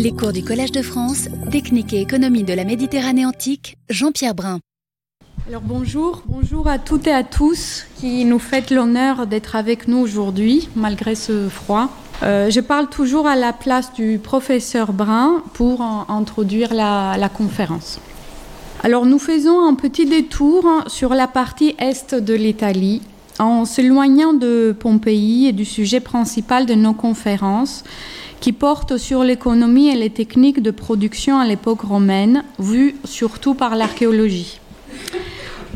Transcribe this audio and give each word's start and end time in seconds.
Les 0.00 0.12
cours 0.12 0.32
du 0.32 0.44
Collège 0.44 0.70
de 0.70 0.80
France, 0.80 1.28
Technique 1.50 1.92
et 1.92 2.00
économie 2.00 2.44
de 2.44 2.52
la 2.52 2.62
Méditerranée 2.62 3.26
antique, 3.26 3.78
Jean-Pierre 3.90 4.32
Brun. 4.32 4.60
Alors 5.48 5.60
bonjour, 5.60 6.22
bonjour 6.28 6.68
à 6.68 6.78
toutes 6.78 7.08
et 7.08 7.12
à 7.12 7.24
tous 7.24 7.84
qui 7.98 8.24
nous 8.24 8.38
faites 8.38 8.70
l'honneur 8.70 9.26
d'être 9.26 9.56
avec 9.56 9.88
nous 9.88 9.98
aujourd'hui, 9.98 10.68
malgré 10.76 11.16
ce 11.16 11.48
froid. 11.48 11.88
Euh, 12.22 12.48
je 12.48 12.60
parle 12.60 12.88
toujours 12.88 13.26
à 13.26 13.34
la 13.34 13.52
place 13.52 13.92
du 13.92 14.20
professeur 14.22 14.92
Brun 14.92 15.42
pour 15.54 15.82
introduire 15.82 16.74
la, 16.74 17.16
la 17.18 17.28
conférence. 17.28 17.98
Alors 18.84 19.04
nous 19.04 19.18
faisons 19.18 19.66
un 19.66 19.74
petit 19.74 20.06
détour 20.06 20.64
sur 20.86 21.12
la 21.12 21.26
partie 21.26 21.74
est 21.80 22.14
de 22.14 22.34
l'Italie 22.34 23.02
en 23.40 23.64
s'éloignant 23.64 24.32
de 24.32 24.76
Pompéi 24.78 25.48
et 25.48 25.52
du 25.52 25.64
sujet 25.64 26.00
principal 26.00 26.66
de 26.66 26.74
nos 26.74 26.94
conférences 26.94 27.82
qui 28.40 28.52
porte 28.52 28.96
sur 28.96 29.24
l'économie 29.24 29.88
et 29.88 29.96
les 29.96 30.10
techniques 30.10 30.62
de 30.62 30.70
production 30.70 31.38
à 31.38 31.46
l'époque 31.46 31.82
romaine, 31.82 32.44
vues 32.58 32.96
surtout 33.04 33.54
par 33.54 33.76
l'archéologie. 33.76 34.60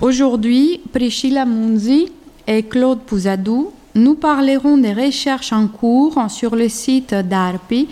Aujourd'hui, 0.00 0.80
Priscilla 0.92 1.44
Munzi 1.44 2.10
et 2.46 2.62
Claude 2.62 3.00
Pousadou 3.00 3.72
nous 3.94 4.14
parleront 4.14 4.78
des 4.78 4.92
recherches 4.92 5.52
en 5.52 5.68
cours 5.68 6.18
sur 6.28 6.56
le 6.56 6.68
site 6.68 7.14
d'Arpi, 7.14 7.88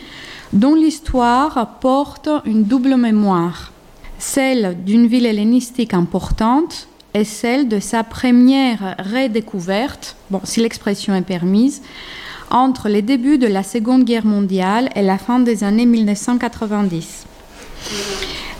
dont 0.52 0.74
l'histoire 0.74 1.78
porte 1.80 2.28
une 2.44 2.64
double 2.64 2.96
mémoire, 2.96 3.72
celle 4.18 4.76
d'une 4.84 5.06
ville 5.06 5.26
hellénistique 5.26 5.94
importante 5.94 6.88
et 7.14 7.24
celle 7.24 7.68
de 7.68 7.80
sa 7.80 8.04
première 8.04 8.96
redécouverte, 8.98 10.16
bon, 10.30 10.40
si 10.44 10.60
l'expression 10.60 11.14
est 11.14 11.22
permise, 11.22 11.82
entre 12.50 12.88
les 12.88 13.02
débuts 13.02 13.38
de 13.38 13.46
la 13.46 13.62
Seconde 13.62 14.04
Guerre 14.04 14.26
mondiale 14.26 14.90
et 14.94 15.02
la 15.02 15.18
fin 15.18 15.40
des 15.40 15.64
années 15.64 15.86
1990. 15.86 17.26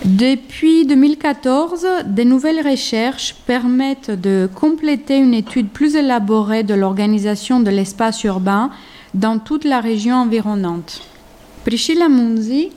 Depuis 0.04 0.86
2014, 0.86 1.86
des 2.06 2.24
nouvelles 2.24 2.66
recherches 2.66 3.34
permettent 3.46 4.10
de 4.10 4.48
compléter 4.54 5.18
une 5.18 5.34
étude 5.34 5.68
plus 5.68 5.94
élaborée 5.94 6.62
de 6.62 6.72
l'organisation 6.72 7.60
de 7.60 7.70
l'espace 7.70 8.24
urbain 8.24 8.70
dans 9.12 9.38
toute 9.38 9.64
la 9.64 9.80
région 9.80 10.16
environnante. 10.16 11.02
Priscilla 11.64 12.08
Munzi, 12.08 12.70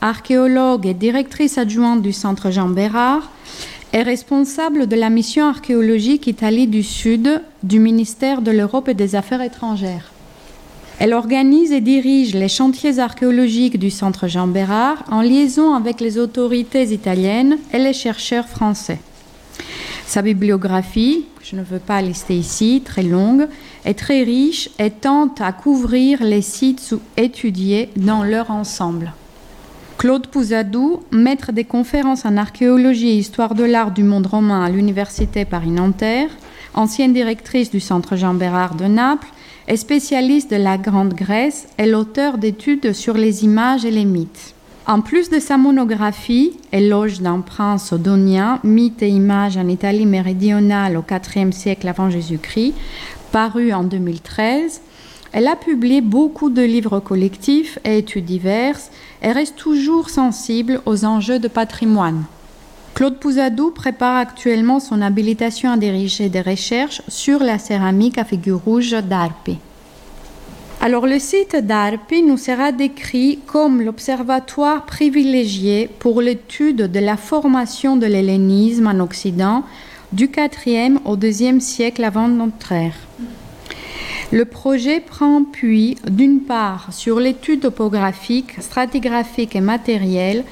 archéologue 0.00 0.86
et 0.86 0.94
directrice 0.94 1.58
adjointe 1.58 2.00
du 2.00 2.14
Centre 2.14 2.50
Jean 2.50 2.68
Bérard, 2.68 3.30
est 3.92 4.02
responsable 4.02 4.86
de 4.86 4.96
la 4.96 5.10
mission 5.10 5.46
archéologique 5.46 6.26
Italie 6.26 6.66
du 6.66 6.82
Sud 6.82 7.42
du 7.62 7.78
ministère 7.78 8.40
de 8.40 8.52
l'Europe 8.52 8.88
et 8.88 8.94
des 8.94 9.16
Affaires 9.16 9.42
étrangères. 9.42 10.12
Elle 11.00 11.14
organise 11.14 11.72
et 11.72 11.80
dirige 11.80 12.34
les 12.34 12.48
chantiers 12.48 12.98
archéologiques 12.98 13.78
du 13.78 13.90
Centre 13.90 14.28
Jean 14.28 14.46
Bérard 14.46 15.02
en 15.10 15.22
liaison 15.22 15.72
avec 15.72 15.98
les 15.98 16.18
autorités 16.18 16.92
italiennes 16.92 17.56
et 17.72 17.78
les 17.78 17.94
chercheurs 17.94 18.46
français. 18.46 18.98
Sa 20.04 20.20
bibliographie, 20.20 21.24
je 21.42 21.56
ne 21.56 21.62
veux 21.62 21.78
pas 21.78 22.02
lister 22.02 22.36
ici, 22.36 22.82
très 22.84 23.02
longue, 23.02 23.48
est 23.86 23.98
très 23.98 24.24
riche 24.24 24.68
et 24.78 24.90
tente 24.90 25.40
à 25.40 25.52
couvrir 25.52 26.22
les 26.22 26.42
sites 26.42 26.94
étudiés 27.16 27.88
dans 27.96 28.22
leur 28.22 28.50
ensemble. 28.50 29.14
Claude 29.96 30.26
Pousadou, 30.26 31.00
maître 31.12 31.50
des 31.50 31.64
conférences 31.64 32.26
en 32.26 32.36
archéologie 32.36 33.08
et 33.08 33.16
histoire 33.16 33.54
de 33.54 33.64
l'art 33.64 33.92
du 33.92 34.02
monde 34.02 34.26
romain 34.26 34.62
à 34.62 34.68
l'Université 34.68 35.46
Paris-Nanterre, 35.46 36.28
ancienne 36.74 37.14
directrice 37.14 37.70
du 37.70 37.80
Centre 37.80 38.16
Jean 38.16 38.34
Bérard 38.34 38.74
de 38.74 38.84
Naples, 38.84 39.28
est 39.70 39.76
spécialiste 39.76 40.50
de 40.50 40.56
la 40.56 40.78
Grande 40.78 41.14
Grèce 41.14 41.68
et 41.78 41.86
l'auteur 41.86 42.38
d'études 42.38 42.92
sur 42.92 43.14
les 43.14 43.44
images 43.44 43.84
et 43.84 43.92
les 43.92 44.04
mythes. 44.04 44.56
En 44.84 45.00
plus 45.00 45.30
de 45.30 45.38
sa 45.38 45.58
monographie, 45.58 46.54
Éloge 46.72 47.20
d'un 47.20 47.40
prince 47.40 47.92
odonien, 47.92 48.58
mythes 48.64 49.00
et 49.04 49.08
images 49.08 49.56
en 49.56 49.68
Italie 49.68 50.06
méridionale 50.06 50.96
au 50.96 51.04
IVe 51.08 51.52
siècle 51.52 51.86
avant 51.86 52.10
Jésus-Christ, 52.10 52.74
paru 53.30 53.72
en 53.72 53.84
2013, 53.84 54.80
elle 55.30 55.46
a 55.46 55.54
publié 55.54 56.00
beaucoup 56.00 56.50
de 56.50 56.62
livres 56.62 56.98
collectifs 56.98 57.78
et 57.84 57.98
études 57.98 58.24
diverses 58.24 58.90
et 59.22 59.30
reste 59.30 59.54
toujours 59.54 60.10
sensible 60.10 60.80
aux 60.84 61.04
enjeux 61.04 61.38
de 61.38 61.46
patrimoine. 61.46 62.24
Claude 62.94 63.18
Pousadou 63.18 63.70
prépare 63.70 64.16
actuellement 64.16 64.80
son 64.80 65.00
habilitation 65.00 65.70
à 65.72 65.76
diriger 65.76 66.28
des 66.28 66.42
recherches 66.42 67.02
sur 67.08 67.40
la 67.40 67.58
céramique 67.58 68.18
à 68.18 68.24
figure 68.24 68.60
rouge 68.64 68.90
d'Arpi. 68.90 69.58
Alors 70.82 71.06
le 71.06 71.18
site 71.18 71.56
d'Arpi 71.56 72.22
nous 72.22 72.38
sera 72.38 72.72
décrit 72.72 73.38
comme 73.46 73.82
l'observatoire 73.82 74.86
privilégié 74.86 75.88
pour 75.98 76.22
l'étude 76.22 76.90
de 76.90 77.00
la 77.00 77.16
formation 77.16 77.96
de 77.96 78.06
l'hellénisme 78.06 78.86
en 78.86 79.00
Occident 79.00 79.64
du 80.12 80.30
IVe 80.34 80.98
au 81.04 81.16
IIe 81.16 81.60
siècle 81.60 82.02
avant 82.02 82.28
notre 82.28 82.72
ère. 82.72 82.96
Le 84.32 84.44
projet 84.44 85.00
prend 85.00 85.42
puis 85.44 85.96
d'une 86.08 86.40
part 86.40 86.92
sur 86.92 87.20
l'étude 87.20 87.60
topographique, 87.60 88.60
stratigraphique 88.60 89.56
et 89.56 89.60
matérielle 89.60 90.44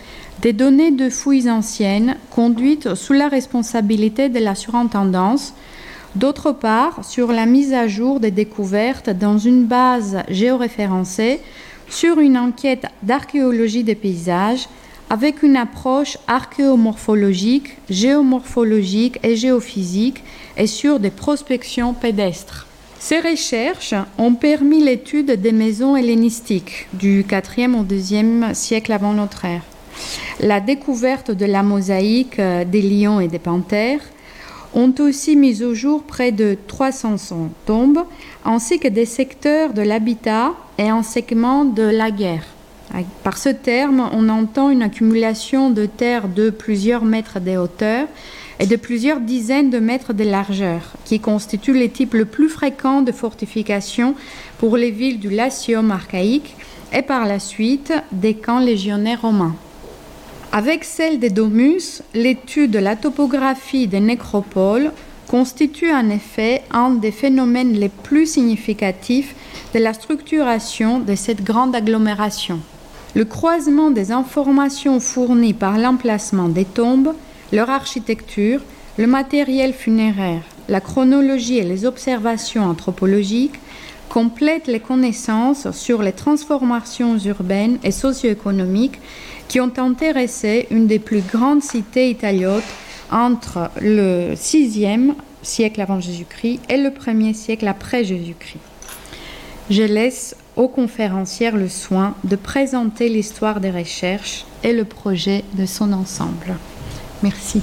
des 0.43 0.53
données 0.53 0.93
de 0.93 1.11
fouilles 1.11 1.51
anciennes 1.51 2.17
conduites 2.31 2.95
sous 2.95 3.13
la 3.13 3.29
responsabilité 3.29 4.29
de 4.29 4.39
la 4.39 4.55
surintendance, 4.55 5.53
d'autre 6.15 6.53
part 6.53 7.05
sur 7.05 7.33
la 7.33 7.47
mise 7.47 7.73
à 7.75 7.89
jour 7.89 8.21
des 8.21 8.31
découvertes 8.31 9.11
dans 9.11 9.39
une 9.39 9.65
base 9.65 10.19
géoréférencée 10.29 11.41
sur 11.89 12.21
une 12.21 12.39
enquête 12.39 12.87
d'archéologie 13.03 13.83
des 13.83 13.95
paysages 13.95 14.69
avec 15.11 15.43
une 15.43 15.57
approche 15.57 16.19
archéomorphologique, 16.27 17.79
géomorphologique 17.89 19.19
et 19.23 19.37
géophysique 19.37 20.23
et 20.57 20.67
sur 20.67 21.01
des 21.01 21.11
prospections 21.11 21.95
pédestres. 21.95 22.67
Ces 23.01 23.21
recherches 23.21 23.95
ont 24.19 24.35
permis 24.35 24.85
l'étude 24.85 25.41
des 25.41 25.53
maisons 25.53 25.97
hellénistiques 25.97 26.89
du 26.93 27.23
4e 27.23 27.75
au 27.75 27.85
2e 27.85 28.55
siècle 28.55 28.93
avant 28.93 29.15
notre 29.15 29.45
ère 29.45 29.63
la 30.41 30.61
découverte 30.61 31.31
de 31.31 31.47
la 31.47 31.63
mosaïque 31.63 32.39
euh, 32.39 32.65
des 32.65 32.83
lions 32.83 33.21
et 33.21 33.29
des 33.29 33.39
panthères 33.39 34.01
ont 34.75 34.95
aussi 35.01 35.37
mis 35.37 35.63
au 35.63 35.75
jour 35.75 36.03
près 36.03 36.33
de 36.33 36.57
300 36.67 37.51
tombes, 37.67 38.05
ainsi 38.45 38.79
que 38.79 38.89
des 38.89 39.07
secteurs 39.07 39.73
de 39.73 39.83
l'habitat 39.83 40.53
et 40.77 40.89
un 40.89 41.03
segment 41.03 41.65
de 41.65 41.83
la 41.83 42.11
guerre. 42.11 42.45
Par 43.23 43.37
ce 43.37 43.51
terme, 43.51 44.09
on 44.13 44.29
entend 44.29 44.71
une 44.71 44.83
accumulation 44.83 45.71
de 45.71 45.87
terre 45.87 46.29
de 46.29 46.51
plusieurs 46.51 47.05
mètres 47.05 47.41
de 47.41 47.57
hauteur 47.57 48.07
et 48.61 48.67
de 48.67 48.77
plusieurs 48.77 49.21
dizaines 49.21 49.71
de 49.71 49.79
mètres 49.79 50.15
de 50.15 50.25
largeur, 50.25 50.95
qui 51.05 51.21
constitue 51.21 51.75
les 51.75 51.91
types 51.91 52.15
le 52.15 52.25
plus 52.25 52.49
fréquents 52.49 53.03
de 53.03 53.13
fortifications 53.13 54.15
pour 54.59 54.77
les 54.77 54.91
villes 54.91 55.21
du 55.21 55.31
Latium 55.31 55.91
archaïque 55.91 56.57
et 56.93 57.03
par 57.03 57.27
la 57.27 57.39
suite 57.39 57.93
des 58.11 58.35
camps 58.35 58.59
légionnaires 58.59 59.23
romains. 59.23 59.55
Avec 60.53 60.85
celle 60.85 61.19
des 61.19 61.29
domus, 61.29 62.03
l'étude 62.15 62.71
de 62.71 62.79
la 62.79 62.97
topographie 62.97 63.87
des 63.87 64.01
nécropoles 64.01 64.93
constitue 65.29 65.93
en 65.93 66.09
effet 66.09 66.63
un 66.71 66.91
des 66.91 67.11
phénomènes 67.11 67.75
les 67.75 67.91
plus 67.91 68.25
significatifs 68.25 69.35
de 69.75 69.79
la 69.79 69.93
structuration 69.93 71.01
de 71.01 71.15
cette 71.15 71.45
grande 71.45 71.77
agglomération. 71.77 72.61
Le 73.15 73.27
croisement 73.27 73.91
des 73.91 74.11
informations 74.11 75.01
fournies 75.01 75.53
par 75.53 75.77
l'emplacement 75.77 76.49
des 76.49 76.65
tombes, 76.65 77.13
leur 77.53 77.69
architecture, 77.69 78.63
le 78.97 79.07
matériel 79.07 79.75
funéraire, 79.75 80.43
la 80.71 80.81
chronologie 80.81 81.59
et 81.59 81.63
les 81.63 81.85
observations 81.85 82.65
anthropologiques 82.65 83.61
complètent 84.09 84.67
les 84.67 84.81
connaissances 84.81 85.71
sur 85.73 86.03
les 86.03 86.13
transformations 86.13 87.19
urbaines 87.19 87.79
et 87.85 87.91
socio-économiques 87.91 89.01
qui 89.49 89.61
ont 89.61 89.73
intéressé 89.79 90.67
une 90.71 90.87
des 90.87 90.99
plus 90.99 91.21
grandes 91.21 91.63
cités 91.63 92.11
italiotes 92.11 92.65
entre 93.11 93.71
le 93.81 94.35
6e 94.35 95.15
siècle 95.43 95.81
avant 95.81 96.01
Jésus-Christ 96.01 96.61
et 96.69 96.77
le 96.77 96.91
1er 96.91 97.35
siècle 97.35 97.67
après 97.69 98.05
Jésus-Christ. 98.05 98.61
Je 99.71 99.83
laisse 99.83 100.37
aux 100.57 100.69
conférencières 100.69 101.57
le 101.57 101.69
soin 101.69 102.15
de 102.25 102.37
présenter 102.37 103.09
l'histoire 103.09 103.61
des 103.61 103.71
recherches 103.71 104.45
et 104.65 104.73
le 104.73 104.85
projet 104.85 105.45
de 105.55 105.67
son 105.67 105.93
ensemble. 105.93 106.57
Merci. 107.23 107.63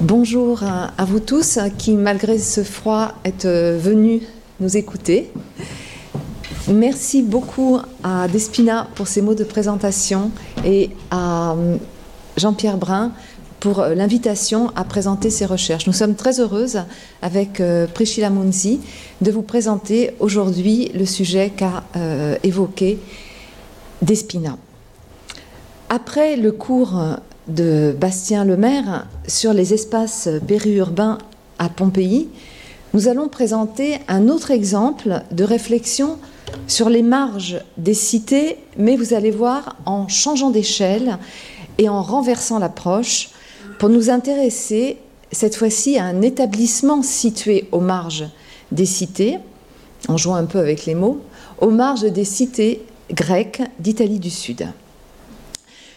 Bonjour 0.00 0.62
à 0.62 1.04
vous 1.04 1.20
tous 1.20 1.58
qui, 1.76 1.92
malgré 1.92 2.38
ce 2.38 2.62
froid, 2.62 3.12
êtes 3.24 3.46
venus 3.46 4.22
nous 4.60 4.76
écouter. 4.76 5.30
Merci 6.68 7.22
beaucoup 7.22 7.78
à 8.04 8.28
Despina 8.28 8.86
pour 8.94 9.08
ses 9.08 9.22
mots 9.22 9.34
de 9.34 9.44
présentation 9.44 10.30
et 10.64 10.90
à 11.10 11.52
euh, 11.52 11.76
Jean-Pierre 12.36 12.76
Brun 12.76 13.12
pour 13.58 13.80
euh, 13.80 13.94
l'invitation 13.94 14.70
à 14.76 14.84
présenter 14.84 15.30
ses 15.30 15.46
recherches. 15.46 15.86
Nous 15.86 15.92
sommes 15.92 16.14
très 16.14 16.38
heureuses 16.38 16.82
avec 17.22 17.60
euh, 17.60 17.86
Priscilla 17.86 18.30
Munzi 18.30 18.80
de 19.20 19.30
vous 19.30 19.42
présenter 19.42 20.10
aujourd'hui 20.20 20.92
le 20.94 21.06
sujet 21.06 21.50
qu'a 21.50 21.82
évoqué 22.42 22.98
Despina. 24.02 24.56
Après 25.88 26.36
le 26.36 26.52
cours 26.52 27.02
de 27.48 27.94
Bastien 27.98 28.44
Lemaire 28.44 29.06
sur 29.26 29.52
les 29.52 29.74
espaces 29.74 30.28
périurbains 30.46 31.18
à 31.58 31.68
Pompéi, 31.68 32.28
nous 32.92 33.08
allons 33.08 33.28
présenter 33.28 33.98
un 34.08 34.28
autre 34.28 34.50
exemple 34.50 35.22
de 35.30 35.44
réflexion 35.44 36.18
sur 36.66 36.88
les 36.88 37.02
marges 37.02 37.60
des 37.76 37.94
cités, 37.94 38.56
mais 38.76 38.96
vous 38.96 39.14
allez 39.14 39.30
voir 39.30 39.76
en 39.86 40.08
changeant 40.08 40.50
d'échelle 40.50 41.18
et 41.78 41.88
en 41.88 42.02
renversant 42.02 42.58
l'approche 42.58 43.30
pour 43.78 43.88
nous 43.88 44.10
intéresser 44.10 44.98
cette 45.30 45.54
fois-ci 45.54 45.98
à 45.98 46.04
un 46.04 46.22
établissement 46.22 47.02
situé 47.02 47.68
aux 47.70 47.80
marges 47.80 48.28
des 48.72 48.86
cités, 48.86 49.38
en 50.08 50.16
jouant 50.16 50.34
un 50.34 50.46
peu 50.46 50.58
avec 50.58 50.86
les 50.86 50.96
mots, 50.96 51.20
aux 51.60 51.70
marges 51.70 52.10
des 52.10 52.24
cités 52.24 52.82
grecques 53.12 53.62
d'Italie 53.78 54.18
du 54.18 54.30
Sud. 54.30 54.66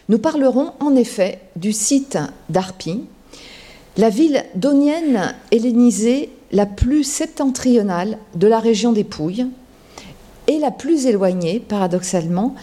Nous 0.08 0.18
parlerons 0.18 0.72
en 0.80 0.94
effet 0.94 1.40
du 1.56 1.72
site 1.72 2.18
d'Arpi, 2.48 3.04
la 3.96 4.10
ville 4.10 4.44
donienne 4.54 5.34
hellénisée 5.50 6.30
la 6.52 6.66
plus 6.66 7.04
septentrionale 7.04 8.18
de 8.34 8.46
la 8.46 8.58
région 8.58 8.92
des 8.92 9.04
Pouilles 9.04 9.46
et 10.46 10.58
la 10.58 10.70
plus 10.70 11.06
éloignée, 11.06 11.60
paradoxalement, 11.60 12.54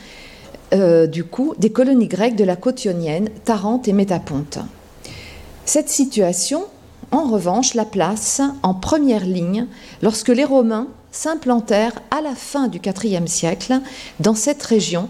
euh, 0.74 1.07
du 1.07 1.24
coup, 1.24 1.54
des 1.57 1.72
colonies 1.72 2.07
grecques 2.07 2.36
de 2.36 2.44
la 2.44 2.56
côte 2.56 2.86
ionienne, 2.86 3.30
Tarente 3.44 3.88
et 3.88 3.94
Métaponte. 3.94 4.60
Cette 5.66 5.89
situation, 5.89 6.63
en 7.12 7.25
revanche, 7.30 7.74
la 7.74 7.86
place 7.86 8.42
en 8.63 8.74
première 8.74 9.25
ligne 9.25 9.68
lorsque 10.01 10.30
les 10.30 10.45
Romains 10.45 10.88
s'implantèrent 11.12 12.01
à 12.10 12.22
la 12.22 12.36
fin 12.36 12.68
du 12.68 12.80
IVe 12.80 13.27
siècle 13.27 13.80
dans 14.19 14.36
cette 14.36 14.63
région 14.63 15.10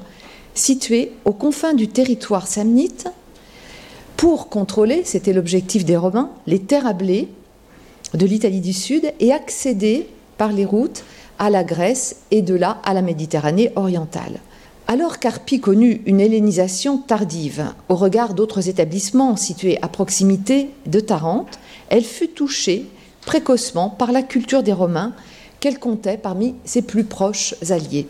située 0.56 1.12
aux 1.26 1.34
confins 1.34 1.74
du 1.74 1.88
territoire 1.88 2.48
samnite 2.48 3.08
pour 4.18 4.50
contrôler, 4.50 5.02
c'était 5.04 5.34
l'objectif 5.34 5.84
des 5.84 5.98
Romains, 5.98 6.30
les 6.46 6.60
terres 6.60 6.86
à 6.86 6.94
blé 6.94 7.28
de 8.14 8.26
l'Italie 8.26 8.62
du 8.62 8.74
Sud 8.74 9.12
et 9.20 9.32
accéder 9.32 10.08
par 10.38 10.52
les 10.52 10.66
routes 10.66 11.04
à 11.40 11.50
la 11.50 11.64
Grèce 11.64 12.18
et 12.32 12.42
de 12.42 12.56
là 12.56 12.80
à 12.84 12.94
la 12.94 13.02
Méditerranée 13.02 13.72
orientale. 13.76 14.40
Alors 14.88 15.20
qu'Arpi 15.20 15.62
connut 15.62 16.02
une 16.06 16.20
hellénisation 16.20 16.98
tardive 16.98 17.74
au 17.88 17.96
regard 17.96 18.34
d'autres 18.34 18.68
établissements 18.68 19.36
situés 19.36 19.78
à 19.82 19.88
proximité 19.88 20.70
de 20.86 21.00
Tarente, 21.00 21.60
elle 21.90 22.04
fut 22.04 22.30
touchée 22.30 22.86
précocement 23.26 23.90
par 23.90 24.12
la 24.12 24.22
culture 24.22 24.64
des 24.64 24.74
Romains 24.74 25.14
qu'elle 25.60 25.80
comptait 25.80 26.18
parmi 26.18 26.56
ses 26.66 26.82
plus 26.82 27.04
proches 27.04 27.56
alliés. 27.70 28.08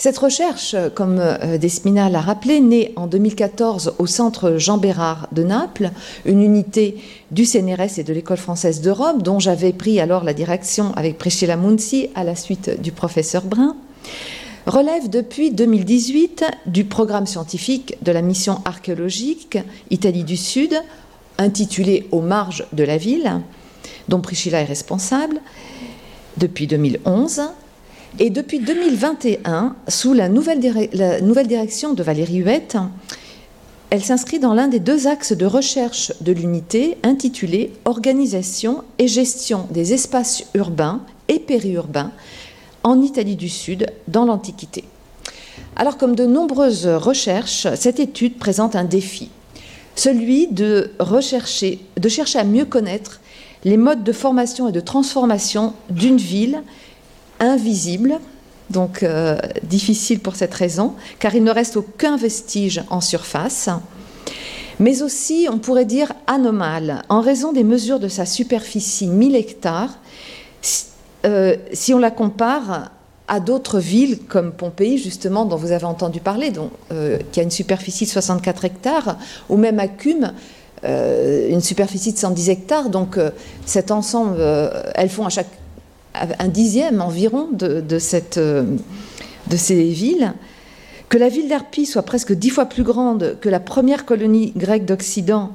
Cette 0.00 0.16
recherche, 0.16 0.74
comme 0.94 1.18
euh, 1.18 1.58
Despina 1.58 2.08
l'a 2.08 2.22
rappelé, 2.22 2.60
née 2.60 2.94
en 2.96 3.06
2014 3.06 3.96
au 3.98 4.06
Centre 4.06 4.56
Jean 4.56 4.78
Bérard 4.78 5.28
de 5.32 5.42
Naples, 5.42 5.90
une 6.24 6.40
unité 6.40 6.96
du 7.32 7.44
CNRS 7.44 7.98
et 7.98 8.02
de 8.02 8.14
l'École 8.14 8.38
française 8.38 8.80
de 8.80 8.90
Rome, 8.90 9.20
dont 9.20 9.38
j'avais 9.38 9.74
pris 9.74 10.00
alors 10.00 10.24
la 10.24 10.32
direction 10.32 10.94
avec 10.96 11.18
Priscilla 11.18 11.58
Munzi 11.58 12.08
à 12.14 12.24
la 12.24 12.34
suite 12.34 12.80
du 12.80 12.92
professeur 12.92 13.42
Brun, 13.42 13.76
relève 14.64 15.10
depuis 15.10 15.50
2018 15.50 16.46
du 16.64 16.84
programme 16.84 17.26
scientifique 17.26 17.98
de 18.00 18.10
la 18.10 18.22
mission 18.22 18.62
archéologique 18.64 19.58
Italie 19.90 20.24
du 20.24 20.38
Sud, 20.38 20.80
intitulé 21.36 22.08
Aux 22.10 22.22
marges 22.22 22.64
de 22.72 22.84
la 22.84 22.96
ville, 22.96 23.42
dont 24.08 24.22
Priscilla 24.22 24.62
est 24.62 24.64
responsable, 24.64 25.42
depuis 26.38 26.66
2011 26.66 27.42
et 28.18 28.30
depuis 28.30 28.58
2021, 28.58 29.76
sous 29.88 30.12
la 30.12 30.28
nouvelle, 30.28 30.58
direction 30.60 31.94
de 31.94 32.02
Valérie 32.02 32.38
Huette, 32.38 32.76
elle 33.90 34.02
s'inscrit 34.02 34.38
dans 34.38 34.54
l'un 34.54 34.68
des 34.68 34.78
deux 34.78 35.06
axes 35.06 35.32
de 35.32 35.46
recherche 35.46 36.12
de 36.20 36.32
l'unité 36.32 36.98
intitulé 37.02 37.72
Organisation 37.84 38.84
et 38.98 39.08
gestion 39.08 39.66
des 39.70 39.92
espaces 39.94 40.44
urbains 40.54 41.02
et 41.28 41.38
périurbains 41.38 42.12
en 42.82 43.00
Italie 43.00 43.36
du 43.36 43.48
Sud 43.48 43.86
dans 44.08 44.24
l'Antiquité. 44.24 44.84
Alors 45.76 45.96
comme 45.96 46.14
de 46.14 46.26
nombreuses 46.26 46.86
recherches, 46.86 47.66
cette 47.74 48.00
étude 48.00 48.38
présente 48.38 48.76
un 48.76 48.84
défi, 48.84 49.30
celui 49.94 50.46
de 50.48 50.90
chercher 51.20 52.38
à 52.38 52.44
mieux 52.44 52.64
connaître 52.64 53.20
les 53.64 53.76
modes 53.76 54.04
de 54.04 54.12
formation 54.12 54.68
et 54.68 54.72
de 54.72 54.80
transformation 54.80 55.74
d'une 55.90 56.16
ville 56.16 56.62
invisible, 57.40 58.20
donc 58.70 59.02
euh, 59.02 59.36
difficile 59.64 60.20
pour 60.20 60.36
cette 60.36 60.54
raison, 60.54 60.94
car 61.18 61.34
il 61.34 61.42
ne 61.42 61.50
reste 61.50 61.76
aucun 61.76 62.16
vestige 62.16 62.82
en 62.90 63.00
surface, 63.00 63.68
mais 64.78 65.02
aussi, 65.02 65.48
on 65.50 65.58
pourrait 65.58 65.84
dire, 65.84 66.12
anomale, 66.26 67.02
en 67.08 67.20
raison 67.20 67.52
des 67.52 67.64
mesures 67.64 67.98
de 67.98 68.08
sa 68.08 68.24
superficie 68.24 69.08
1000 69.08 69.34
hectares, 69.36 69.98
euh, 71.26 71.56
si 71.72 71.92
on 71.92 71.98
la 71.98 72.10
compare 72.10 72.92
à 73.28 73.40
d'autres 73.40 73.78
villes 73.78 74.18
comme 74.28 74.52
Pompéi, 74.52 74.98
justement, 74.98 75.44
dont 75.44 75.56
vous 75.56 75.72
avez 75.72 75.84
entendu 75.84 76.20
parler, 76.20 76.52
euh, 76.92 77.18
qui 77.30 77.40
a 77.40 77.42
une 77.42 77.50
superficie 77.50 78.04
de 78.04 78.10
64 78.10 78.64
hectares, 78.64 79.18
ou 79.48 79.56
même 79.56 79.78
à 79.78 79.88
Cume, 79.88 80.32
une 80.82 81.60
superficie 81.60 82.14
de 82.14 82.18
110 82.18 82.48
hectares. 82.48 82.88
Donc 82.88 83.18
cet 83.66 83.90
ensemble, 83.90 84.40
elles 84.94 85.10
font 85.10 85.26
à 85.26 85.28
chaque 85.28 85.59
un 86.14 86.48
dixième 86.48 87.00
environ 87.00 87.48
euh, 87.62 87.80
de 87.80 87.98
ces 89.56 89.82
villes, 89.82 90.32
que 91.08 91.18
la 91.18 91.28
ville 91.28 91.48
d'Arpi 91.48 91.86
soit 91.86 92.02
presque 92.02 92.32
dix 92.32 92.50
fois 92.50 92.66
plus 92.66 92.84
grande 92.84 93.36
que 93.40 93.48
la 93.48 93.60
première 93.60 94.04
colonie 94.04 94.52
grecque 94.56 94.84
d'Occident 94.84 95.52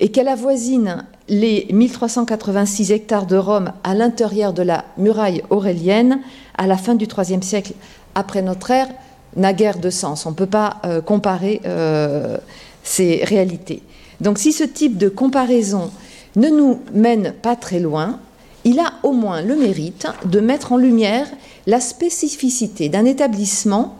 et 0.00 0.10
qu'elle 0.10 0.28
avoisine 0.28 1.04
les 1.28 1.66
1386 1.70 2.90
hectares 2.90 3.26
de 3.26 3.36
Rome 3.36 3.72
à 3.84 3.94
l'intérieur 3.94 4.52
de 4.52 4.62
la 4.62 4.84
muraille 4.98 5.42
aurélienne 5.50 6.20
à 6.56 6.66
la 6.66 6.76
fin 6.76 6.94
du 6.94 7.06
IIIe 7.06 7.42
siècle 7.42 7.74
après 8.14 8.42
notre 8.42 8.70
ère 8.70 8.88
n'a 9.36 9.52
guère 9.52 9.78
de 9.78 9.90
sens. 9.90 10.26
On 10.26 10.30
ne 10.30 10.36
peut 10.36 10.46
pas 10.46 10.76
euh, 10.84 11.00
comparer 11.00 11.60
euh, 11.66 12.38
ces 12.82 13.24
réalités. 13.24 13.82
Donc 14.20 14.38
si 14.38 14.52
ce 14.52 14.64
type 14.64 14.96
de 14.96 15.08
comparaison 15.08 15.90
ne 16.36 16.48
nous 16.48 16.80
mène 16.92 17.32
pas 17.32 17.56
très 17.56 17.80
loin, 17.80 18.20
il 18.64 18.78
a 18.80 18.94
au 19.02 19.12
moins 19.12 19.42
le 19.42 19.56
mérite 19.56 20.06
de 20.24 20.40
mettre 20.40 20.72
en 20.72 20.76
lumière 20.76 21.26
la 21.66 21.80
spécificité 21.80 22.88
d'un 22.88 23.04
établissement 23.04 23.96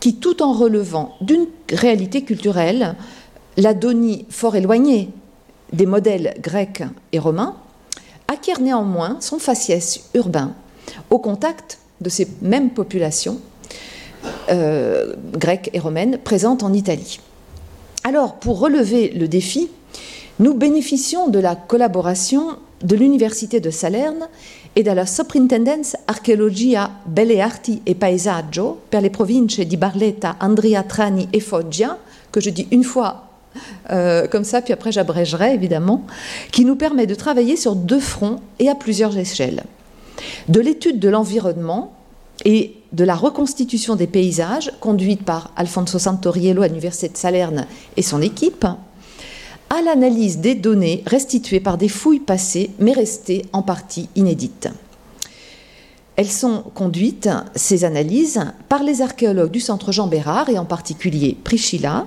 qui, 0.00 0.16
tout 0.16 0.42
en 0.42 0.52
relevant 0.52 1.14
d'une 1.20 1.46
réalité 1.70 2.22
culturelle, 2.22 2.94
l'Adonie 3.56 4.26
fort 4.30 4.56
éloignée 4.56 5.10
des 5.72 5.86
modèles 5.86 6.34
grecs 6.40 6.84
et 7.12 7.18
romains, 7.18 7.56
acquiert 8.28 8.60
néanmoins 8.60 9.16
son 9.20 9.38
faciès 9.38 10.08
urbain 10.14 10.54
au 11.10 11.18
contact 11.18 11.78
de 12.00 12.08
ces 12.08 12.28
mêmes 12.42 12.70
populations 12.70 13.38
euh, 14.50 15.14
grecques 15.32 15.70
et 15.72 15.78
romaines 15.78 16.18
présentes 16.18 16.62
en 16.62 16.72
Italie. 16.72 17.20
Alors, 18.04 18.34
pour 18.36 18.60
relever 18.60 19.10
le 19.10 19.28
défi, 19.28 19.68
nous 20.38 20.54
bénéficions 20.54 21.28
de 21.28 21.38
la 21.38 21.56
collaboration 21.56 22.58
de 22.80 22.96
l'Université 22.96 23.60
de 23.60 23.70
Salerne 23.70 24.28
e 24.72 24.82
dalla 24.82 25.06
Soprintendenza 25.06 25.98
Archeologia 26.04 27.00
Belle 27.04 27.40
Arti 27.40 27.80
e 27.82 27.94
Paesaggio 27.94 28.82
per 28.88 29.02
le 29.02 29.10
province 29.10 29.66
di 29.66 29.76
Barletta, 29.76 30.36
Andria, 30.40 30.82
Trani 30.82 31.28
e 31.30 31.40
Foggia, 31.40 31.98
que 32.30 32.40
je 32.40 32.50
dis 32.50 32.68
une 32.70 32.84
fois 32.84 33.24
euh, 33.90 34.28
comme 34.28 34.44
ça, 34.44 34.62
puis 34.62 34.72
après 34.72 34.92
j'abrégerai 34.92 35.54
évidemment, 35.54 36.04
qui 36.52 36.64
nous 36.64 36.76
permet 36.76 37.06
de 37.06 37.14
travailler 37.14 37.56
sur 37.56 37.74
deux 37.74 38.00
fronts 38.00 38.40
et 38.58 38.68
à 38.68 38.74
plusieurs 38.74 39.16
échelles. 39.16 39.64
De 40.48 40.60
l'étude 40.60 41.00
de 41.00 41.08
l'environnement 41.08 41.92
et 42.44 42.74
de 42.92 43.04
la 43.04 43.14
reconstitution 43.14 43.96
des 43.96 44.06
paysages, 44.06 44.70
conduite 44.80 45.24
par 45.24 45.52
Alfonso 45.56 45.98
Santoriello 45.98 46.62
à 46.62 46.68
l'Université 46.68 47.08
de 47.08 47.16
Salerne 47.16 47.66
et 47.96 48.02
son 48.02 48.22
équipe, 48.22 48.66
à 49.70 49.82
l'analyse 49.82 50.38
des 50.38 50.54
données 50.54 51.02
restituées 51.06 51.60
par 51.60 51.78
des 51.78 51.88
fouilles 51.88 52.20
passées 52.20 52.70
mais 52.78 52.92
restées 52.92 53.46
en 53.52 53.62
partie 53.62 54.08
inédites. 54.16 54.68
Elles 56.16 56.26
sont 56.26 56.64
conduites, 56.74 57.28
ces 57.54 57.84
analyses, 57.84 58.40
par 58.68 58.82
les 58.82 59.02
archéologues 59.02 59.52
du 59.52 59.60
Centre 59.60 59.92
Jean 59.92 60.08
Bérard 60.08 60.48
et 60.48 60.58
en 60.58 60.64
particulier 60.64 61.36
Priscilla, 61.44 62.06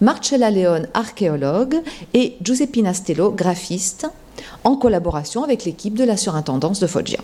Marcella 0.00 0.50
Leone, 0.50 0.88
archéologue, 0.94 1.76
et 2.12 2.34
Giuseppina 2.42 2.92
Stello, 2.92 3.30
graphiste, 3.30 4.08
en 4.64 4.74
collaboration 4.74 5.44
avec 5.44 5.64
l'équipe 5.64 5.94
de 5.94 6.02
la 6.02 6.16
surintendance 6.16 6.80
de 6.80 6.88
Foggia. 6.88 7.20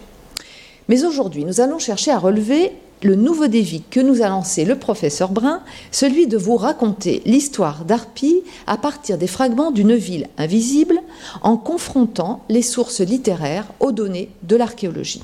Mais 0.89 1.05
aujourd'hui, 1.05 1.45
nous 1.45 1.61
allons 1.61 1.81
chercher 1.81 2.13
à 2.13 2.19
relever 2.19 2.73
le 3.03 3.15
nouveau 3.15 3.47
défi 3.47 3.83
que 3.89 4.01
nous 4.01 4.23
a 4.23 4.29
lancé 4.29 4.65
le 4.65 4.79
professeur 4.79 5.31
Brun, 5.31 5.61
celui 5.93 6.27
de 6.27 6.37
vous 6.37 6.57
raconter 6.57 7.23
l'histoire 7.25 7.85
d'Arpi 7.85 8.43
à 8.67 8.77
partir 8.77 9.19
des 9.19 9.27
fragments 9.27 9.71
d'une 9.71 9.95
ville 9.95 10.29
invisible 10.37 11.01
en 11.43 11.57
confrontant 11.57 12.43
les 12.49 12.63
sources 12.63 13.01
littéraires 13.01 13.67
aux 13.81 13.93
données 13.93 14.31
de 14.43 14.57
l'archéologie. 14.57 15.23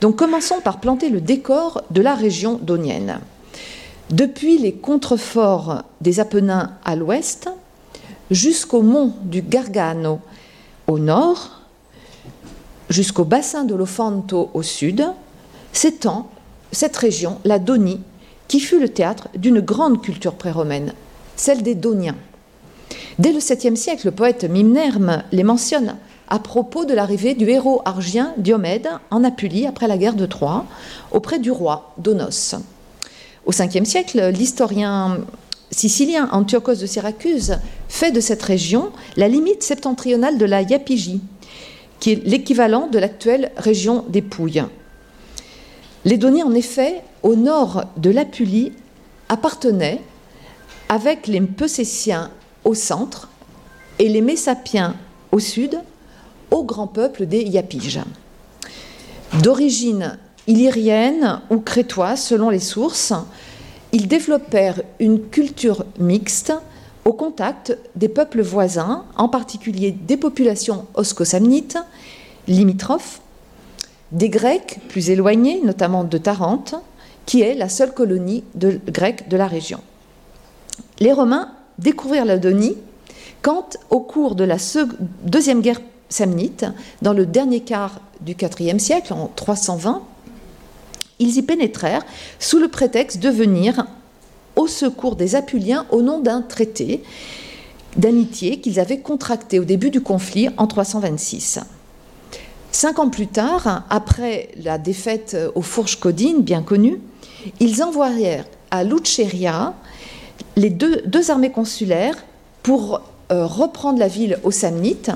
Donc 0.00 0.16
commençons 0.16 0.60
par 0.60 0.80
planter 0.80 1.08
le 1.08 1.20
décor 1.20 1.82
de 1.90 2.00
la 2.00 2.14
région 2.14 2.58
donienne. 2.60 3.20
depuis 4.10 4.58
les 4.58 4.72
contreforts 4.72 5.82
des 6.00 6.20
Apennins 6.20 6.72
à 6.84 6.94
l'ouest 6.94 7.48
jusqu'au 8.30 8.82
mont 8.82 9.14
du 9.22 9.42
Gargano 9.42 10.20
au 10.86 10.98
nord, 10.98 11.62
jusqu'au 12.88 13.24
bassin 13.24 13.64
de 13.64 13.74
l'Ofanto 13.74 14.50
au 14.54 14.62
sud, 14.62 15.04
s'étend 15.72 16.30
cette 16.76 16.98
région, 16.98 17.38
la 17.46 17.58
Donie, 17.58 18.00
qui 18.48 18.60
fut 18.60 18.78
le 18.78 18.90
théâtre 18.90 19.28
d'une 19.34 19.60
grande 19.60 20.02
culture 20.02 20.34
pré-romaine, 20.34 20.92
celle 21.34 21.62
des 21.62 21.74
Doniens. 21.74 22.16
Dès 23.18 23.32
le 23.32 23.38
7e 23.38 23.76
siècle, 23.76 24.04
le 24.04 24.10
poète 24.10 24.44
Mimnerme 24.44 25.22
les 25.32 25.42
mentionne 25.42 25.96
à 26.28 26.38
propos 26.38 26.84
de 26.84 26.92
l'arrivée 26.92 27.32
du 27.32 27.48
héros 27.48 27.80
argien 27.86 28.34
Diomède 28.36 28.90
en 29.10 29.24
Apulie 29.24 29.66
après 29.66 29.88
la 29.88 29.96
guerre 29.96 30.16
de 30.16 30.26
Troie, 30.26 30.66
auprès 31.12 31.38
du 31.38 31.50
roi 31.50 31.94
Donos. 31.96 32.56
Au 33.46 33.52
5e 33.52 33.86
siècle, 33.86 34.28
l'historien 34.28 35.20
sicilien 35.70 36.28
Antiochos 36.30 36.74
de 36.74 36.84
Syracuse 36.84 37.56
fait 37.88 38.12
de 38.12 38.20
cette 38.20 38.42
région 38.42 38.90
la 39.16 39.28
limite 39.28 39.62
septentrionale 39.62 40.36
de 40.36 40.44
la 40.44 40.60
Yapygie, 40.60 41.22
qui 42.00 42.12
est 42.12 42.26
l'équivalent 42.26 42.86
de 42.86 42.98
l'actuelle 42.98 43.50
région 43.56 44.04
des 44.10 44.20
Pouilles. 44.20 44.66
Les 46.06 46.18
données, 46.18 46.44
en 46.44 46.54
effet, 46.54 47.02
au 47.24 47.34
nord 47.34 47.84
de 47.96 48.10
l'Apulie, 48.10 48.72
appartenaient, 49.28 50.00
avec 50.88 51.26
les 51.26 51.40
Peucétiens 51.40 52.30
au 52.64 52.74
centre 52.74 53.28
et 53.98 54.08
les 54.08 54.20
Messapiens 54.20 54.94
au 55.32 55.40
sud, 55.40 55.80
au 56.52 56.62
grand 56.62 56.86
peuple 56.86 57.26
des 57.26 57.42
Yapiges. 57.42 58.04
D'origine 59.42 60.16
illyrienne 60.46 61.40
ou 61.50 61.58
crétoise 61.58 62.22
selon 62.22 62.50
les 62.50 62.60
sources, 62.60 63.12
ils 63.90 64.06
développèrent 64.06 64.82
une 65.00 65.20
culture 65.20 65.86
mixte 65.98 66.52
au 67.04 67.14
contact 67.14 67.76
des 67.96 68.08
peuples 68.08 68.42
voisins, 68.42 69.04
en 69.16 69.28
particulier 69.28 69.90
des 69.90 70.16
populations 70.16 70.86
oscosamnites, 70.94 71.78
limitrophes, 72.46 73.22
des 74.12 74.28
Grecs 74.28 74.78
plus 74.88 75.10
éloignés, 75.10 75.60
notamment 75.64 76.04
de 76.04 76.18
Tarente, 76.18 76.74
qui 77.24 77.42
est 77.42 77.54
la 77.54 77.68
seule 77.68 77.92
colonie 77.92 78.44
grecque 78.54 79.28
de 79.28 79.36
la 79.36 79.46
région. 79.46 79.80
Les 81.00 81.12
Romains 81.12 81.52
découvrirent 81.78 82.24
l'Adonie 82.24 82.76
quand, 83.42 83.76
au 83.90 84.00
cours 84.00 84.34
de 84.34 84.44
la 84.44 84.56
deuxième 85.24 85.60
guerre 85.60 85.80
samnite, 86.08 86.64
dans 87.02 87.12
le 87.12 87.26
dernier 87.26 87.60
quart 87.60 88.00
du 88.20 88.36
IVe 88.38 88.78
siècle, 88.78 89.12
en 89.12 89.30
320, 89.34 90.02
ils 91.18 91.36
y 91.36 91.42
pénétrèrent 91.42 92.04
sous 92.38 92.58
le 92.58 92.68
prétexte 92.68 93.20
de 93.20 93.28
venir 93.28 93.86
au 94.54 94.66
secours 94.66 95.16
des 95.16 95.34
Apuliens 95.34 95.86
au 95.90 96.02
nom 96.02 96.20
d'un 96.20 96.42
traité 96.42 97.02
d'amitié 97.96 98.60
qu'ils 98.60 98.78
avaient 98.78 99.00
contracté 99.00 99.58
au 99.58 99.64
début 99.64 99.90
du 99.90 100.00
conflit 100.00 100.48
en 100.56 100.66
326. 100.66 101.60
Cinq 102.76 102.98
ans 102.98 103.08
plus 103.08 103.26
tard, 103.26 103.84
après 103.88 104.50
la 104.62 104.76
défaite 104.76 105.34
aux 105.54 105.62
Fourches 105.62 105.98
Codines, 105.98 106.42
bien 106.42 106.60
connue, 106.60 107.00
ils 107.58 107.82
envoyèrent 107.82 108.44
à 108.70 108.84
Luceria 108.84 109.72
les 110.56 110.68
deux, 110.68 111.30
armées 111.30 111.50
consulaires 111.50 112.22
pour 112.62 113.00
euh, 113.32 113.46
reprendre 113.46 113.98
la 113.98 114.08
ville 114.08 114.38
aux 114.42 114.50
Samnites 114.50 115.10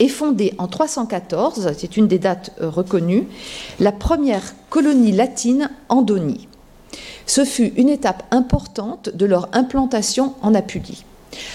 et 0.00 0.08
fonder 0.08 0.52
en 0.58 0.66
314, 0.66 1.74
c'est 1.78 1.96
une 1.96 2.08
des 2.08 2.18
dates 2.18 2.50
euh, 2.60 2.68
reconnues, 2.68 3.28
la 3.78 3.92
première 3.92 4.42
colonie 4.68 5.12
latine 5.12 5.70
en 5.88 6.02
Donie. 6.02 6.48
Ce 7.24 7.44
fut 7.44 7.72
une 7.76 7.88
étape 7.88 8.24
importante 8.32 9.10
de 9.10 9.26
leur 9.26 9.48
implantation 9.52 10.34
en 10.42 10.56
Apulie. 10.56 11.04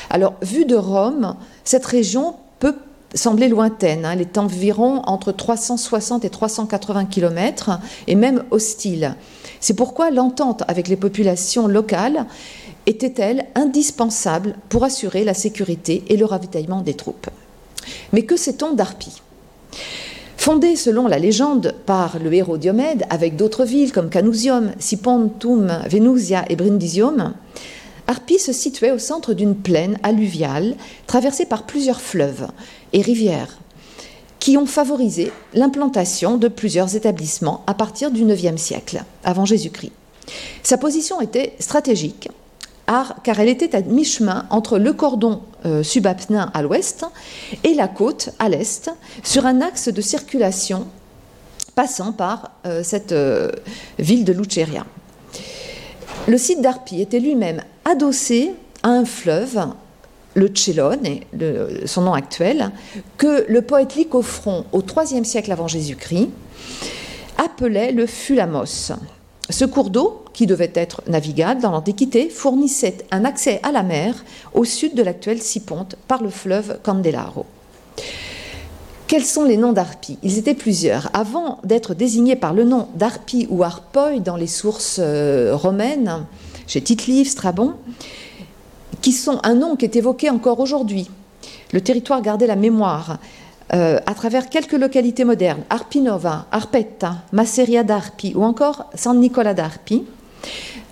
Alors, 0.09 0.35
vue 0.41 0.63
de 0.63 0.77
Rome, 0.77 1.35
cette 1.65 1.85
région 1.85 2.35
peut 2.59 2.77
sembler 3.13 3.47
lointaine. 3.47 4.05
Hein. 4.05 4.11
Elle 4.13 4.21
est 4.21 4.37
environ 4.37 5.01
entre 5.05 5.31
360 5.31 6.25
et 6.25 6.29
380 6.29 7.05
km 7.05 7.79
et 8.07 8.15
même 8.15 8.43
hostile. 8.51 9.15
C'est 9.59 9.73
pourquoi 9.73 10.11
l'entente 10.11 10.63
avec 10.67 10.87
les 10.87 10.95
populations 10.95 11.67
locales 11.67 12.25
était-elle 12.85 13.45
indispensable 13.55 14.55
pour 14.69 14.83
assurer 14.83 15.23
la 15.23 15.33
sécurité 15.33 16.03
et 16.07 16.17
le 16.17 16.25
ravitaillement 16.25 16.81
des 16.81 16.93
troupes. 16.93 17.27
Mais 18.13 18.23
que 18.23 18.37
sait-on 18.37 18.73
d'Arpie 18.73 19.21
Fondée 20.37 20.77
selon 20.77 21.07
la 21.07 21.19
légende 21.19 21.75
par 21.85 22.19
le 22.19 22.33
héros 22.33 22.57
Diomède, 22.57 23.03
avec 23.09 23.35
d'autres 23.35 23.65
villes 23.65 23.91
comme 23.91 24.09
Canusium, 24.09 24.71
Sipontum, 24.79 25.79
Venusia 25.89 26.45
et 26.49 26.55
Brindisium, 26.55 27.33
Arpie 28.07 28.39
se 28.39 28.53
situait 28.53 28.91
au 28.91 28.99
centre 28.99 29.33
d'une 29.33 29.55
plaine 29.55 29.99
alluviale 30.03 30.75
traversée 31.07 31.45
par 31.45 31.63
plusieurs 31.63 32.01
fleuves 32.01 32.47
et 32.93 33.01
rivières 33.01 33.59
qui 34.39 34.57
ont 34.57 34.65
favorisé 34.65 35.31
l'implantation 35.53 36.37
de 36.37 36.47
plusieurs 36.47 36.95
établissements 36.95 37.63
à 37.67 37.73
partir 37.73 38.11
du 38.11 38.21
IXe 38.21 38.61
siècle, 38.61 39.03
avant 39.23 39.45
Jésus-Christ. 39.45 39.91
Sa 40.63 40.77
position 40.77 41.19
était 41.19 41.53
stratégique 41.59 42.29
car 43.23 43.39
elle 43.39 43.49
était 43.49 43.75
à 43.75 43.81
mi-chemin 43.81 44.45
entre 44.49 44.77
le 44.77 44.93
cordon 44.93 45.41
euh, 45.65 45.83
à 46.53 46.61
l'ouest 46.61 47.05
et 47.63 47.73
la 47.73 47.87
côte 47.87 48.29
à 48.39 48.47
l'est, 48.47 48.89
sur 49.23 49.45
un 49.45 49.61
axe 49.61 49.89
de 49.89 50.01
circulation 50.01 50.87
passant 51.75 52.13
par 52.13 52.51
euh, 52.65 52.83
cette 52.83 53.11
euh, 53.11 53.51
ville 53.99 54.23
de 54.23 54.31
Luceria. 54.31 54.85
Le 56.27 56.37
site 56.37 56.61
d'Arpi 56.61 57.01
était 57.01 57.19
lui-même 57.19 57.61
adossé 57.87 58.51
à 58.83 58.89
un 58.89 59.05
fleuve, 59.05 59.67
le 60.35 60.51
Chelone, 60.53 61.21
son 61.85 62.01
nom 62.01 62.13
actuel, 62.13 62.71
que 63.17 63.45
le 63.47 63.61
poète 63.61 63.95
Lycophron, 63.95 64.65
au 64.71 64.81
IIIe 64.81 65.25
siècle 65.25 65.51
avant 65.51 65.67
Jésus-Christ, 65.67 66.29
appelait 67.37 67.91
le 67.91 68.05
Fulamos. 68.05 68.91
Ce 69.49 69.65
cours 69.65 69.89
d'eau, 69.89 70.25
qui 70.33 70.45
devait 70.45 70.71
être 70.75 71.01
navigable 71.07 71.61
dans 71.61 71.71
l'Antiquité, 71.71 72.29
fournissait 72.29 72.97
un 73.11 73.25
accès 73.25 73.59
à 73.63 73.71
la 73.71 73.81
mer 73.81 74.23
au 74.53 74.65
sud 74.65 74.93
de 74.93 75.01
l'actuelle 75.01 75.41
Siponte 75.41 75.95
par 76.07 76.21
le 76.21 76.29
fleuve 76.29 76.79
Candelaro. 76.83 77.45
Quels 79.07 79.23
sont 79.23 79.45
les 79.45 79.55
noms 79.55 79.71
d'Arpi? 79.71 80.19
Ils 80.21 80.37
étaient 80.37 80.53
plusieurs. 80.53 81.09
Avant 81.13 81.59
d'être 81.63 81.93
désignés 81.93 82.35
par 82.35 82.53
le 82.53 82.65
nom 82.65 82.89
d'Arpi 82.95 83.47
ou 83.49 83.63
Arpoi 83.63 84.19
dans 84.19 84.35
les 84.35 84.47
sources 84.47 84.99
euh, 85.01 85.55
romaines, 85.55 86.25
chez 86.67 86.81
Tite-Live, 86.81 87.27
Strabon, 87.27 87.73
qui 89.01 89.13
sont 89.13 89.39
un 89.43 89.55
nom 89.55 89.75
qui 89.75 89.85
est 89.85 89.95
évoqué 89.95 90.29
encore 90.29 90.59
aujourd'hui. 90.59 91.09
Le 91.71 91.81
territoire 91.81 92.21
gardait 92.21 92.47
la 92.47 92.55
mémoire 92.55 93.19
euh, 93.73 93.99
à 94.05 94.13
travers 94.13 94.49
quelques 94.49 94.73
localités 94.73 95.25
modernes, 95.25 95.63
Arpinova, 95.69 96.47
Arpetta, 96.51 97.23
Masseria 97.31 97.83
d'Arpi 97.83 98.33
ou 98.35 98.43
encore 98.43 98.89
San 98.95 99.19
Nicola 99.19 99.53
d'Arpi, 99.53 100.03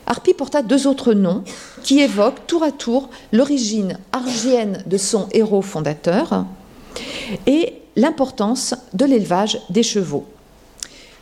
Arpi 0.08 0.34
porta 0.34 0.62
deux 0.62 0.88
autres 0.88 1.13
noms 1.13 1.44
qui 1.84 2.00
évoquent 2.00 2.46
tour 2.48 2.63
à 2.63 2.72
tour 2.72 3.10
l'origine 3.32 3.98
argienne 4.12 4.84
de 4.86 4.98
son 4.98 5.27
héros 5.32 5.62
fondateur 5.62 6.46
et 7.48 7.74
l'importance 7.96 8.75
de 8.94 9.05
l'élevage 9.05 9.60
des 9.70 9.84
chevaux. 9.84 10.25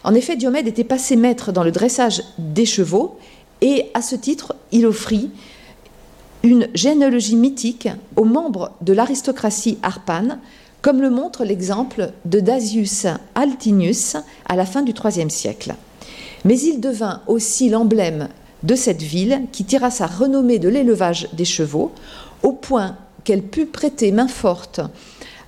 En 0.04 0.14
effet, 0.16 0.36
Diomède 0.36 0.68
était 0.68 0.84
passé 0.84 1.16
maître 1.16 1.54
dans 1.54 1.64
le 1.64 1.72
dressage 1.72 2.24
des 2.38 2.66
chevaux 2.66 3.18
et 3.64 3.90
à 3.94 4.02
ce 4.02 4.16
titre, 4.16 4.56
il 4.74 4.86
offrit 4.86 5.32
une 6.44 6.68
généalogie 6.74 7.38
mythique 7.38 7.88
aux 8.18 8.26
membres 8.26 8.74
de 8.82 8.92
l'aristocratie 8.92 9.80
arpane, 9.82 10.40
comme 10.82 11.02
le 11.02 11.10
montre 11.10 11.46
l'exemple 11.46 12.12
de 12.26 12.42
Dasius 12.42 13.08
Altinius 13.36 14.18
à 14.46 14.58
la 14.58 14.66
fin 14.66 14.82
du 14.82 14.92
IIIe 14.92 15.32
siècle. 15.32 15.76
Mais 16.44 16.60
il 16.60 16.82
devint 16.82 17.22
aussi 17.28 17.70
l'emblème 17.70 18.28
de 18.64 18.76
cette 18.76 19.02
ville 19.02 19.44
qui 19.54 19.64
tira 19.64 19.90
sa 19.90 20.08
renommée 20.08 20.60
de 20.60 20.68
l'élevage 20.68 21.30
des 21.32 21.46
chevaux, 21.46 21.94
au 22.44 22.52
point 22.52 22.98
qu'elle 23.24 23.44
put 23.44 23.66
prêter 23.66 24.12
main 24.12 24.28
forte 24.28 24.82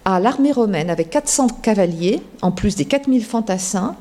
à 0.06 0.22
l'armée 0.22 0.54
romaine 0.54 0.90
avec 0.90 1.10
400 1.10 1.48
cavaliers, 1.62 2.22
en 2.42 2.54
plus 2.54 2.78
des 2.78 2.86
4000 2.86 3.26
fantassins, 3.26 3.98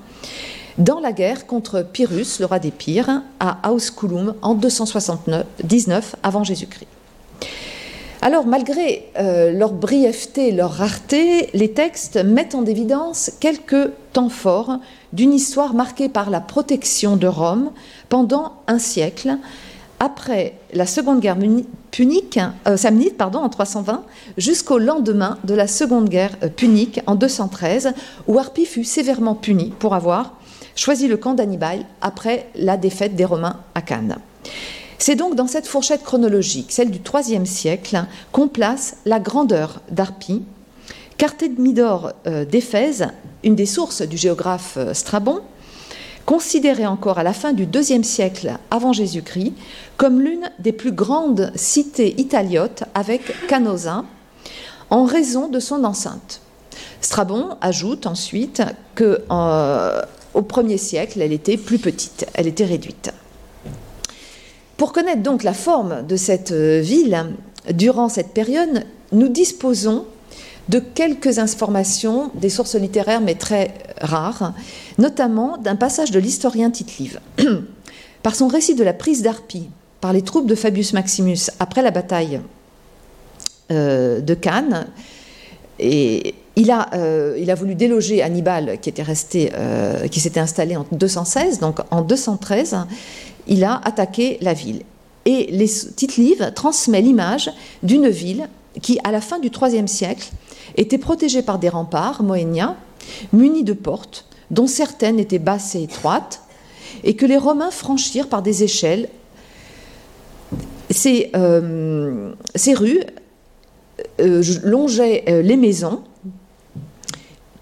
dans 0.78 1.00
la 1.00 1.12
guerre 1.12 1.46
contre 1.46 1.82
Pyrrhus, 1.82 2.38
le 2.40 2.46
roi 2.46 2.58
des 2.58 2.70
Pires, 2.70 3.22
à 3.40 3.72
Ausculum 3.72 4.34
en 4.42 4.54
279 4.54 6.16
avant 6.22 6.44
Jésus-Christ. 6.44 6.88
Alors, 8.22 8.46
malgré 8.46 9.10
euh, 9.18 9.52
leur 9.52 9.72
brièveté, 9.72 10.50
leur 10.50 10.72
rareté, 10.72 11.50
les 11.52 11.72
textes 11.72 12.16
mettent 12.16 12.54
en 12.54 12.64
évidence 12.64 13.30
quelques 13.38 13.90
temps 14.14 14.30
forts 14.30 14.78
d'une 15.12 15.34
histoire 15.34 15.74
marquée 15.74 16.08
par 16.08 16.30
la 16.30 16.40
protection 16.40 17.16
de 17.16 17.26
Rome 17.26 17.70
pendant 18.08 18.54
un 18.66 18.78
siècle, 18.78 19.36
après 20.00 20.54
la 20.72 20.86
Seconde 20.86 21.20
Guerre 21.20 21.36
punique, 21.90 22.40
euh, 22.66 22.78
samnite 22.78 23.16
pardon, 23.16 23.40
en 23.40 23.50
320, 23.50 24.04
jusqu'au 24.38 24.78
lendemain 24.78 25.38
de 25.44 25.54
la 25.54 25.66
Seconde 25.66 26.08
Guerre 26.08 26.36
euh, 26.42 26.48
punique 26.48 27.00
en 27.06 27.16
213, 27.16 27.92
où 28.26 28.38
Harpie 28.38 28.64
fut 28.64 28.84
sévèrement 28.84 29.34
puni 29.34 29.72
pour 29.78 29.94
avoir 29.94 30.34
choisi 30.76 31.08
le 31.08 31.16
camp 31.16 31.34
d'Hannibal 31.34 31.84
après 32.00 32.48
la 32.54 32.76
défaite 32.76 33.16
des 33.16 33.24
Romains 33.24 33.60
à 33.74 33.82
Cannes. 33.82 34.18
C'est 34.98 35.16
donc 35.16 35.34
dans 35.34 35.46
cette 35.46 35.66
fourchette 35.66 36.02
chronologique, 36.02 36.72
celle 36.72 36.90
du 36.90 36.98
IIIe 36.98 37.46
siècle, 37.46 38.04
qu'on 38.32 38.48
place 38.48 38.96
la 39.04 39.20
grandeur 39.20 39.82
d'Arpi. 39.90 40.42
Cartémidore 41.18 42.12
euh, 42.26 42.44
d'Éphèse, 42.44 43.08
une 43.42 43.54
des 43.54 43.66
sources 43.66 44.02
du 44.02 44.16
géographe 44.16 44.74
euh, 44.78 44.94
Strabon, 44.94 45.40
considérée 46.26 46.86
encore 46.86 47.18
à 47.18 47.22
la 47.22 47.32
fin 47.32 47.52
du 47.52 47.64
IIe 47.64 48.04
siècle 48.04 48.56
avant 48.70 48.92
Jésus-Christ 48.92 49.52
comme 49.96 50.20
l'une 50.20 50.50
des 50.58 50.72
plus 50.72 50.92
grandes 50.92 51.52
cités 51.54 52.18
italiotes 52.18 52.84
avec 52.94 53.46
Canosa, 53.46 54.04
en 54.90 55.04
raison 55.04 55.48
de 55.48 55.60
son 55.60 55.84
enceinte. 55.84 56.40
Strabon 57.00 57.56
ajoute 57.60 58.06
ensuite 58.06 58.62
que 58.94 59.20
euh, 59.30 60.02
au 60.34 60.42
1er 60.42 60.78
siècle, 60.78 61.20
elle 61.20 61.32
était 61.32 61.56
plus 61.56 61.78
petite, 61.78 62.26
elle 62.34 62.46
était 62.46 62.64
réduite. 62.64 63.12
Pour 64.76 64.92
connaître 64.92 65.22
donc 65.22 65.42
la 65.44 65.54
forme 65.54 66.04
de 66.06 66.16
cette 66.16 66.52
euh, 66.52 66.80
ville 66.80 67.26
durant 67.72 68.08
cette 68.08 68.34
période, 68.34 68.84
nous 69.12 69.28
disposons 69.28 70.04
de 70.68 70.78
quelques 70.78 71.38
informations 71.38 72.30
des 72.34 72.48
sources 72.48 72.74
littéraires, 72.74 73.20
mais 73.20 73.34
très 73.34 73.74
rares, 74.00 74.54
notamment 74.98 75.58
d'un 75.58 75.76
passage 75.76 76.10
de 76.10 76.18
l'historien 76.18 76.70
Tite-Live. 76.70 77.20
Par 78.22 78.34
son 78.34 78.48
récit 78.48 78.74
de 78.74 78.84
la 78.84 78.94
prise 78.94 79.22
d'Arpie 79.22 79.68
par 80.00 80.12
les 80.12 80.20
troupes 80.20 80.46
de 80.46 80.54
Fabius 80.54 80.92
Maximus 80.92 81.50
après 81.60 81.80
la 81.80 81.90
bataille 81.90 82.40
euh, 83.70 84.20
de 84.20 84.34
Cannes, 84.34 84.86
et 85.78 86.34
il 86.56 86.70
a, 86.70 86.88
euh, 86.94 87.36
il 87.38 87.50
a, 87.50 87.54
voulu 87.54 87.74
déloger 87.74 88.22
Hannibal 88.22 88.78
qui 88.80 88.92
euh, 88.98 90.08
s'était 90.12 90.40
installé 90.40 90.76
en 90.76 90.86
216, 90.92 91.58
donc 91.58 91.80
en 91.90 92.02
213, 92.02 92.76
il 93.48 93.64
a 93.64 93.80
attaqué 93.84 94.38
la 94.40 94.54
ville. 94.54 94.82
Et 95.26 95.48
les 95.50 95.68
Tite-Live 95.68 96.52
transmet 96.54 97.00
l'image 97.00 97.50
d'une 97.82 98.08
ville 98.08 98.48
qui, 98.82 98.98
à 99.04 99.10
la 99.10 99.20
fin 99.20 99.38
du 99.38 99.48
IIIe 99.48 99.88
siècle, 99.88 100.30
était 100.76 100.98
protégée 100.98 101.42
par 101.42 101.58
des 101.58 101.68
remparts 101.68 102.22
moéniens, 102.22 102.74
munis 103.32 103.64
de 103.64 103.72
portes, 103.72 104.26
dont 104.50 104.66
certaines 104.66 105.18
étaient 105.18 105.38
basses 105.38 105.74
et 105.74 105.82
étroites, 105.82 106.42
et 107.02 107.16
que 107.16 107.26
les 107.26 107.38
Romains 107.38 107.70
franchirent 107.70 108.28
par 108.28 108.42
des 108.42 108.62
échelles. 108.62 109.08
Ces, 110.90 111.30
euh, 111.34 112.32
rues 112.74 113.00
longeaient 114.18 115.24
les 115.42 115.56
maisons 115.56 116.02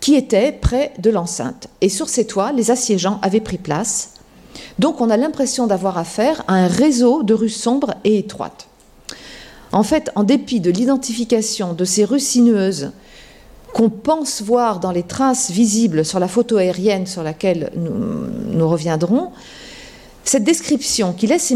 qui 0.02 0.16
étaient 0.16 0.50
près 0.50 0.92
de 0.98 1.10
l'enceinte. 1.10 1.68
Et 1.80 1.88
sur 1.88 2.08
ces 2.08 2.26
toits, 2.26 2.50
les 2.50 2.72
assiégeants 2.72 3.20
avaient 3.22 3.40
pris 3.40 3.56
place. 3.56 4.14
Donc 4.80 5.00
on 5.00 5.08
a 5.08 5.16
l'impression 5.16 5.68
d'avoir 5.68 5.96
affaire 5.96 6.42
à 6.48 6.54
un 6.54 6.66
réseau 6.66 7.22
de 7.22 7.32
rues 7.32 7.48
sombres 7.48 7.94
et 8.02 8.18
étroites. 8.18 8.66
En 9.70 9.84
fait, 9.84 10.10
en 10.16 10.24
dépit 10.24 10.60
de 10.60 10.72
l'identification 10.72 11.72
de 11.72 11.84
ces 11.84 12.04
rues 12.04 12.20
sinueuses 12.20 12.90
qu'on 13.72 13.90
pense 13.90 14.42
voir 14.42 14.80
dans 14.80 14.90
les 14.90 15.04
traces 15.04 15.52
visibles 15.52 16.04
sur 16.04 16.18
la 16.18 16.28
photo 16.28 16.56
aérienne 16.56 17.06
sur 17.06 17.22
laquelle 17.22 17.70
nous, 17.76 18.68
reviendrons, 18.68 19.30
cette 20.24 20.44
description 20.44 21.12
qui 21.12 21.28
laisse, 21.28 21.50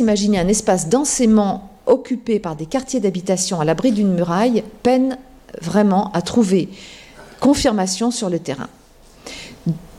imaginer 0.00 0.38
un 0.38 0.48
espace 0.48 0.90
densément 0.90 1.70
occupé 1.86 2.38
par 2.38 2.56
des 2.56 2.66
quartiers 2.66 3.00
d'habitation 3.00 3.58
à 3.58 3.64
l'abri 3.64 3.90
d'une 3.90 4.12
muraille 4.12 4.62
peine 4.82 5.16
vraiment 5.62 6.12
à 6.12 6.20
trouver 6.20 6.68
confirmation 7.40 8.10
sur 8.10 8.30
le 8.30 8.38
terrain. 8.38 8.68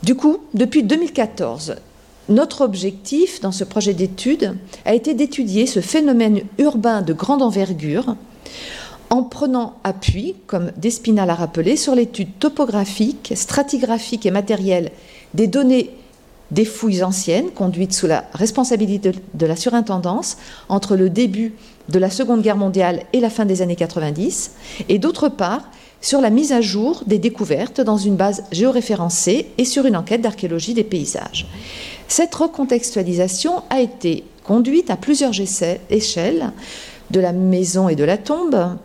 Du 0.02 0.14
coup, 0.14 0.38
depuis 0.54 0.82
2014, 0.82 1.76
notre 2.28 2.62
objectif 2.62 3.40
dans 3.40 3.52
ce 3.52 3.64
projet 3.64 3.94
d'étude 3.94 4.56
a 4.84 4.94
été 4.94 5.14
d'étudier 5.14 5.66
ce 5.66 5.80
phénomène 5.80 6.42
urbain 6.58 7.02
de 7.02 7.12
grande 7.12 7.42
envergure 7.42 8.16
en 9.10 9.22
prenant 9.22 9.74
appui, 9.84 10.34
comme 10.46 10.72
Despina 10.76 11.26
l'a 11.26 11.34
rappelé, 11.34 11.76
sur 11.76 11.94
l'étude 11.94 12.38
topographique, 12.38 13.32
stratigraphique 13.36 14.26
et 14.26 14.30
matérielle 14.30 14.90
des 15.34 15.46
données 15.46 15.90
des 16.50 16.64
fouilles 16.64 17.02
anciennes 17.02 17.50
conduites 17.50 17.92
sous 17.92 18.06
la 18.06 18.24
responsabilité 18.32 19.12
de 19.34 19.46
la 19.46 19.56
surintendance 19.56 20.36
entre 20.68 20.96
le 20.96 21.10
début 21.10 21.54
de 21.88 21.98
la 21.98 22.10
Seconde 22.10 22.42
Guerre 22.42 22.56
mondiale 22.56 23.02
et 23.12 23.20
la 23.20 23.30
fin 23.30 23.44
des 23.44 23.62
années 23.62 23.76
90, 23.76 24.52
et 24.88 24.98
d'autre 24.98 25.28
part 25.28 25.62
sur 26.06 26.20
la 26.20 26.30
mise 26.30 26.52
à 26.52 26.60
jour 26.60 27.02
des 27.08 27.18
découvertes 27.18 27.80
dans 27.80 27.96
une 27.96 28.14
base 28.14 28.44
géoréférencée 28.52 29.48
et 29.58 29.64
sur 29.64 29.86
une 29.86 29.96
enquête 29.96 30.20
d'archéologie 30.20 30.72
des 30.72 30.84
paysages. 30.84 31.48
Cette 32.06 32.32
recontextualisation 32.32 33.64
a 33.70 33.80
été 33.80 34.22
conduite 34.44 34.88
à 34.90 34.96
plusieurs 34.96 35.32
échelles, 35.90 36.52
de 37.10 37.18
la 37.18 37.32
maison 37.32 37.88
et 37.88 37.96
de 37.96 38.04
la 38.04 38.18
tombe, 38.18 38.76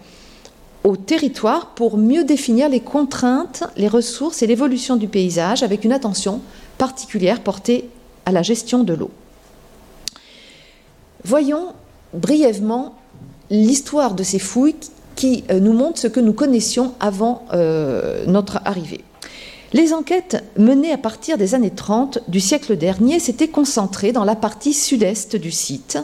au 0.83 0.97
territoire 0.97 1.75
pour 1.75 1.95
mieux 1.95 2.23
définir 2.23 2.69
les 2.69 2.79
contraintes, 2.79 3.65
les 3.77 3.87
ressources 3.87 4.41
et 4.41 4.47
l'évolution 4.47 4.95
du 4.95 5.07
paysage 5.07 5.61
avec 5.61 5.85
une 5.85 5.93
attention 5.93 6.41
particulière 6.79 7.41
portée 7.41 7.87
à 8.25 8.31
la 8.31 8.41
gestion 8.41 8.83
de 8.83 8.95
l'eau. 8.95 9.11
Voyons 11.23 11.67
brièvement 12.15 12.95
l'histoire 13.51 14.15
de 14.15 14.23
ces 14.23 14.39
fouilles 14.39 14.73
qui 15.21 15.43
euh, 15.51 15.59
nous 15.59 15.73
montrent 15.73 15.99
ce 15.99 16.07
que 16.07 16.19
nous 16.19 16.33
connaissions 16.33 16.95
avant 16.99 17.45
euh, 17.53 18.25
notre 18.25 18.59
arrivée. 18.65 19.01
Les 19.71 19.93
enquêtes 19.93 20.43
menées 20.57 20.91
à 20.91 20.97
partir 20.97 21.37
des 21.37 21.53
années 21.53 21.69
30 21.69 22.23
du 22.27 22.39
siècle 22.39 22.75
dernier 22.75 23.19
s'étaient 23.19 23.47
concentrées 23.47 24.13
dans 24.13 24.23
la 24.23 24.35
partie 24.35 24.73
sud-est 24.73 25.35
du 25.35 25.51
site, 25.51 25.99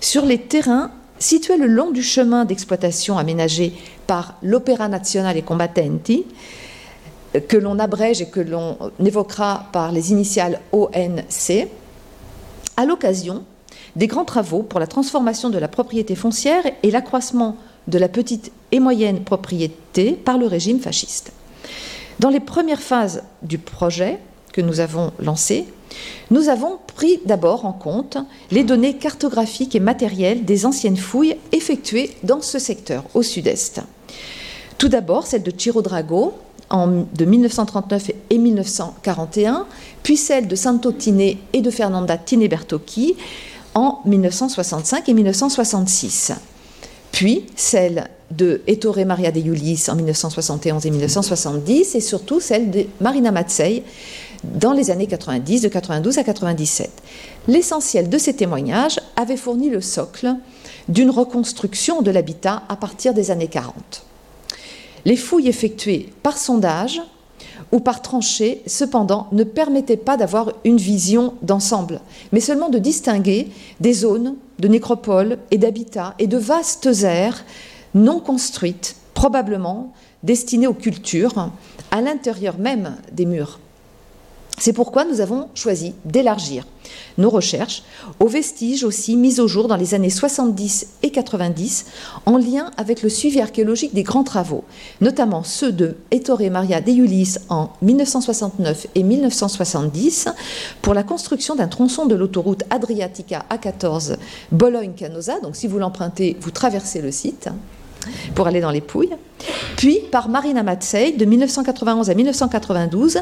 sur 0.00 0.24
les 0.24 0.38
terrains 0.38 0.92
situés 1.18 1.56
le 1.56 1.66
long 1.66 1.90
du 1.90 2.04
chemin 2.04 2.44
d'exploitation 2.44 3.18
aménagé 3.18 3.72
par 4.06 4.36
l'Opéra 4.44 4.86
Nazionale 4.86 5.42
Combattenti, 5.42 6.24
que 7.48 7.56
l'on 7.56 7.80
abrège 7.80 8.22
et 8.22 8.26
que 8.26 8.38
l'on 8.38 8.76
évoquera 9.04 9.70
par 9.72 9.90
les 9.90 10.12
initiales 10.12 10.60
ONC, 10.70 11.66
à 12.76 12.84
l'occasion 12.84 13.42
des 13.96 14.06
grands 14.06 14.24
travaux 14.24 14.62
pour 14.62 14.78
la 14.78 14.86
transformation 14.86 15.50
de 15.50 15.58
la 15.58 15.66
propriété 15.66 16.14
foncière 16.14 16.62
et 16.84 16.92
l'accroissement 16.92 17.56
de 17.88 17.98
la 17.98 18.08
petite 18.08 18.52
et 18.70 18.80
moyenne 18.80 19.24
propriété 19.24 20.12
par 20.12 20.38
le 20.38 20.46
régime 20.46 20.80
fasciste. 20.80 21.32
Dans 22.20 22.28
les 22.28 22.40
premières 22.40 22.80
phases 22.80 23.22
du 23.42 23.58
projet 23.58 24.18
que 24.52 24.60
nous 24.60 24.80
avons 24.80 25.12
lancé, 25.18 25.66
nous 26.30 26.48
avons 26.48 26.78
pris 26.94 27.20
d'abord 27.26 27.66
en 27.66 27.72
compte 27.72 28.18
les 28.50 28.64
données 28.64 28.96
cartographiques 28.96 29.74
et 29.74 29.80
matérielles 29.80 30.44
des 30.44 30.66
anciennes 30.66 30.96
fouilles 30.96 31.36
effectuées 31.52 32.16
dans 32.22 32.40
ce 32.40 32.58
secteur, 32.58 33.04
au 33.14 33.22
sud-est. 33.22 33.80
Tout 34.78 34.88
d'abord, 34.88 35.26
celle 35.26 35.42
de 35.42 35.52
Ciro 35.56 35.82
Drago 35.82 36.34
de 36.70 37.24
1939 37.24 38.12
et 38.30 38.38
1941, 38.38 39.66
puis 40.02 40.16
celle 40.16 40.48
de 40.48 40.56
Santo 40.56 40.90
Tine 40.92 41.20
et 41.20 41.60
de 41.60 41.70
Fernanda 41.70 42.16
Tine 42.16 42.48
Bertocchi 42.48 43.14
en 43.74 44.00
1965 44.06 45.08
et 45.08 45.14
1966, 45.14 46.32
puis 47.12 47.46
celle 47.54 48.08
de 48.30 48.62
Ettore 48.66 49.04
Maria 49.06 49.30
de 49.30 49.38
Iulis 49.38 49.86
en 49.88 49.94
1971 49.94 50.86
et 50.86 50.90
1970, 50.90 51.94
et 51.94 52.00
surtout 52.00 52.40
celle 52.40 52.70
de 52.70 52.86
Marina 53.00 53.30
Matsei 53.30 53.84
dans 54.42 54.72
les 54.72 54.90
années 54.90 55.06
90, 55.06 55.60
de 55.60 55.68
92 55.68 56.18
à 56.18 56.24
97. 56.24 56.90
L'essentiel 57.46 58.08
de 58.08 58.18
ces 58.18 58.34
témoignages 58.34 58.98
avait 59.16 59.36
fourni 59.36 59.70
le 59.70 59.80
socle 59.80 60.34
d'une 60.88 61.10
reconstruction 61.10 62.02
de 62.02 62.10
l'habitat 62.10 62.62
à 62.68 62.76
partir 62.76 63.14
des 63.14 63.30
années 63.30 63.48
40. 63.48 63.74
Les 65.04 65.16
fouilles 65.16 65.48
effectuées 65.48 66.08
par 66.22 66.38
sondage 66.38 67.00
ou 67.72 67.80
par 67.80 68.02
tranchée, 68.02 68.62
cependant, 68.66 69.28
ne 69.32 69.44
permettaient 69.44 69.96
pas 69.96 70.16
d'avoir 70.16 70.52
une 70.64 70.76
vision 70.76 71.34
d'ensemble, 71.42 72.00
mais 72.30 72.40
seulement 72.40 72.68
de 72.68 72.78
distinguer 72.78 73.48
des 73.80 73.94
zones 73.94 74.36
de 74.58 74.68
nécropoles 74.68 75.38
et 75.50 75.58
d'habitats 75.58 76.14
et 76.18 76.26
de 76.26 76.36
vastes 76.36 76.88
aires 77.02 77.44
non 77.94 78.20
construites, 78.20 78.96
probablement 79.14 79.92
destinées 80.22 80.66
aux 80.66 80.74
cultures, 80.74 81.50
à 81.90 82.00
l'intérieur 82.00 82.58
même 82.58 82.96
des 83.12 83.26
murs. 83.26 83.58
C'est 84.62 84.72
pourquoi 84.72 85.04
nous 85.04 85.20
avons 85.20 85.48
choisi 85.56 85.92
d'élargir 86.04 86.68
nos 87.18 87.30
recherches 87.30 87.82
aux 88.20 88.28
vestiges 88.28 88.84
aussi 88.84 89.16
mis 89.16 89.40
au 89.40 89.48
jour 89.48 89.66
dans 89.66 89.74
les 89.74 89.94
années 89.94 90.08
70 90.08 90.86
et 91.02 91.10
90 91.10 91.86
en 92.26 92.38
lien 92.38 92.70
avec 92.76 93.02
le 93.02 93.08
suivi 93.08 93.40
archéologique 93.40 93.92
des 93.92 94.04
grands 94.04 94.22
travaux, 94.22 94.62
notamment 95.00 95.42
ceux 95.42 95.72
de 95.72 95.96
Ettore 96.12 96.48
Maria 96.52 96.80
de 96.80 96.92
Iulis 96.92 97.38
en 97.48 97.70
1969 97.82 98.86
et 98.94 99.02
1970 99.02 100.28
pour 100.80 100.94
la 100.94 101.02
construction 101.02 101.56
d'un 101.56 101.66
tronçon 101.66 102.06
de 102.06 102.14
l'autoroute 102.14 102.62
Adriatica 102.70 103.44
A14 103.50 104.14
Bologne-Canosa. 104.52 105.40
Donc 105.40 105.56
si 105.56 105.66
vous 105.66 105.80
l'empruntez, 105.80 106.36
vous 106.40 106.52
traversez 106.52 107.02
le 107.02 107.10
site 107.10 107.48
pour 108.36 108.46
aller 108.46 108.60
dans 108.60 108.70
les 108.70 108.80
Pouilles. 108.80 109.16
Puis 109.76 110.00
par 110.10 110.28
Marina 110.28 110.62
Matsei 110.62 111.12
de 111.12 111.24
1991 111.24 112.10
à 112.10 112.14
1992 112.14 113.18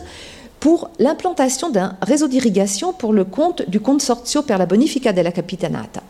pour 0.60 0.90
l'implantation 0.98 1.70
d'un 1.70 1.96
réseau 2.02 2.28
d'irrigation 2.28 2.92
pour 2.92 3.12
le 3.12 3.24
compte 3.24 3.68
du 3.68 3.80
Consorzio 3.80 4.42
per 4.42 4.58
la 4.58 4.66
Bonifica 4.66 5.12
della 5.12 5.32
Capitanata. 5.32 6.02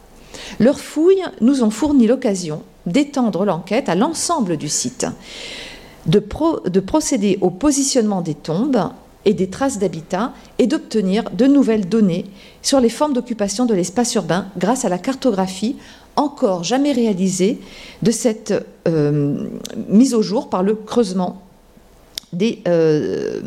Leurs 0.59 0.81
fouilles 0.81 1.25
nous 1.41 1.63
ont 1.63 1.71
fourni 1.71 2.07
l'occasion 2.07 2.63
d'étendre 2.85 3.45
l'enquête 3.45 3.89
à 3.89 3.95
l'ensemble 3.95 4.57
du 4.57 4.69
site, 4.69 5.07
de, 6.07 6.23
de 6.69 6.81
procéder 6.81 7.39
au 7.41 7.51
positionnement 7.51 8.23
des 8.23 8.35
tombes 8.35 8.91
et 9.25 9.35
des 9.35 9.49
traces 9.51 9.79
d'habitat 9.79 10.33
et 10.59 10.67
d'obtenir 10.67 11.31
de 11.31 11.47
nouvelles 11.47 11.89
données 11.89 12.25
sur 12.63 12.81
les 12.81 12.89
formes 12.89 13.13
d'occupation 13.13 13.67
de 13.67 13.75
l'espace 13.75 14.15
urbain 14.15 14.47
grâce 14.57 14.85
à 14.85 14.89
la 14.89 14.99
cartographie 14.99 15.77
encore 16.17 16.65
jamais 16.65 16.93
réalisée 16.93 17.61
de 18.03 18.11
cette 18.11 18.55
euh, 18.89 19.47
mise 19.89 20.15
au 20.15 20.23
jour 20.23 20.49
par 20.49 20.63
le 20.63 20.75
creusement 20.75 21.43
des, 22.33 22.63
euh, 22.67 23.41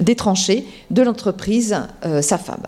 des 0.00 0.14
tranchées 0.14 0.64
de 0.90 1.02
l'entreprise 1.02 1.76
euh, 2.04 2.22
SAFAB. 2.22 2.66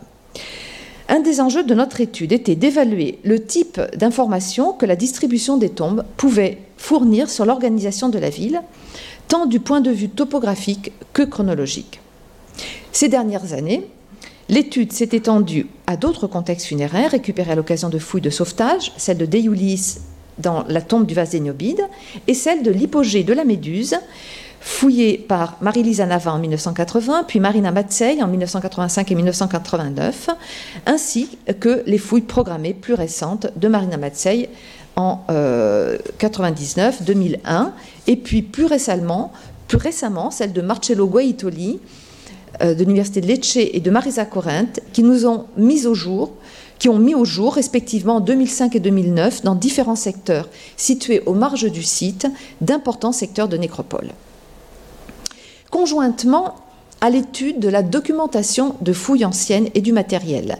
Un 1.08 1.20
des 1.20 1.40
enjeux 1.40 1.64
de 1.64 1.74
notre 1.74 2.00
étude 2.00 2.32
était 2.32 2.54
d'évaluer 2.54 3.18
le 3.24 3.44
type 3.44 3.80
d'informations 3.96 4.72
que 4.72 4.86
la 4.86 4.94
distribution 4.94 5.56
des 5.56 5.70
tombes 5.70 6.04
pouvait 6.16 6.58
fournir 6.76 7.28
sur 7.28 7.44
l'organisation 7.44 8.08
de 8.08 8.18
la 8.18 8.30
ville, 8.30 8.62
tant 9.26 9.46
du 9.46 9.58
point 9.58 9.80
de 9.80 9.90
vue 9.90 10.08
topographique 10.08 10.92
que 11.12 11.22
chronologique. 11.22 12.00
Ces 12.92 13.08
dernières 13.08 13.54
années, 13.54 13.86
l'étude 14.48 14.92
s'est 14.92 15.10
étendue 15.12 15.66
à 15.88 15.96
d'autres 15.96 16.26
contextes 16.26 16.66
funéraires 16.66 17.10
récupérés 17.10 17.52
à 17.52 17.56
l'occasion 17.56 17.88
de 17.88 17.98
fouilles 17.98 18.20
de 18.20 18.30
sauvetage, 18.30 18.92
celle 18.96 19.18
de 19.18 19.26
Deiulis 19.26 19.98
dans 20.38 20.64
la 20.68 20.80
tombe 20.80 21.06
du 21.06 21.14
vase 21.14 21.30
d'Éniobide 21.30 21.82
et 22.26 22.34
celle 22.34 22.62
de 22.62 22.70
l'hypogée 22.70 23.24
de 23.24 23.32
la 23.32 23.44
Méduse, 23.44 23.96
fouillée 24.60 25.18
par 25.18 25.56
Marie-Lise 25.62 26.00
Anava 26.00 26.32
en 26.32 26.38
1980, 26.38 27.24
puis 27.26 27.40
Marina 27.40 27.72
Matzey 27.72 28.22
en 28.22 28.28
1985 28.28 29.10
et 29.10 29.14
1989, 29.14 30.28
ainsi 30.86 31.38
que 31.58 31.82
les 31.86 31.98
fouilles 31.98 32.20
programmées 32.20 32.74
plus 32.74 32.94
récentes 32.94 33.48
de 33.56 33.68
Marina 33.68 33.96
Matzey 33.96 34.50
en 34.96 35.20
1999, 35.28 37.02
2001, 37.02 37.72
et 38.06 38.16
puis 38.16 38.42
plus 38.42 38.66
récemment, 38.66 39.32
plus 39.66 39.78
récemment 39.78 40.30
de 40.30 40.60
Marcello 40.60 41.06
Guaitoli 41.06 41.80
euh, 42.62 42.74
de 42.74 42.84
l'Université 42.84 43.20
de 43.22 43.26
Lecce 43.26 43.56
et 43.56 43.80
de 43.80 43.90
Marisa 43.90 44.26
Corrente, 44.26 44.80
qui 44.92 45.02
nous 45.02 45.26
ont 45.26 45.46
mis 45.56 45.86
au 45.86 45.94
jour 45.94 46.32
qui 46.80 46.88
ont 46.88 46.98
mis 46.98 47.14
au 47.14 47.26
jour, 47.26 47.54
respectivement 47.54 48.16
en 48.16 48.20
2005 48.20 48.74
et 48.74 48.80
2009, 48.80 49.42
dans 49.42 49.54
différents 49.54 49.96
secteurs 49.96 50.48
situés 50.78 51.22
aux 51.26 51.34
marges 51.34 51.70
du 51.70 51.82
site, 51.82 52.26
d'importants 52.62 53.12
secteurs 53.12 53.48
de 53.48 53.58
nécropole. 53.58 54.08
Conjointement 55.70 56.56
à 57.00 57.10
l'étude 57.10 57.60
de 57.60 57.68
la 57.68 57.82
documentation 57.82 58.74
de 58.80 58.92
fouilles 58.92 59.24
anciennes 59.24 59.68
et 59.74 59.80
du 59.80 59.92
matériel, 59.92 60.58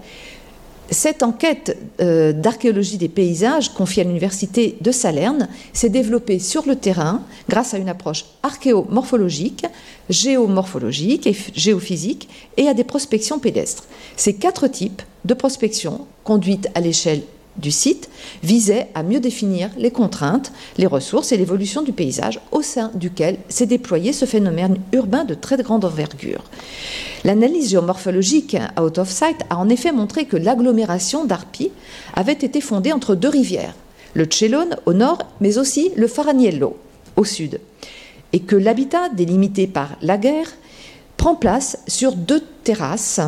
cette 0.90 1.22
enquête 1.22 1.78
euh, 2.00 2.32
d'archéologie 2.32 2.98
des 2.98 3.08
paysages 3.08 3.72
confiée 3.72 4.02
à 4.02 4.06
l'université 4.06 4.76
de 4.80 4.90
Salerne 4.90 5.48
s'est 5.72 5.88
développée 5.88 6.40
sur 6.40 6.66
le 6.66 6.74
terrain 6.74 7.22
grâce 7.48 7.74
à 7.74 7.78
une 7.78 7.88
approche 7.88 8.24
archéomorphologique, 8.42 9.66
géomorphologique 10.08 11.28
et 11.28 11.36
géophysique 11.54 12.28
et 12.56 12.66
à 12.66 12.74
des 12.74 12.82
prospections 12.82 13.38
pédestres. 13.38 13.84
Ces 14.16 14.34
quatre 14.34 14.66
types 14.66 15.02
de 15.24 15.34
prospection 15.34 16.06
conduites 16.24 16.68
à 16.74 16.80
l'échelle 16.80 17.22
du 17.60 17.70
site 17.70 18.08
visait 18.42 18.88
à 18.94 19.02
mieux 19.02 19.20
définir 19.20 19.70
les 19.76 19.90
contraintes, 19.90 20.52
les 20.78 20.86
ressources 20.86 21.32
et 21.32 21.36
l'évolution 21.36 21.82
du 21.82 21.92
paysage 21.92 22.40
au 22.50 22.62
sein 22.62 22.90
duquel 22.94 23.36
s'est 23.48 23.66
déployé 23.66 24.12
ce 24.12 24.24
phénomène 24.24 24.78
urbain 24.92 25.24
de 25.24 25.34
très 25.34 25.56
grande 25.62 25.84
envergure. 25.84 26.44
L'analyse 27.24 27.70
géomorphologique 27.70 28.56
Out 28.80 28.98
of 28.98 29.10
Sight 29.10 29.42
a 29.50 29.58
en 29.58 29.68
effet 29.68 29.92
montré 29.92 30.24
que 30.24 30.36
l'agglomération 30.36 31.24
d'Arpi 31.24 31.70
avait 32.14 32.32
été 32.32 32.60
fondée 32.60 32.92
entre 32.92 33.14
deux 33.14 33.28
rivières, 33.28 33.74
le 34.14 34.26
Cellone 34.30 34.76
au 34.86 34.92
nord, 34.92 35.18
mais 35.40 35.58
aussi 35.58 35.92
le 35.96 36.06
Faraniello 36.06 36.76
au 37.16 37.24
sud, 37.24 37.60
et 38.32 38.40
que 38.40 38.56
l'habitat 38.56 39.08
délimité 39.10 39.66
par 39.66 39.90
la 40.02 40.16
guerre 40.16 40.50
prend 41.16 41.34
place 41.34 41.78
sur 41.86 42.12
deux 42.14 42.42
terrasses, 42.64 43.20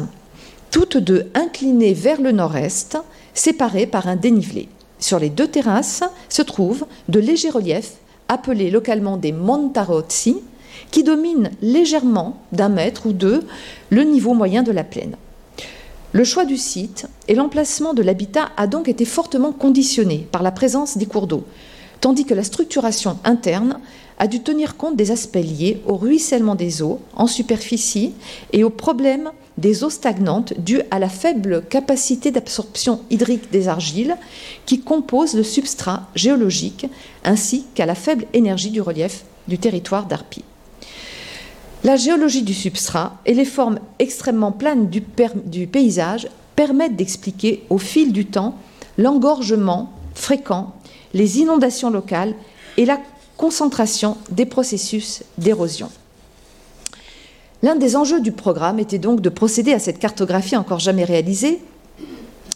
toutes 0.70 0.96
deux 0.96 1.26
inclinées 1.34 1.92
vers 1.92 2.20
le 2.20 2.32
nord-est, 2.32 2.96
séparés 3.34 3.86
par 3.86 4.08
un 4.08 4.16
dénivelé. 4.16 4.68
Sur 4.98 5.18
les 5.18 5.30
deux 5.30 5.48
terrasses 5.48 6.04
se 6.28 6.42
trouvent 6.42 6.86
de 7.08 7.18
légers 7.20 7.50
reliefs 7.50 7.94
appelés 8.28 8.70
localement 8.70 9.16
des 9.16 9.32
montarozzi 9.32 10.36
qui 10.90 11.02
dominent 11.02 11.50
légèrement 11.60 12.40
d'un 12.52 12.68
mètre 12.68 13.06
ou 13.06 13.12
deux 13.12 13.42
le 13.90 14.04
niveau 14.04 14.34
moyen 14.34 14.62
de 14.62 14.72
la 14.72 14.84
plaine. 14.84 15.16
Le 16.12 16.24
choix 16.24 16.44
du 16.44 16.56
site 16.56 17.06
et 17.26 17.34
l'emplacement 17.34 17.94
de 17.94 18.02
l'habitat 18.02 18.50
a 18.56 18.66
donc 18.66 18.88
été 18.88 19.04
fortement 19.04 19.52
conditionné 19.52 20.26
par 20.30 20.42
la 20.42 20.52
présence 20.52 20.98
des 20.98 21.06
cours 21.06 21.26
d'eau, 21.26 21.44
tandis 22.00 22.26
que 22.26 22.34
la 22.34 22.44
structuration 22.44 23.18
interne 23.24 23.78
a 24.18 24.26
dû 24.26 24.40
tenir 24.40 24.76
compte 24.76 24.96
des 24.96 25.10
aspects 25.10 25.36
liés 25.36 25.82
au 25.86 25.96
ruissellement 25.96 26.54
des 26.54 26.82
eaux 26.82 27.00
en 27.14 27.26
superficie 27.26 28.12
et 28.52 28.64
aux 28.64 28.70
problèmes 28.70 29.30
des 29.58 29.84
eaux 29.84 29.90
stagnantes 29.90 30.54
dues 30.58 30.82
à 30.90 30.98
la 30.98 31.08
faible 31.08 31.64
capacité 31.68 32.30
d'absorption 32.30 33.00
hydrique 33.10 33.50
des 33.50 33.68
argiles 33.68 34.16
qui 34.66 34.80
composent 34.80 35.34
le 35.34 35.42
substrat 35.42 36.08
géologique 36.14 36.86
ainsi 37.24 37.66
qu'à 37.74 37.86
la 37.86 37.94
faible 37.94 38.26
énergie 38.32 38.70
du 38.70 38.80
relief 38.80 39.24
du 39.48 39.58
territoire 39.58 40.06
d'Arpi. 40.06 40.44
La 41.84 41.96
géologie 41.96 42.42
du 42.42 42.54
substrat 42.54 43.18
et 43.26 43.34
les 43.34 43.44
formes 43.44 43.80
extrêmement 43.98 44.52
planes 44.52 44.88
du 44.88 45.66
paysage 45.66 46.28
permettent 46.54 46.96
d'expliquer 46.96 47.64
au 47.70 47.78
fil 47.78 48.12
du 48.12 48.26
temps 48.26 48.56
l'engorgement 48.98 49.90
fréquent, 50.14 50.72
les 51.12 51.40
inondations 51.40 51.90
locales 51.90 52.34
et 52.76 52.84
la 52.84 52.98
concentration 53.42 54.18
des 54.30 54.46
processus 54.46 55.24
d'érosion. 55.36 55.90
L'un 57.64 57.74
des 57.74 57.96
enjeux 57.96 58.20
du 58.20 58.30
programme 58.30 58.78
était 58.78 59.00
donc 59.00 59.20
de 59.20 59.28
procéder 59.28 59.72
à 59.72 59.80
cette 59.80 59.98
cartographie 59.98 60.56
encore 60.56 60.78
jamais 60.78 61.02
réalisée, 61.02 61.58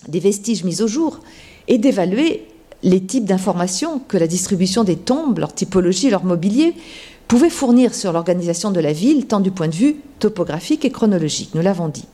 des 0.07 0.21
vestiges 0.21 0.63
mis 0.63 0.83
au 0.83 0.87
jour, 0.87 1.19
et 1.67 1.79
d'évaluer 1.79 2.47
les 2.85 3.03
types 3.03 3.25
d'informations 3.25 3.99
que 3.99 4.17
la 4.17 4.29
distribution 4.29 4.85
des 4.85 4.95
tombes, 4.95 5.41
leur 5.41 5.53
typologie, 5.53 6.09
leur 6.09 6.23
mobilier 6.23 6.73
pouvaient 7.27 7.51
fournir 7.51 7.93
sur 7.93 8.13
l'organisation 8.13 8.71
de 8.71 8.79
la 8.79 8.93
ville, 8.93 9.27
tant 9.27 9.41
du 9.41 9.51
point 9.51 9.67
de 9.67 9.75
vue 9.75 9.97
topographique 10.21 10.85
et 10.85 10.91
chronologique, 10.91 11.51
nous 11.57 11.63
l'avons 11.63 11.89
dit. 11.89 12.05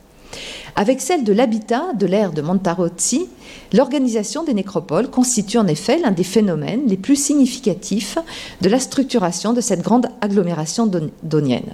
Avec 0.75 1.01
celle 1.01 1.23
de 1.23 1.33
l'habitat 1.33 1.93
de 1.93 2.05
l'ère 2.05 2.31
de 2.31 2.41
Montarozzi, 2.41 3.27
l'organisation 3.73 4.43
des 4.43 4.53
nécropoles 4.53 5.09
constitue 5.09 5.57
en 5.57 5.67
effet 5.67 5.99
l'un 5.99 6.11
des 6.11 6.23
phénomènes 6.23 6.87
les 6.87 6.97
plus 6.97 7.15
significatifs 7.15 8.17
de 8.61 8.69
la 8.69 8.79
structuration 8.79 9.53
de 9.53 9.61
cette 9.61 9.81
grande 9.81 10.07
agglomération 10.21 10.89
donienne. 11.21 11.73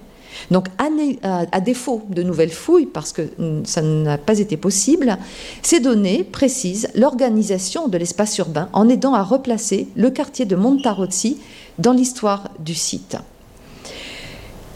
Donc, 0.52 0.68
à, 0.78 1.60
défaut 1.60 2.02
de 2.10 2.24
nouvelles 2.24 2.52
fouilles, 2.52 2.86
parce 2.86 3.14
que 3.14 3.30
ça 3.66 3.82
n'a 3.82 4.18
pas 4.18 4.40
été 4.40 4.58
possible, 4.58 5.18
ces 5.62 5.80
données 5.80 6.24
précisent 6.24 6.90
l'organisation 6.96 7.88
de 7.88 7.98
l'espace 7.98 8.38
urbain 8.38 8.70
en 8.74 8.90
aidant 8.90 9.14
à 9.14 9.24
replacer 9.24 9.88
le 9.96 10.10
quartier 10.10 10.46
de 10.46 10.56
Montarozzi 10.56 11.38
dans 11.78 11.94
l'histoire 11.94 12.50
du 12.60 12.74
site. 12.74 13.18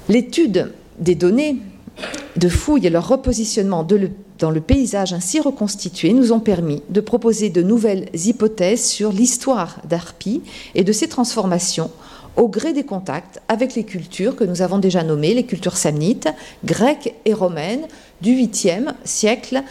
L'étude 0.09 0.73
des 0.99 1.15
données 1.15 1.57
de 2.35 2.49
fouilles 2.49 2.87
et 2.87 2.89
leur 2.89 3.07
repositionnement 3.07 3.85
dans 4.39 4.51
le 4.51 4.61
paysage 4.61 5.13
ainsi 5.13 5.39
reconstitué 5.39 6.13
nous 6.13 6.31
ont 6.31 6.39
permis 6.39 6.81
de 6.89 7.01
proposer 7.01 7.49
de 7.49 7.61
nouvelles 7.61 8.09
hypothèses 8.13 8.85
sur 8.85 9.11
l'histoire 9.11 9.79
d'Arpi 9.87 10.41
et 10.75 10.83
de 10.83 10.91
ses 10.91 11.07
transformations 11.07 11.91
au 12.35 12.47
gré 12.47 12.73
des 12.73 12.83
contacts 12.83 13.41
avec 13.47 13.75
les 13.75 13.83
cultures 13.83 14.35
que 14.35 14.43
nous 14.43 14.61
avons 14.61 14.79
déjà 14.79 15.03
nommées, 15.03 15.33
les 15.33 15.45
cultures 15.45 15.77
samnites, 15.77 16.29
grecques 16.65 17.13
et 17.25 17.33
romaines, 17.33 17.87
du 18.21 18.31
8e 18.31 18.93
siècle 19.03 19.61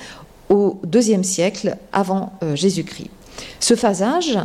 au 0.49 0.79
2e 0.87 1.23
siècle 1.23 1.77
avant 1.93 2.33
euh, 2.43 2.55
Jésus-Christ. 2.55 3.11
Ce 3.59 3.75
phasage, 3.75 4.39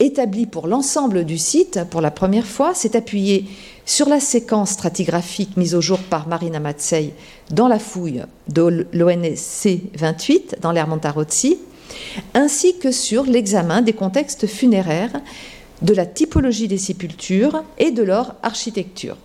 établi 0.00 0.46
pour 0.46 0.66
l'ensemble 0.66 1.24
du 1.24 1.38
site 1.38 1.80
pour 1.90 2.00
la 2.00 2.10
première 2.10 2.46
fois, 2.46 2.74
s'est 2.74 2.96
appuyé 2.96 3.44
sur 3.86 4.08
la 4.08 4.20
séquence 4.20 4.70
stratigraphique 4.70 5.56
mise 5.56 5.74
au 5.74 5.80
jour 5.80 5.98
par 5.98 6.26
Marina 6.26 6.60
Matzey 6.60 7.12
dans 7.50 7.68
la 7.68 7.78
fouille 7.78 8.22
de 8.48 8.86
l'ONSC 8.92 9.80
28 9.94 10.56
dans 10.60 10.72
l'ère 10.72 10.88
ainsi 12.34 12.78
que 12.78 12.90
sur 12.90 13.24
l'examen 13.24 13.82
des 13.82 13.92
contextes 13.92 14.46
funéraires, 14.46 15.20
de 15.82 15.94
la 15.94 16.06
typologie 16.06 16.68
des 16.68 16.78
sépultures 16.78 17.62
et 17.78 17.90
de 17.90 18.02
leur 18.02 18.36
architecture. 18.42 19.16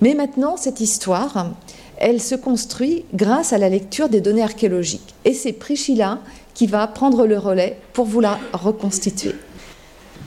Mais 0.00 0.14
maintenant, 0.14 0.56
cette 0.56 0.80
histoire, 0.80 1.54
elle 1.96 2.20
se 2.20 2.34
construit 2.34 3.04
grâce 3.14 3.52
à 3.52 3.58
la 3.58 3.68
lecture 3.68 4.08
des 4.08 4.20
données 4.20 4.42
archéologiques. 4.42 5.14
Et 5.24 5.34
c'est 5.34 5.52
Priscilla 5.52 6.20
qui 6.54 6.66
va 6.66 6.86
prendre 6.86 7.26
le 7.26 7.38
relais 7.38 7.78
pour 7.92 8.04
vous 8.04 8.20
la 8.20 8.38
reconstituer. 8.52 9.34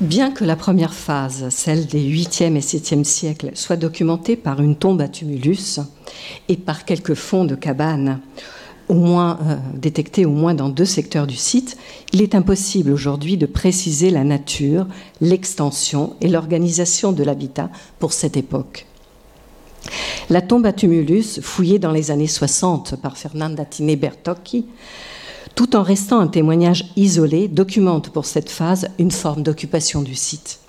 Bien 0.02 0.32
que 0.32 0.44
la 0.44 0.56
première 0.56 0.96
phase, 0.96 1.50
celle 1.50 1.86
des 1.86 2.02
8e 2.02 2.56
et 2.56 2.62
7e 2.62 3.04
siècles, 3.04 3.52
soit 3.54 3.76
documentée 3.76 4.36
par 4.36 4.60
une 4.60 4.76
tombe 4.76 5.00
à 5.00 5.08
tumulus 5.08 5.80
et 6.50 6.58
par 6.58 6.86
quelques 6.86 7.14
fonds 7.14 7.46
de 7.46 7.56
moins 8.90 9.38
euh, 9.46 9.58
détectés 9.76 10.26
au 10.26 10.32
moins 10.32 10.56
dans 10.56 10.70
deux 10.70 10.86
secteurs 10.86 11.28
du 11.28 11.36
site, 11.36 11.78
il 12.14 12.24
est 12.24 12.34
impossible 12.34 12.90
aujourd'hui 12.90 13.38
de 13.38 13.46
préciser 13.46 14.10
la 14.10 14.24
nature, 14.24 14.88
l'extension 15.22 16.16
et 16.20 16.30
l'organisation 16.30 17.12
de 17.12 17.24
l'habitat 17.24 17.70
pour 18.00 18.12
cette 18.12 18.38
époque. 18.38 18.88
La 20.32 20.42
tombe 20.42 20.66
à 20.66 20.74
tumulus, 20.74 21.42
fouillée 21.42 21.78
dans 21.78 21.92
les 21.92 22.10
années 22.10 22.26
60 22.26 22.96
par 22.96 23.20
Fernanda 23.20 23.66
Tine 23.66 23.96
Bertocchi, 23.96 24.66
tout 25.56 25.76
en 25.76 25.84
restant 25.84 26.20
un 26.20 26.28
témoignage 26.28 26.86
isolé, 26.96 27.48
documente 27.48 28.10
pour 28.10 28.26
cette 28.26 28.50
phase 28.50 28.88
une 29.00 29.12
forme 29.12 29.44
d'occupation 29.44 30.02
du 30.02 30.16
site. 30.16 30.60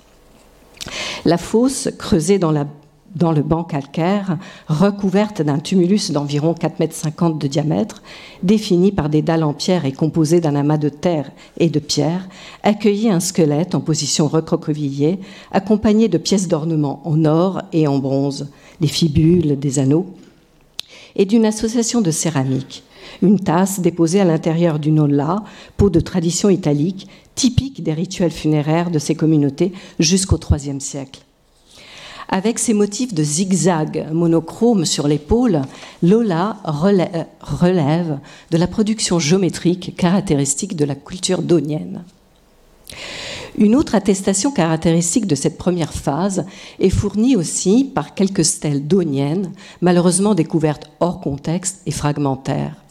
La 1.25 1.37
fosse, 1.37 1.89
creusée 1.97 2.39
dans, 2.39 2.51
le 2.51 3.41
banc 3.41 3.63
calcaire, 3.63 4.37
recouverte 4.67 5.41
d'un 5.41 5.59
tumulus 5.59 6.11
d'environ 6.11 6.53
4,50 6.53 7.31
m 7.31 7.37
de 7.37 7.47
diamètre, 7.47 8.03
défini 8.41 8.91
par 8.91 9.09
des 9.09 9.21
dalles 9.21 9.43
en 9.43 9.53
pierre 9.53 9.85
et 9.85 9.93
composé 9.93 10.41
d'un 10.41 10.55
amas 10.55 10.77
de 10.77 10.89
terre 10.89 11.31
et 11.57 11.69
de 11.69 11.79
pierre, 11.79 12.27
accueillit 12.63 13.09
un 13.09 13.21
squelette 13.21 13.75
en 13.75 13.79
position 13.79 14.27
recroquevillée, 14.27 15.19
accompagné 15.51 16.09
de 16.09 16.17
pièces 16.17 16.49
d'ornement 16.49 17.01
en 17.05 17.23
or 17.23 17.61
et 17.71 17.87
en 17.87 17.99
bronze, 17.99 18.49
des 18.81 18.87
fibules, 18.87 19.57
des 19.57 19.79
anneaux, 19.79 20.07
et 21.15 21.25
d'une 21.25 21.45
association 21.45 22.01
de 22.01 22.11
céramique 22.11 22.83
une 23.23 23.39
tasse 23.39 23.79
déposée 23.79 24.21
à 24.21 24.25
l'intérieur 24.25 24.77
d'une 24.77 24.99
olla, 24.99 25.43
peau 25.77 25.89
de 25.89 26.01
tradition 26.01 26.49
italique, 26.49 27.07
typique 27.33 27.81
des 27.81 27.93
rituels 27.93 28.31
funéraires 28.31 28.91
de 28.91 28.99
ces 28.99 29.15
communautés 29.15 29.71
jusqu'au 29.97 30.37
IIIe 30.37 30.81
siècle. 30.81 31.21
Avec 32.29 32.59
ses 32.59 32.73
motifs 32.73 33.13
de 33.13 33.23
zigzag 33.23 34.07
monochrome 34.11 34.85
sur 34.85 35.07
l'épaule, 35.07 35.61
l'ola 36.01 36.57
relève 36.63 38.19
de 38.51 38.57
la 38.57 38.67
production 38.67 39.19
géométrique 39.19 39.95
caractéristique 39.95 40.75
de 40.75 40.85
la 40.85 40.95
culture 40.95 41.41
donienne. 41.41 42.03
Une 43.57 43.75
autre 43.75 43.93
attestation 43.93 44.51
caractéristique 44.51 45.27
de 45.27 45.35
cette 45.35 45.59
première 45.59 45.93
phase 45.93 46.45
est 46.79 46.89
fournie 46.89 47.35
aussi 47.35 47.83
par 47.83 48.15
quelques 48.15 48.45
stèles 48.45 48.87
doniennes, 48.87 49.51
malheureusement 49.81 50.33
découvertes 50.33 50.89
hors 50.99 51.21
contexte 51.21 51.81
et 51.85 51.91
fragmentaires. 51.91 52.82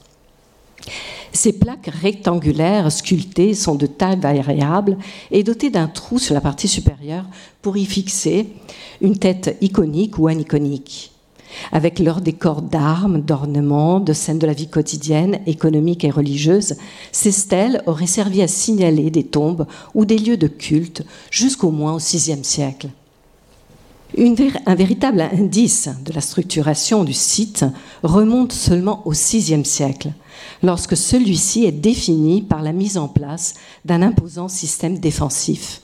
Ces 1.33 1.53
plaques 1.53 1.91
rectangulaires 2.03 2.93
sculptées 2.93 3.55
sont 3.55 3.75
de 3.75 3.87
taille 3.87 4.19
variable 4.19 4.99
et 5.31 5.43
dotées 5.43 5.71
d'un 5.71 5.89
trou 5.89 6.19
sur 6.19 6.35
la 6.35 6.41
partie 6.41 6.69
supérieure 6.69 7.25
pour 7.63 7.77
y 7.77 7.85
fixer 7.85 8.49
une 9.01 9.17
tête 9.17 9.57
iconique 9.61 10.19
ou 10.19 10.29
aniconique. 10.29 11.13
Avec 11.71 11.99
leur 11.99 12.21
décor 12.21 12.63
d'armes, 12.63 13.21
d'ornements, 13.21 14.01
de 14.01 14.13
scènes 14.13 14.39
de 14.39 14.47
la 14.47 14.55
vie 14.55 14.69
quotidienne, 14.69 15.41
économique 15.47 16.05
et 16.05 16.11
religieuse, 16.11 16.77
ces 17.13 17.33
stèles 17.33 17.83
auraient 17.87 18.07
servi 18.07 18.43
à 18.43 18.49
signaler 18.49 19.11
des 19.11 19.25
tombes 19.25 19.67
ou 19.95 20.05
des 20.05 20.19
lieux 20.19 20.39
de 20.39 20.49
culte 20.49 21.03
jusqu'au 21.31 21.71
moins 21.71 21.95
au 21.95 21.99
VIe 21.99 22.43
siècle 22.43 22.89
un 24.67 24.75
véritable 24.75 25.21
indice 25.21 25.89
de 26.05 26.13
la 26.13 26.21
structuration 26.21 27.05
du 27.05 27.13
site 27.13 27.65
remonte 28.03 28.53
seulement 28.53 29.03
au 29.07 29.13
VIe 29.13 29.65
siècle, 29.65 30.11
lorsque 30.63 30.97
celui-ci 30.97 31.65
est 31.65 31.73
défini 31.73 32.43
par 32.43 32.63
la 32.63 32.73
mise 32.73 32.99
en 32.99 33.09
place 33.09 33.55
d'un 33.85 34.03
imposant 34.03 34.49
système 34.49 34.99
défensif. 34.99 35.83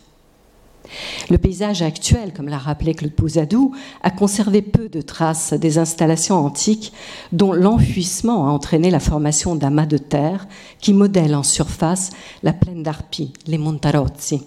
Le 1.28 1.38
paysage 1.38 1.82
actuel, 1.82 2.32
comme 2.32 2.48
l'a 2.48 2.58
rappelé 2.58 2.94
Claude 2.94 3.12
Pouzadou, 3.12 3.74
a 4.02 4.10
conservé 4.10 4.62
peu 4.62 4.88
de 4.88 5.02
traces 5.02 5.52
des 5.52 5.78
installations 5.78 6.36
antiques 6.36 6.92
dont 7.32 7.52
l'enfuissement 7.52 8.46
a 8.46 8.50
entraîné 8.50 8.90
la 8.90 9.00
formation 9.00 9.54
d'amas 9.54 9.86
de 9.86 9.98
terre 9.98 10.48
qui 10.80 10.94
modèlent 10.94 11.34
en 11.34 11.42
surface 11.42 12.10
la 12.42 12.52
plaine 12.52 12.82
d'Arpi, 12.82 13.32
les 13.46 13.58
Montarozzi. 13.58 14.42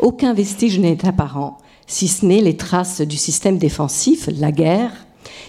Aucun 0.00 0.32
vestige 0.32 0.78
n'est 0.78 1.06
apparent 1.06 1.58
si 1.86 2.08
ce 2.08 2.24
n'est 2.24 2.40
les 2.40 2.56
traces 2.56 3.02
du 3.02 3.16
système 3.16 3.58
défensif, 3.58 4.28
la 4.32 4.50
guerre, 4.50 4.92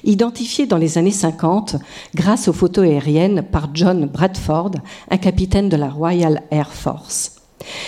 identifiées 0.04 0.66
dans 0.66 0.78
les 0.78 0.98
années 0.98 1.12
50 1.12 1.76
grâce 2.16 2.48
aux 2.48 2.54
photos 2.54 2.86
aériennes 2.86 3.44
par 3.44 3.70
John 3.74 4.06
Bradford, 4.06 4.72
un 5.10 5.18
capitaine 5.18 5.70
de 5.70 5.78
la 5.78 5.90
Royal 5.90 6.44
Air 6.52 6.72
Force. 6.72 7.34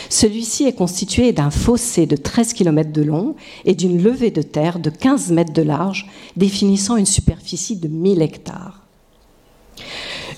Celui-ci 0.10 0.65
est 0.65 0.74
constitué 0.74 1.32
d'un 1.32 1.50
fossé 1.50 2.06
de 2.06 2.15
13 2.15 2.54
km 2.54 2.91
de 2.91 3.02
long 3.02 3.36
et 3.65 3.76
d'une 3.76 4.02
levée 4.02 4.32
de 4.32 4.41
terre 4.41 4.80
de 4.80 4.89
15 4.89 5.32
mètres 5.32 5.54
de 5.54 5.62
large, 5.62 6.10
définissant 6.38 6.95
une 6.95 7.06
superficie 7.06 7.76
de 7.76 7.88
1000 7.88 8.21
hectares. 8.21 8.82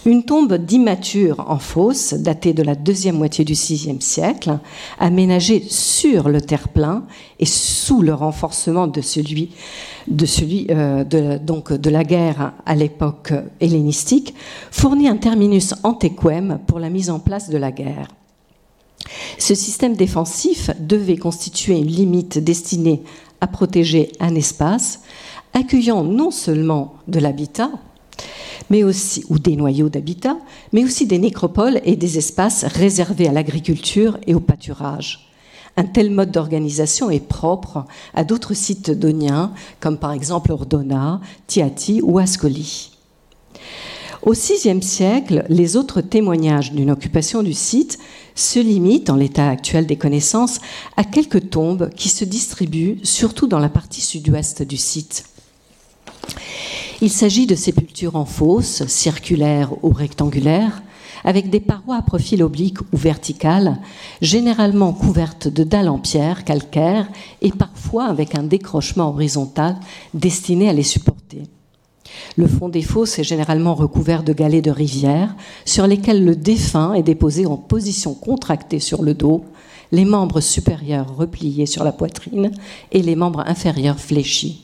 Une 0.05 0.23
tombe 0.23 0.53
d'immature 0.53 1.43
en 1.49 1.59
fosse, 1.59 2.13
datée 2.13 2.53
de 2.53 2.63
la 2.63 2.75
deuxième 2.75 3.17
moitié 3.17 3.43
du 3.43 3.53
VIe 3.53 3.97
siècle, 3.99 4.59
aménagée 4.99 5.63
sur 5.67 6.29
le 6.29 6.41
terre-plein 6.41 7.05
et 7.39 7.45
sous 7.45 8.01
le 8.01 8.13
renforcement 8.13 8.87
de 8.87 9.01
celui, 9.01 9.51
de, 10.07 10.25
euh, 10.71 11.03
de 11.03 11.89
la 11.89 12.03
guerre 12.03 12.53
à 12.65 12.75
l'époque 12.75 13.33
hellénistique, 13.59 14.33
fournit 14.71 15.07
un 15.07 15.17
terminus 15.17 15.73
antequem 15.83 16.59
pour 16.67 16.79
la 16.79 16.89
mise 16.89 17.09
en 17.09 17.19
place 17.19 17.49
de 17.49 17.57
la 17.57 17.71
guerre. 17.71 18.07
Ce 19.37 19.55
système 19.55 19.95
défensif 19.95 20.71
devait 20.79 21.17
constituer 21.17 21.77
une 21.77 21.87
limite 21.87 22.39
destinée 22.39 23.03
à 23.41 23.47
protéger 23.47 24.11
un 24.19 24.35
espace, 24.35 25.01
accueillant 25.53 26.03
non 26.03 26.31
seulement 26.31 26.95
de 27.07 27.19
l'habitat, 27.19 27.71
mais 28.69 28.83
aussi, 28.83 29.23
ou 29.29 29.39
des 29.39 29.55
noyaux 29.55 29.89
d'habitat, 29.89 30.37
mais 30.73 30.83
aussi 30.83 31.05
des 31.05 31.19
nécropoles 31.19 31.81
et 31.83 31.95
des 31.95 32.17
espaces 32.17 32.65
réservés 32.65 33.27
à 33.27 33.31
l'agriculture 33.31 34.17
et 34.27 34.35
au 34.35 34.39
pâturage. 34.39 35.31
Un 35.79 35.83
tel 35.83 36.09
mode 36.09 36.31
d'organisation 36.31 37.11
est 37.11 37.25
propre 37.25 37.85
à 38.15 38.23
d'autres 38.23 38.55
sites 38.55 38.89
doniens, 38.89 39.53
comme 39.79 39.97
par 39.97 40.11
exemple 40.11 40.51
Ordona, 40.51 41.21
Tiati 41.45 42.01
ou 42.01 42.17
Ascoli. 42.17 42.91
Au 44.23 44.33
VIe 44.33 44.81
siècle, 44.81 45.45
les 45.47 45.77
autres 45.77 46.01
témoignages 46.01 46.71
d'une 46.71 46.89
occupation 46.89 47.43
du 47.43 47.53
site 47.53 47.99
se 48.33 48.59
limitent, 48.59 49.11
en 49.11 49.15
l'état 49.15 49.47
actuel 49.47 49.85
des 49.85 49.95
connaissances, 49.95 50.59
à 50.97 51.03
quelques 51.03 51.51
tombes 51.51 51.89
qui 51.95 52.09
se 52.09 52.25
distribuent 52.25 52.99
surtout 53.03 53.47
dans 53.47 53.59
la 53.59 53.69
partie 53.69 54.01
sud-ouest 54.01 54.63
du 54.63 54.77
site. 54.77 55.25
Il 57.01 57.11
s'agit 57.11 57.45
de 57.45 57.55
sépultures 57.55 58.15
en 58.15 58.25
fosse, 58.25 58.85
circulaires 58.87 59.71
ou 59.83 59.91
rectangulaires, 59.91 60.81
avec 61.23 61.49
des 61.49 61.59
parois 61.59 61.97
à 61.97 62.01
profil 62.01 62.41
oblique 62.43 62.81
ou 62.93 62.97
vertical, 62.97 63.79
généralement 64.21 64.93
couvertes 64.93 65.47
de 65.47 65.63
dalles 65.63 65.89
en 65.89 65.99
pierre 65.99 66.43
calcaire 66.43 67.07
et 67.41 67.51
parfois 67.51 68.05
avec 68.05 68.37
un 68.37 68.43
décrochement 68.43 69.09
horizontal 69.09 69.75
destiné 70.13 70.69
à 70.69 70.73
les 70.73 70.83
supporter. 70.83 71.43
Le 72.35 72.47
fond 72.47 72.69
des 72.69 72.81
fosses 72.81 73.19
est 73.19 73.23
généralement 73.23 73.75
recouvert 73.75 74.23
de 74.23 74.33
galets 74.33 74.63
de 74.63 74.71
rivière 74.71 75.35
sur 75.65 75.85
lesquels 75.87 76.23
le 76.23 76.35
défunt 76.35 76.93
est 76.93 77.03
déposé 77.03 77.45
en 77.45 77.57
position 77.57 78.13
contractée 78.13 78.79
sur 78.79 79.03
le 79.03 79.13
dos, 79.13 79.43
les 79.91 80.05
membres 80.05 80.41
supérieurs 80.41 81.15
repliés 81.15 81.65
sur 81.65 81.83
la 81.83 81.91
poitrine 81.91 82.51
et 82.91 83.01
les 83.01 83.15
membres 83.15 83.43
inférieurs 83.45 83.99
fléchis. 83.99 84.63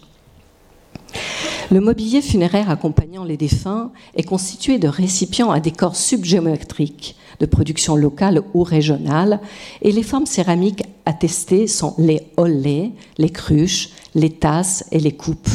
Le 1.74 1.80
mobilier 1.80 2.22
funéraire 2.22 2.70
accompagnant 2.70 3.24
les 3.24 3.36
défunts 3.36 3.92
est 4.14 4.22
constitué 4.22 4.78
de 4.78 4.88
récipients 4.88 5.50
à 5.50 5.60
décor 5.60 5.96
subgéométriques 5.96 7.16
de 7.40 7.48
production 7.48 7.96
locale 7.96 8.44
ou 8.54 8.62
régionale 8.62 9.40
et 9.82 9.92
les 9.92 10.04
formes 10.04 10.28
céramiques 10.28 10.84
attestées 11.08 11.66
sont 11.66 11.96
les 11.98 12.28
ollets, 12.38 12.92
les 13.18 13.32
cruches, 13.32 13.90
les 14.14 14.30
tasses 14.30 14.86
et 14.92 15.00
les 15.00 15.14
coupes. 15.14 15.50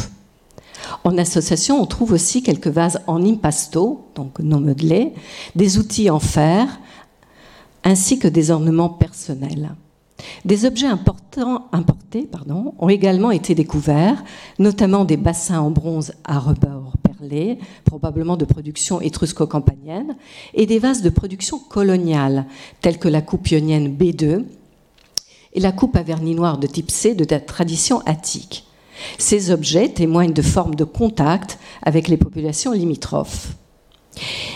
En 1.04 1.16
association, 1.18 1.80
on 1.80 1.86
trouve 1.86 2.14
aussi 2.14 2.42
quelques 2.42 2.66
vases 2.66 3.00
en 3.06 3.24
impasto, 3.24 4.04
donc 4.16 4.40
non 4.40 4.58
modelés, 4.58 5.12
des 5.54 5.78
outils 5.78 6.10
en 6.10 6.18
fer, 6.18 6.80
ainsi 7.84 8.18
que 8.18 8.26
des 8.26 8.50
ornements 8.50 8.88
personnels. 8.88 9.70
Des 10.44 10.64
objets 10.64 10.86
importés 10.86 11.42
ont 11.42 12.88
également 12.88 13.30
été 13.30 13.54
découverts, 13.54 14.24
notamment 14.58 15.04
des 15.04 15.16
bassins 15.16 15.60
en 15.60 15.70
bronze 15.70 16.12
à 16.24 16.38
rebord 16.38 16.94
perlé, 17.02 17.58
probablement 17.84 18.36
de 18.36 18.44
production 18.44 19.00
étrusco-campanienne, 19.00 20.16
et 20.54 20.66
des 20.66 20.78
vases 20.78 21.02
de 21.02 21.10
production 21.10 21.58
coloniale, 21.58 22.46
tels 22.80 22.98
que 22.98 23.08
la 23.08 23.22
coupe 23.22 23.50
ionienne 23.50 23.94
B2 23.96 24.44
et 25.54 25.60
la 25.60 25.72
coupe 25.72 25.96
à 25.96 26.02
vernis 26.02 26.34
noir 26.34 26.58
de 26.58 26.66
type 26.66 26.90
C 26.90 27.14
de 27.14 27.26
la 27.30 27.40
tradition 27.40 28.00
attique. 28.06 28.64
Ces 29.18 29.50
objets 29.50 29.88
témoignent 29.88 30.32
de 30.32 30.42
formes 30.42 30.74
de 30.74 30.84
contact 30.84 31.58
avec 31.82 32.08
les 32.08 32.16
populations 32.16 32.72
limitrophes. 32.72 33.52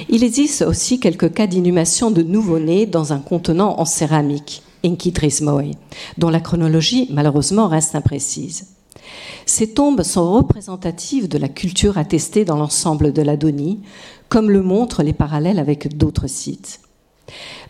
Il 0.08 0.24
existe 0.24 0.62
aussi 0.62 0.98
quelques 0.98 1.32
cas 1.32 1.46
d'inhumation 1.46 2.10
de 2.10 2.22
nouveau-nés 2.22 2.86
dans 2.86 3.12
un 3.12 3.20
contenant 3.20 3.78
en 3.78 3.84
céramique. 3.84 4.62
Inkitrismoi, 4.84 5.72
dont 6.18 6.30
la 6.30 6.40
chronologie 6.40 7.08
malheureusement 7.10 7.68
reste 7.68 7.94
imprécise. 7.94 8.68
Ces 9.46 9.74
tombes 9.74 10.02
sont 10.02 10.32
représentatives 10.32 11.28
de 11.28 11.38
la 11.38 11.48
culture 11.48 11.98
attestée 11.98 12.44
dans 12.44 12.56
l'ensemble 12.56 13.12
de 13.12 13.22
l'Adonie, 13.22 13.80
comme 14.28 14.50
le 14.50 14.62
montrent 14.62 15.02
les 15.02 15.12
parallèles 15.12 15.58
avec 15.58 15.96
d'autres 15.96 16.28
sites. 16.28 16.80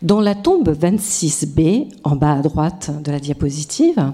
Dans 0.01 0.21
la 0.21 0.35
tombe 0.35 0.71
26b, 0.71 1.89
en 2.05 2.17
bas 2.17 2.35
à 2.35 2.43
droite 2.43 2.91
de 3.03 3.13
la 3.13 3.21
diapositive, 3.21 4.13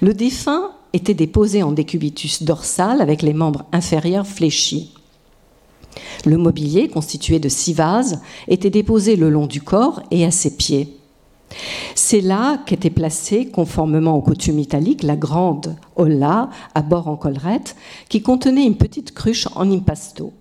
le 0.00 0.14
défunt 0.14 0.70
était 0.92 1.14
déposé 1.14 1.62
en 1.62 1.72
décubitus 1.72 2.42
dorsal 2.42 3.00
avec 3.00 3.22
les 3.22 3.32
membres 3.32 3.64
inférieurs 3.72 4.26
fléchis. 4.26 4.92
Le 6.24 6.38
mobilier, 6.38 6.88
constitué 6.88 7.38
de 7.38 7.48
six 7.48 7.72
vases, 7.72 8.20
était 8.48 8.70
déposé 8.70 9.16
le 9.16 9.30
long 9.30 9.46
du 9.46 9.60
corps 9.60 10.02
et 10.10 10.24
à 10.24 10.30
ses 10.30 10.56
pieds. 10.56 10.96
C'est 11.94 12.20
là 12.20 12.58
qu'était 12.66 12.90
placée, 12.90 13.46
conformément 13.46 14.16
aux 14.16 14.22
coutumes 14.22 14.58
italiques, 14.58 15.02
la 15.02 15.16
grande 15.16 15.76
olla 15.96 16.50
à 16.74 16.82
bord 16.82 17.08
en 17.08 17.16
collerette, 17.16 17.76
qui 18.08 18.22
contenait 18.22 18.66
une 18.66 18.76
petite 18.76 19.12
cruche 19.12 19.48
en 19.54 19.70
impasto. 19.70 20.32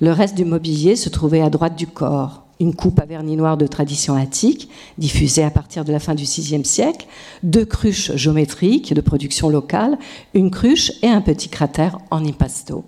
Le 0.00 0.12
reste 0.12 0.34
du 0.34 0.44
mobilier 0.44 0.96
se 0.96 1.08
trouvait 1.08 1.42
à 1.42 1.50
droite 1.50 1.76
du 1.76 1.86
corps. 1.86 2.44
Une 2.58 2.74
coupe 2.74 2.98
à 3.00 3.04
vernis 3.04 3.36
noir 3.36 3.58
de 3.58 3.66
tradition 3.66 4.14
attique, 4.14 4.70
diffusée 4.96 5.44
à 5.44 5.50
partir 5.50 5.84
de 5.84 5.92
la 5.92 5.98
fin 5.98 6.14
du 6.14 6.24
VIe 6.24 6.64
siècle, 6.64 7.06
deux 7.42 7.66
cruches 7.66 8.14
géométriques 8.16 8.94
de 8.94 9.00
production 9.02 9.50
locale, 9.50 9.98
une 10.32 10.50
cruche 10.50 10.92
et 11.02 11.08
un 11.08 11.20
petit 11.20 11.50
cratère 11.50 11.98
en 12.10 12.24
impasto. 12.24 12.84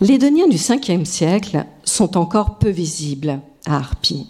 Les 0.00 0.16
Doniens 0.16 0.48
du 0.48 0.56
5e 0.56 1.04
siècle 1.04 1.66
sont 1.84 2.16
encore 2.16 2.58
peu 2.58 2.70
visibles 2.70 3.40
à 3.66 3.76
Arpi. 3.76 4.26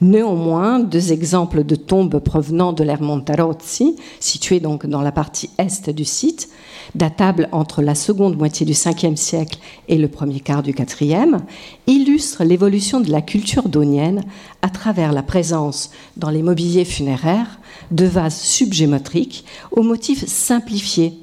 Néanmoins, 0.00 0.78
deux 0.78 1.12
exemples 1.12 1.64
de 1.64 1.74
tombes 1.74 2.20
provenant 2.20 2.72
de 2.72 2.84
l'ère 2.84 3.02
Montarozzi, 3.02 3.96
situées 4.20 4.60
donc 4.60 4.86
dans 4.86 5.02
la 5.02 5.10
partie 5.10 5.50
est 5.58 5.90
du 5.90 6.04
site, 6.04 6.50
datables 6.94 7.48
entre 7.50 7.82
la 7.82 7.96
seconde 7.96 8.36
moitié 8.36 8.64
du 8.64 8.74
5e 8.74 9.16
siècle 9.16 9.58
et 9.88 9.98
le 9.98 10.06
premier 10.06 10.38
quart 10.38 10.62
du 10.62 10.72
4e, 10.72 11.40
illustrent 11.88 12.44
l'évolution 12.44 13.00
de 13.00 13.10
la 13.10 13.22
culture 13.22 13.68
donienne 13.68 14.22
à 14.62 14.68
travers 14.68 15.12
la 15.12 15.24
présence 15.24 15.90
dans 16.16 16.30
les 16.30 16.42
mobiliers 16.42 16.84
funéraires 16.84 17.58
de 17.90 18.04
vases 18.04 18.38
subgéométriques 18.38 19.44
aux 19.72 19.82
motifs 19.82 20.26
simplifiés, 20.26 21.18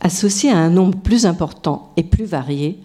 associés 0.00 0.50
à 0.50 0.58
un 0.58 0.70
nombre 0.70 0.98
plus 0.98 1.24
important 1.24 1.92
et 1.96 2.02
plus 2.02 2.24
varié 2.24 2.78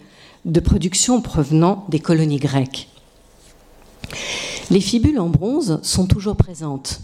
de 0.44 0.60
productions 0.60 1.20
provenant 1.20 1.86
des 1.88 1.98
colonies 1.98 2.38
grecques. 2.38 2.88
Les 4.70 4.80
fibules 4.80 5.18
en 5.18 5.28
bronze 5.28 5.80
sont 5.82 6.06
toujours 6.06 6.36
présentes. 6.36 7.00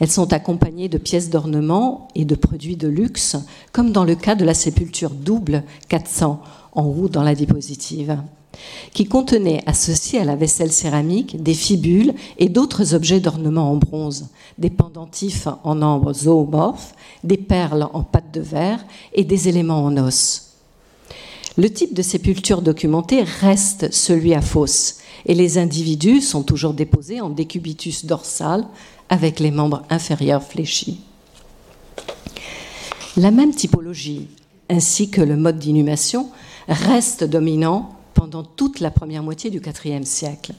Elles 0.00 0.10
sont 0.10 0.32
accompagnées 0.32 0.88
de 0.88 0.98
pièces 0.98 1.30
d'ornement 1.30 2.08
et 2.14 2.24
de 2.24 2.34
produits 2.34 2.76
de 2.76 2.88
luxe, 2.88 3.36
comme 3.72 3.92
dans 3.92 4.04
le 4.04 4.14
cas 4.14 4.34
de 4.34 4.44
la 4.44 4.54
sépulture 4.54 5.10
double 5.10 5.62
400 5.88 6.40
en 6.72 6.84
haut 6.84 7.08
dans 7.08 7.22
la 7.22 7.34
diapositive, 7.34 8.18
qui 8.92 9.04
contenait, 9.04 9.62
associés 9.66 10.18
à 10.18 10.24
la 10.24 10.34
vaisselle 10.34 10.72
céramique, 10.72 11.42
des 11.42 11.54
fibules 11.54 12.14
et 12.38 12.48
d'autres 12.48 12.94
objets 12.94 13.20
d'ornement 13.20 13.70
en 13.70 13.76
bronze, 13.76 14.28
des 14.58 14.70
pendentifs 14.70 15.46
en 15.62 15.82
ambre 15.82 16.12
zoomorphe, 16.12 16.94
des 17.22 17.36
perles 17.36 17.88
en 17.92 18.02
pâte 18.02 18.32
de 18.32 18.40
verre 18.40 18.84
et 19.12 19.24
des 19.24 19.48
éléments 19.48 19.84
en 19.84 19.96
os. 19.96 20.52
Le 21.56 21.70
type 21.70 21.94
de 21.94 22.02
sépulture 22.02 22.62
documentée 22.62 23.22
reste 23.22 23.92
celui 23.92 24.34
à 24.34 24.40
fosse, 24.40 24.98
et 25.26 25.34
les 25.34 25.58
individus 25.58 26.20
sont 26.20 26.42
toujours 26.42 26.74
déposés 26.74 27.20
en 27.20 27.30
décubitus 27.30 28.04
dorsal 28.04 28.66
avec 29.08 29.40
les 29.40 29.50
membres 29.50 29.82
inférieurs 29.90 30.42
fléchis. 30.42 31.00
La 33.16 33.30
même 33.30 33.54
typologie 33.54 34.28
ainsi 34.68 35.10
que 35.10 35.20
le 35.20 35.36
mode 35.36 35.58
d'inhumation 35.58 36.30
reste 36.68 37.24
dominant 37.24 37.96
pendant 38.14 38.42
toute 38.42 38.80
la 38.80 38.90
première 38.90 39.22
moitié 39.22 39.50
du 39.50 39.60
IVe 39.60 40.04
siècle. 40.04 40.54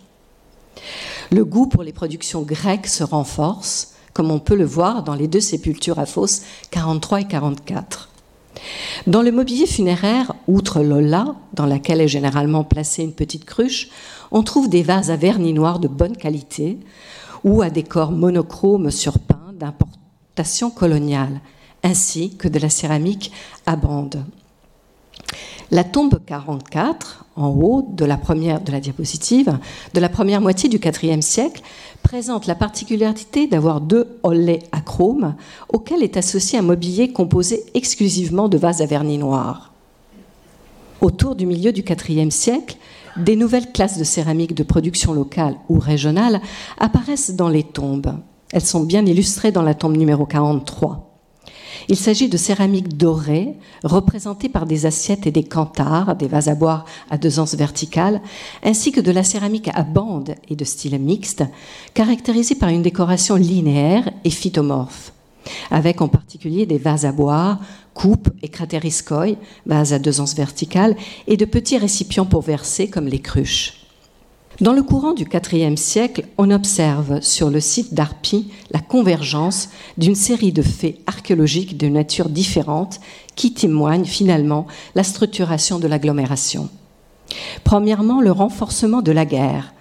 Le 1.32 1.43
goût 1.43 1.67
pour 1.67 1.84
les 1.84 1.93
productions 1.93 2.41
grecques 2.43 2.88
se 2.88 3.04
renforce, 3.04 3.93
comme 4.13 4.32
on 4.32 4.39
peut 4.39 4.56
le 4.56 4.65
voir 4.65 5.04
dans 5.04 5.15
les 5.15 5.28
deux 5.28 5.41
sépultures 5.41 5.99
à 5.99 6.06
fosse 6.06 6.43
43 6.71 7.21
et 7.21 7.28
44. 7.28 8.10
Dans 9.08 9.22
le 9.22 9.32
mobilier 9.32 9.68
funéraire, 9.68 10.34
outre 10.48 10.82
l'olla, 10.82 11.36
dans 11.54 11.65
laquelle 11.65 12.02
est 12.02 12.08
généralement 12.08 12.63
placée 12.63 13.04
une 13.04 13.13
petite 13.13 13.46
cruche, 13.46 13.89
on 14.32 14.44
trouve 14.44 14.70
des 14.70 14.84
vases 14.84 15.12
à 15.12 15.15
vernis 15.15 15.54
noir 15.54 15.80
de 15.80 15.88
bonne 15.88 16.18
qualité 16.18 16.80
ou 17.44 17.62
à 17.62 17.70
décor 17.70 18.12
monochrome 18.12 18.91
sur 18.91 19.20
pain 19.20 19.54
d'importation 19.54 20.70
coloniale, 20.70 21.41
ainsi 21.84 22.36
que 22.36 22.48
de 22.48 22.60
la 22.60 22.70
céramique 22.70 23.32
à 23.65 23.76
bande. 23.76 24.26
La 25.71 25.84
tombe 25.84 26.19
44, 26.23 27.25
en 27.36 27.49
haut 27.49 27.88
de 27.91 28.06
la 28.06 28.17
première 28.17 28.62
de 28.62 28.71
la 28.71 28.80
diapositive, 28.80 29.58
de 29.93 29.99
la 29.99 30.10
première 30.10 30.41
moitié 30.41 30.69
du 30.69 30.78
IVe 30.78 31.21
siècle, 31.21 31.62
présente 32.04 32.45
la 32.45 32.54
particularité 32.54 33.47
d'avoir 33.47 33.82
deux 33.82 34.19
hollets 34.21 34.63
acromes 34.71 35.36
auxquels 35.69 36.04
est 36.04 36.17
associé 36.17 36.60
un 36.60 36.62
mobilier 36.62 37.12
composé 37.12 37.63
exclusivement 37.73 38.47
de 38.47 38.58
vases 38.58 38.82
à 38.82 38.86
vernis 38.86 39.17
noir. 39.17 39.73
Autour 41.01 41.36
du 41.36 41.47
milieu 41.47 41.71
du 41.71 41.82
IVe 41.82 42.30
siècle, 42.30 42.78
des 43.17 43.36
nouvelles 43.36 43.71
classes 43.71 43.97
de 43.97 44.04
céramique 44.04 44.54
de 44.54 44.63
production 44.63 45.13
locale 45.13 45.56
ou 45.67 45.80
régionale 45.80 46.41
apparaissent 46.78 47.36
dans 47.36 47.49
les 47.49 47.63
tombes. 47.63 48.13
Elles 48.51 48.62
sont 48.62 48.84
bien 48.84 49.06
illustrées 49.06 49.51
dans 49.51 49.63
la 49.63 49.73
tombe 49.73 49.97
numéro 49.97 50.25
43. 50.25 51.14
Il 51.88 51.98
s'agit 51.98 52.30
de 52.30 52.38
céramique 52.38 52.98
dorée, 52.98 53.54
représentée 53.84 54.50
par 54.50 54.65
des 54.65 54.86
assiettes 54.86 55.28
et 55.28 55.32
des 55.32 55.43
canthares, 55.43 56.15
des 56.15 56.28
vases 56.28 56.50
à 56.50 56.56
boire 56.56 56.86
à 57.10 57.17
deux 57.17 57.39
anses 57.39 57.56
verticales, 57.56 58.21
ainsi 58.63 58.91
que 58.91 59.02
de 59.02 59.12
la 59.12 59.24
céramique 59.24 59.69
à 59.74 59.84
bande 59.84 60.36
et 60.50 60.56
de 60.56 60.65
style 60.65 60.98
mixte, 61.00 61.43
caractérisée 61.93 62.56
par 62.56 62.69
une 62.69 62.82
décoration 62.82 63.36
linéaire 63.36 64.10
et 64.24 64.32
phytomorphe, 64.32 65.13
avec 65.69 66.02
en 66.02 66.08
particulier 66.08 66.65
des 66.65 66.80
vases 66.80 67.06
à 67.06 67.12
boire, 67.12 67.60
coupes 67.93 68.30
et 68.41 68.50
crateriscoï, 68.50 69.38
vases 69.65 69.93
à 69.93 70.00
deux 70.00 70.19
anses 70.19 70.36
verticales, 70.36 70.95
et 71.28 71.38
de 71.38 71.45
petits 71.45 71.78
récipients 71.78 72.26
pour 72.26 72.41
verser 72.41 72.89
comme 72.89 73.08
les 73.08 73.19
cruches. 73.19 73.85
Dans 74.62 74.72
le 74.72 74.84
courant 74.84 75.13
du 75.13 75.26
IVe 75.26 75.76
siècle, 75.76 76.24
on 76.38 76.50
observe 76.50 77.20
sur 77.20 77.50
le 77.50 77.60
site 77.60 77.94
d'Arpi 77.94 78.54
la 78.72 78.80
convergence 78.80 79.68
d'une 79.98 80.15
série 80.15 80.54
de 80.54 80.62
faits 80.62 80.98
archéologiques 81.08 81.76
de 81.76 81.89
nature 81.89 82.30
différente 82.30 83.02
qui 83.36 83.54
témoignent 83.54 84.06
finalement 84.06 84.65
la 84.96 85.04
structuration 85.04 85.78
de 85.78 85.88
l'agglomération. 85.89 86.70
Premièrement, 87.65 88.22
le 88.22 88.32
renforcement 88.32 89.02
de 89.02 89.12
la 89.12 89.26
guerre. 89.26 89.74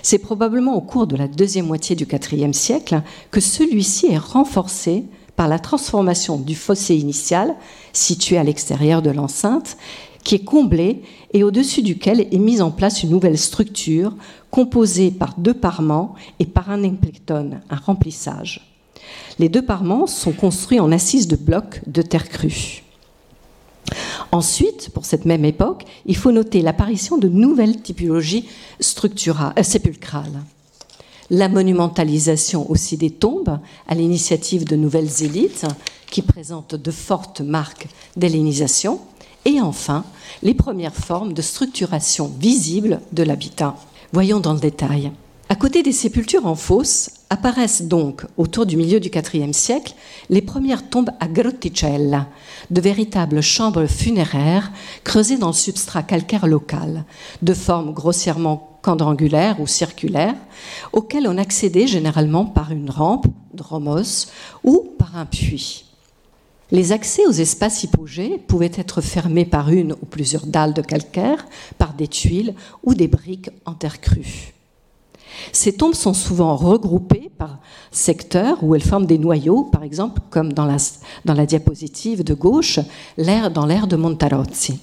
C'est 0.00 0.18
probablement 0.18 0.76
au 0.76 0.80
cours 0.80 1.08
de 1.08 1.16
la 1.16 1.26
deuxième 1.26 1.66
moitié 1.66 1.96
du 1.96 2.06
IVe 2.32 2.52
siècle 2.52 3.02
que 3.32 3.40
celui-ci 3.40 4.12
est 4.12 4.18
renforcé 4.18 5.06
par 5.34 5.48
la 5.48 5.58
transformation 5.58 6.36
du 6.36 6.54
fossé 6.54 6.94
initial, 6.94 7.56
situé 7.92 8.38
à 8.38 8.44
l'extérieur 8.44 9.02
de 9.02 9.10
l'enceinte, 9.10 9.76
qui 10.24 10.34
est 10.34 10.44
comblé 10.44 11.02
et 11.32 11.42
au-dessus 11.42 11.82
duquel 11.82 12.20
est 12.20 12.38
mise 12.38 12.62
en 12.62 12.70
place 12.70 13.02
une 13.02 13.10
nouvelle 13.10 13.38
structure 13.38 14.14
composée 14.50 15.10
par 15.10 15.34
deux 15.38 15.54
parements 15.54 16.14
et 16.38 16.46
par 16.46 16.70
un 16.70 16.84
implectone, 16.84 17.60
un 17.70 17.76
remplissage. 17.76 18.66
Les 19.38 19.48
deux 19.48 19.64
parements 19.64 20.06
sont 20.06 20.32
construits 20.32 20.80
en 20.80 20.92
assises 20.92 21.28
de 21.28 21.36
blocs 21.36 21.80
de 21.86 22.02
terre 22.02 22.28
crue. 22.28 22.82
Ensuite, 24.32 24.90
pour 24.90 25.04
cette 25.04 25.24
même 25.24 25.44
époque, 25.44 25.84
il 26.06 26.16
faut 26.16 26.30
noter 26.30 26.62
l'apparition 26.62 27.18
de 27.18 27.28
nouvelles 27.28 27.80
typologies 27.80 28.46
euh, 28.80 29.62
sépulcrales. 29.62 30.42
La 31.30 31.48
monumentalisation 31.48 32.68
aussi 32.70 32.96
des 32.96 33.10
tombes 33.10 33.58
à 33.88 33.94
l'initiative 33.94 34.64
de 34.64 34.76
nouvelles 34.76 35.22
élites 35.22 35.66
qui 36.10 36.22
présentent 36.22 36.74
de 36.74 36.90
fortes 36.90 37.40
marques 37.40 37.88
d'hellénisation 38.16 39.00
et 39.44 39.60
enfin 39.60 40.04
les 40.42 40.54
premières 40.54 40.94
formes 40.94 41.32
de 41.32 41.42
structuration 41.42 42.30
visible 42.38 43.00
de 43.12 43.22
l'habitat. 43.22 43.76
Voyons 44.12 44.40
dans 44.40 44.54
le 44.54 44.60
détail. 44.60 45.12
À 45.48 45.56
côté 45.56 45.82
des 45.82 45.90
sépultures 45.90 46.46
en 46.46 46.54
fosse, 46.54 47.10
apparaissent 47.28 47.82
donc, 47.82 48.24
autour 48.36 48.66
du 48.66 48.76
milieu 48.76 49.00
du 49.00 49.08
IVe 49.08 49.52
siècle, 49.52 49.94
les 50.28 50.42
premières 50.42 50.88
tombes 50.88 51.10
à 51.18 51.26
grotticella, 51.26 52.28
de 52.70 52.80
véritables 52.80 53.40
chambres 53.40 53.86
funéraires 53.86 54.70
creusées 55.02 55.38
dans 55.38 55.48
le 55.48 55.52
substrat 55.52 56.04
calcaire 56.04 56.46
local, 56.46 57.04
de 57.42 57.52
forme 57.52 57.92
grossièrement 57.92 58.78
quadrangulaire 58.80 59.60
ou 59.60 59.66
circulaire, 59.66 60.36
auxquelles 60.92 61.26
on 61.26 61.36
accédait 61.36 61.88
généralement 61.88 62.44
par 62.44 62.70
une 62.70 62.88
rampe, 62.88 63.26
dromos, 63.52 64.28
ou 64.62 64.88
par 64.98 65.16
un 65.16 65.26
puits. 65.26 65.89
Les 66.72 66.92
accès 66.92 67.26
aux 67.26 67.32
espaces 67.32 67.82
hypogés 67.82 68.38
pouvaient 68.46 68.70
être 68.74 69.00
fermés 69.00 69.44
par 69.44 69.70
une 69.70 69.92
ou 69.92 70.06
plusieurs 70.06 70.46
dalles 70.46 70.74
de 70.74 70.82
calcaire, 70.82 71.46
par 71.78 71.94
des 71.94 72.06
tuiles 72.06 72.54
ou 72.84 72.94
des 72.94 73.08
briques 73.08 73.50
en 73.64 73.74
terre 73.74 74.00
crue. 74.00 74.52
Ces 75.52 75.72
tombes 75.72 75.94
sont 75.94 76.14
souvent 76.14 76.54
regroupées 76.54 77.30
par 77.38 77.58
secteur 77.90 78.62
où 78.62 78.74
elles 78.74 78.82
forment 78.82 79.06
des 79.06 79.18
noyaux, 79.18 79.64
par 79.64 79.82
exemple, 79.82 80.20
comme 80.30 80.52
dans 80.52 80.66
la, 80.66 81.46
diapositive 81.46 82.22
de 82.22 82.34
gauche, 82.34 82.78
dans 83.16 83.66
l'air 83.66 83.86
de 83.86 83.96
Montarozzi. 83.96 84.80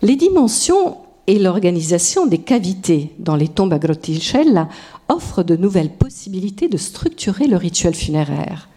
Les 0.00 0.16
dimensions 0.16 0.98
et 1.26 1.38
l'organisation 1.38 2.26
des 2.26 2.38
cavités 2.38 3.12
dans 3.18 3.36
les 3.36 3.48
tombes 3.48 3.72
à 3.72 3.78
grotticella 3.78 4.68
offrent 5.08 5.42
de 5.42 5.56
nouvelles 5.56 5.92
possibilités 5.92 6.68
de 6.68 6.78
structurer 6.78 7.46
le 7.46 7.56
rituel 7.56 7.94
funéraire. 7.94 8.68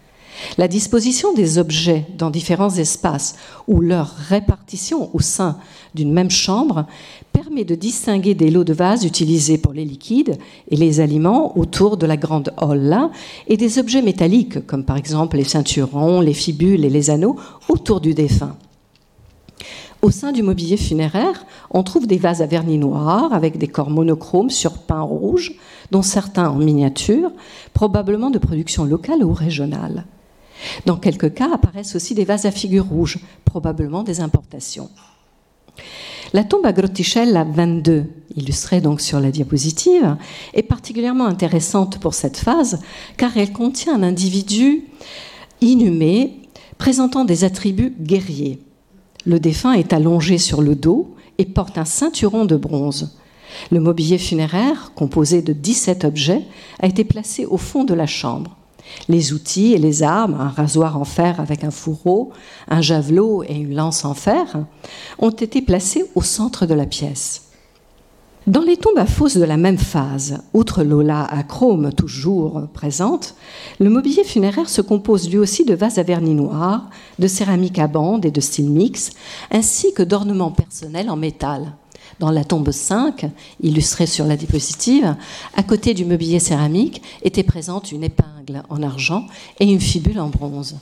La 0.58 0.68
disposition 0.68 1.32
des 1.32 1.58
objets 1.58 2.06
dans 2.16 2.30
différents 2.30 2.74
espaces 2.76 3.36
ou 3.68 3.80
leur 3.80 4.14
répartition 4.28 5.14
au 5.14 5.20
sein 5.20 5.58
d'une 5.94 6.12
même 6.12 6.30
chambre 6.30 6.86
permet 7.32 7.64
de 7.64 7.74
distinguer 7.74 8.34
des 8.34 8.50
lots 8.50 8.64
de 8.64 8.72
vase 8.72 9.04
utilisés 9.04 9.58
pour 9.58 9.72
les 9.72 9.84
liquides 9.84 10.38
et 10.68 10.76
les 10.76 11.00
aliments 11.00 11.56
autour 11.58 11.96
de 11.96 12.06
la 12.06 12.16
grande 12.16 12.52
holla 12.58 13.10
et 13.46 13.56
des 13.56 13.78
objets 13.78 14.02
métalliques 14.02 14.66
comme 14.66 14.84
par 14.84 14.96
exemple 14.96 15.36
les 15.36 15.44
ceinturons, 15.44 16.20
les 16.20 16.34
fibules 16.34 16.84
et 16.84 16.90
les 16.90 17.10
anneaux 17.10 17.36
autour 17.68 18.00
du 18.00 18.14
défunt. 18.14 18.56
Au 20.02 20.10
sein 20.10 20.32
du 20.32 20.42
mobilier 20.42 20.76
funéraire, 20.76 21.46
on 21.70 21.84
trouve 21.84 22.08
des 22.08 22.18
vases 22.18 22.42
à 22.42 22.46
vernis 22.46 22.78
noir 22.78 23.32
avec 23.32 23.56
des 23.56 23.68
corps 23.68 23.90
monochromes 23.90 24.50
sur 24.50 24.78
pain 24.78 25.00
rouge, 25.00 25.52
dont 25.92 26.02
certains 26.02 26.50
en 26.50 26.56
miniature, 26.56 27.30
probablement 27.72 28.30
de 28.30 28.38
production 28.38 28.84
locale 28.84 29.22
ou 29.22 29.32
régionale. 29.32 30.04
Dans 30.86 30.96
quelques 30.96 31.34
cas 31.34 31.54
apparaissent 31.54 31.96
aussi 31.96 32.14
des 32.14 32.24
vases 32.24 32.46
à 32.46 32.50
figure 32.50 32.86
rouge, 32.86 33.18
probablement 33.44 34.02
des 34.02 34.20
importations. 34.20 34.90
La 36.32 36.44
tombe 36.44 36.64
à 36.64 36.72
Grotticella 36.72 37.44
22, 37.44 38.04
illustrée 38.36 38.80
donc 38.80 39.00
sur 39.00 39.20
la 39.20 39.30
diapositive, 39.30 40.16
est 40.54 40.62
particulièrement 40.62 41.26
intéressante 41.26 41.98
pour 41.98 42.14
cette 42.14 42.38
phase 42.38 42.80
car 43.16 43.36
elle 43.36 43.52
contient 43.52 43.94
un 43.94 44.02
individu 44.02 44.84
inhumé 45.60 46.40
présentant 46.78 47.24
des 47.24 47.44
attributs 47.44 47.94
guerriers. 48.00 48.60
Le 49.26 49.38
défunt 49.38 49.74
est 49.74 49.92
allongé 49.92 50.38
sur 50.38 50.62
le 50.62 50.74
dos 50.74 51.14
et 51.38 51.44
porte 51.44 51.76
un 51.78 51.84
ceinturon 51.84 52.44
de 52.44 52.56
bronze. 52.56 53.18
Le 53.70 53.80
mobilier 53.80 54.18
funéraire, 54.18 54.92
composé 54.94 55.42
de 55.42 55.52
17 55.52 56.04
objets, 56.04 56.42
a 56.80 56.86
été 56.86 57.04
placé 57.04 57.44
au 57.44 57.58
fond 57.58 57.84
de 57.84 57.94
la 57.94 58.06
chambre. 58.06 58.56
Les 59.08 59.32
outils 59.32 59.72
et 59.72 59.78
les 59.78 60.02
armes, 60.02 60.34
un 60.34 60.48
rasoir 60.48 60.98
en 60.98 61.04
fer 61.04 61.40
avec 61.40 61.64
un 61.64 61.70
fourreau, 61.70 62.32
un 62.68 62.80
javelot 62.80 63.42
et 63.44 63.54
une 63.54 63.74
lance 63.74 64.04
en 64.04 64.14
fer, 64.14 64.64
ont 65.18 65.30
été 65.30 65.62
placés 65.62 66.04
au 66.14 66.22
centre 66.22 66.66
de 66.66 66.74
la 66.74 66.86
pièce. 66.86 67.48
Dans 68.48 68.62
les 68.62 68.76
tombes 68.76 68.98
à 68.98 69.06
fosse 69.06 69.36
de 69.36 69.44
la 69.44 69.56
même 69.56 69.78
phase, 69.78 70.42
outre 70.52 70.82
Lola 70.82 71.24
à 71.24 71.44
chrome 71.44 71.92
toujours 71.92 72.66
présente, 72.74 73.36
le 73.78 73.88
mobilier 73.88 74.24
funéraire 74.24 74.68
se 74.68 74.80
compose 74.80 75.30
lui 75.30 75.38
aussi 75.38 75.64
de 75.64 75.74
vases 75.74 75.98
à 75.98 76.02
vernis 76.02 76.34
noir, 76.34 76.90
de 77.20 77.28
céramique 77.28 77.78
à 77.78 77.86
bande 77.86 78.26
et 78.26 78.32
de 78.32 78.40
style 78.40 78.68
mix, 78.68 79.10
ainsi 79.52 79.94
que 79.94 80.02
d'ornements 80.02 80.50
personnels 80.50 81.08
en 81.08 81.14
métal. 81.14 81.74
Dans 82.18 82.30
la 82.30 82.44
tombe 82.44 82.70
5, 82.70 83.30
illustrée 83.62 84.06
sur 84.06 84.26
la 84.26 84.36
diapositive, 84.36 85.16
à 85.56 85.62
côté 85.62 85.94
du 85.94 86.04
mobilier 86.04 86.38
céramique 86.38 87.02
était 87.22 87.42
présente 87.42 87.92
une 87.92 88.04
épingle 88.04 88.62
en 88.68 88.82
argent 88.82 89.26
et 89.60 89.64
une 89.64 89.80
fibule 89.80 90.20
en 90.20 90.28
bronze. 90.28 90.76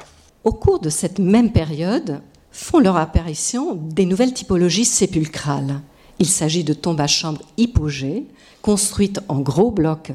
Au 0.45 0.53
cours 0.53 0.81
de 0.81 0.91
cette 0.91 1.18
même 1.18 1.53
période, 1.53 2.20
font 2.51 2.78
leur 2.78 2.97
apparition 2.97 3.74
des 3.74 4.07
nouvelles 4.07 4.35
typologies 4.35 4.85
sépulcrales. 4.85 5.81
Il 6.18 6.26
s'agit 6.26 6.64
de 6.64 6.74
tombes 6.74 7.01
à 7.01 7.07
chambre 7.07 7.41
hypogées, 7.57 8.26
construites 8.62 9.20
en 9.28 9.41
gros 9.41 9.70
blocs, 9.70 10.12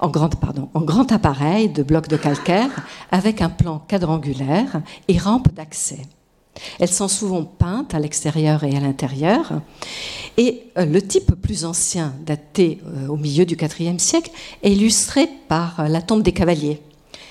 en 0.00 0.10
en 0.10 0.80
grand 0.80 1.12
appareil 1.12 1.68
de 1.68 1.82
blocs 1.82 2.08
de 2.08 2.16
calcaire 2.16 2.70
avec 3.10 3.42
un 3.42 3.50
plan 3.50 3.84
quadrangulaire 3.86 4.82
et 5.08 5.18
rampe 5.18 5.54
d'accès. 5.54 6.02
Elles 6.78 6.90
sont 6.90 7.08
souvent 7.08 7.44
peintes 7.44 7.94
à 7.94 7.98
l'extérieur 7.98 8.64
et 8.64 8.76
à 8.76 8.80
l'intérieur. 8.80 9.60
Et 10.36 10.64
euh, 10.78 10.84
le 10.84 11.02
type 11.02 11.34
plus 11.34 11.64
ancien, 11.64 12.14
daté 12.24 12.80
euh, 12.86 13.08
au 13.08 13.16
milieu 13.16 13.44
du 13.44 13.56
IVe 13.56 13.98
siècle, 13.98 14.30
est 14.62 14.72
illustré 14.72 15.28
par 15.48 15.80
euh, 15.80 15.88
la 15.88 16.02
tombe 16.02 16.22
des 16.22 16.32
cavaliers, 16.32 16.80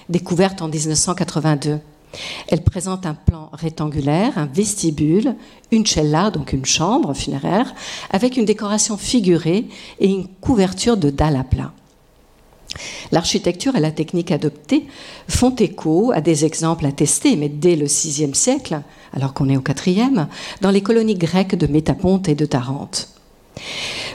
découverte 0.10 0.62
en 0.62 0.68
1982. 0.68 1.80
Elle 2.48 2.64
présente 2.64 3.06
un 3.06 3.14
plan 3.14 3.50
rectangulaire, 3.54 4.38
un 4.38 4.48
vestibule, 4.48 5.36
une 5.72 5.86
cella, 5.86 6.32
donc 6.32 6.54
une 6.54 6.66
chambre 6.66 7.14
funéraire, 7.14 7.74
avec 8.10 8.36
une 8.36 8.46
décoration 8.46 8.98
figurée 8.98 9.68
et 10.00 10.08
une 10.08 10.28
couverture 10.28 10.98
de 10.98 11.12
dalles 11.12 11.36
à 11.36 11.44
plat. 11.44 11.72
L'architecture 13.12 13.76
et 13.76 13.80
la 13.80 13.92
technique 13.92 14.32
adoptée 14.32 14.86
font 15.28 15.56
écho 15.56 16.12
à 16.14 16.22
des 16.22 16.46
exemples 16.46 16.86
attestés, 16.86 17.36
mais 17.36 17.50
dès 17.50 17.76
le 17.76 17.86
VIe 17.86 18.36
siècle, 18.36 18.82
alors 19.14 19.34
qu'on 19.34 19.50
est 19.50 19.58
au 19.58 19.64
IVe, 19.86 20.28
dans 20.62 20.72
les 20.72 20.82
colonies 20.82 21.16
grecques 21.16 21.56
de 21.56 21.68
Métaponte 21.68 22.30
et 22.30 22.36
de 22.36 22.46
Tarente. 22.46 23.10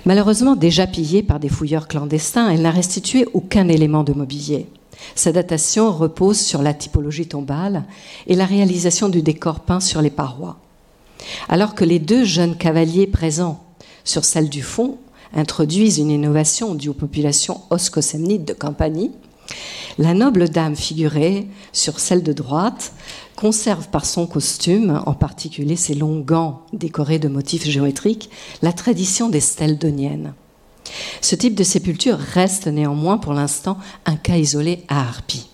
Malheureusement 0.06 0.56
déjà 0.56 0.86
pillée 0.86 1.22
par 1.22 1.40
des 1.40 1.48
fouilleurs 1.48 1.88
clandestins, 1.88 2.48
elle 2.50 2.62
n'a 2.62 2.70
restitué 2.70 3.26
aucun 3.32 3.68
élément 3.68 4.04
de 4.04 4.12
mobilier. 4.12 4.66
Sa 5.14 5.32
datation 5.32 5.92
repose 5.92 6.38
sur 6.38 6.62
la 6.62 6.74
typologie 6.74 7.26
tombale 7.26 7.84
et 8.26 8.36
la 8.36 8.46
réalisation 8.46 9.08
du 9.08 9.22
décor 9.22 9.60
peint 9.60 9.80
sur 9.80 10.00
les 10.00 10.10
parois. 10.10 10.58
Alors 11.48 11.74
que 11.74 11.84
les 11.84 11.98
deux 11.98 12.24
jeunes 12.24 12.56
cavaliers 12.56 13.06
présents 13.06 13.64
sur 14.04 14.24
celle 14.24 14.48
du 14.48 14.62
fond 14.62 14.98
introduisent 15.34 15.98
une 15.98 16.10
innovation 16.10 16.74
due 16.74 16.88
aux 16.88 16.94
populations 16.94 17.60
oscosemnites 17.70 18.46
de 18.46 18.52
Campanie, 18.52 19.12
la 19.98 20.14
noble 20.14 20.48
dame 20.48 20.74
figurée 20.74 21.46
sur 21.72 22.00
celle 22.00 22.22
de 22.22 22.32
droite 22.32 22.92
conserve 23.36 23.88
par 23.88 24.04
son 24.04 24.26
costume, 24.26 25.02
en 25.06 25.14
particulier 25.14 25.76
ses 25.76 25.94
longs 25.94 26.20
gants 26.20 26.62
décorés 26.72 27.18
de 27.18 27.28
motifs 27.28 27.64
géométriques, 27.64 28.30
la 28.62 28.72
tradition 28.72 29.28
des 29.28 29.40
stèles 29.40 29.78
doniennes. 29.78 30.34
Ce 31.20 31.34
type 31.34 31.54
de 31.54 31.64
sépulture 31.64 32.18
reste 32.18 32.66
néanmoins 32.66 33.18
pour 33.18 33.32
l'instant 33.32 33.78
un 34.06 34.16
cas 34.16 34.36
isolé 34.36 34.84
à 34.88 35.00
Harpy. 35.00 35.48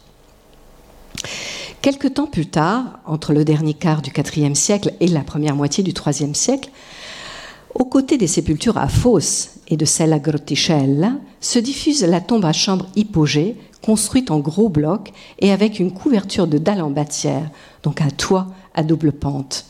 Quelque 1.82 2.08
temps 2.08 2.26
plus 2.26 2.46
tard, 2.46 2.98
entre 3.06 3.32
le 3.32 3.44
dernier 3.44 3.74
quart 3.74 4.02
du 4.02 4.10
IVe 4.10 4.54
siècle 4.54 4.92
et 5.00 5.06
la 5.06 5.22
première 5.22 5.56
moitié 5.56 5.82
du 5.82 5.92
IIIe 5.92 6.34
siècle, 6.34 6.70
aux 7.74 7.84
côtés 7.84 8.18
des 8.18 8.26
sépultures 8.26 8.78
à 8.78 8.88
fosse 8.88 9.50
et 9.68 9.76
de 9.76 9.84
celles 9.84 10.12
à 10.12 10.18
grotticella, 10.18 11.12
se 11.40 11.58
diffuse 11.58 12.02
la 12.02 12.20
tombe 12.20 12.44
à 12.44 12.52
chambre 12.52 12.86
hypogée, 12.96 13.56
construite 13.82 14.30
en 14.30 14.40
gros 14.40 14.68
blocs 14.68 15.12
et 15.38 15.52
avec 15.52 15.78
une 15.78 15.92
couverture 15.92 16.46
de 16.46 16.58
dalles 16.58 16.82
en 16.82 16.90
bâtière, 16.90 17.50
donc 17.82 18.00
un 18.00 18.10
toit 18.10 18.48
à 18.74 18.82
double 18.82 19.12
pente. 19.12 19.66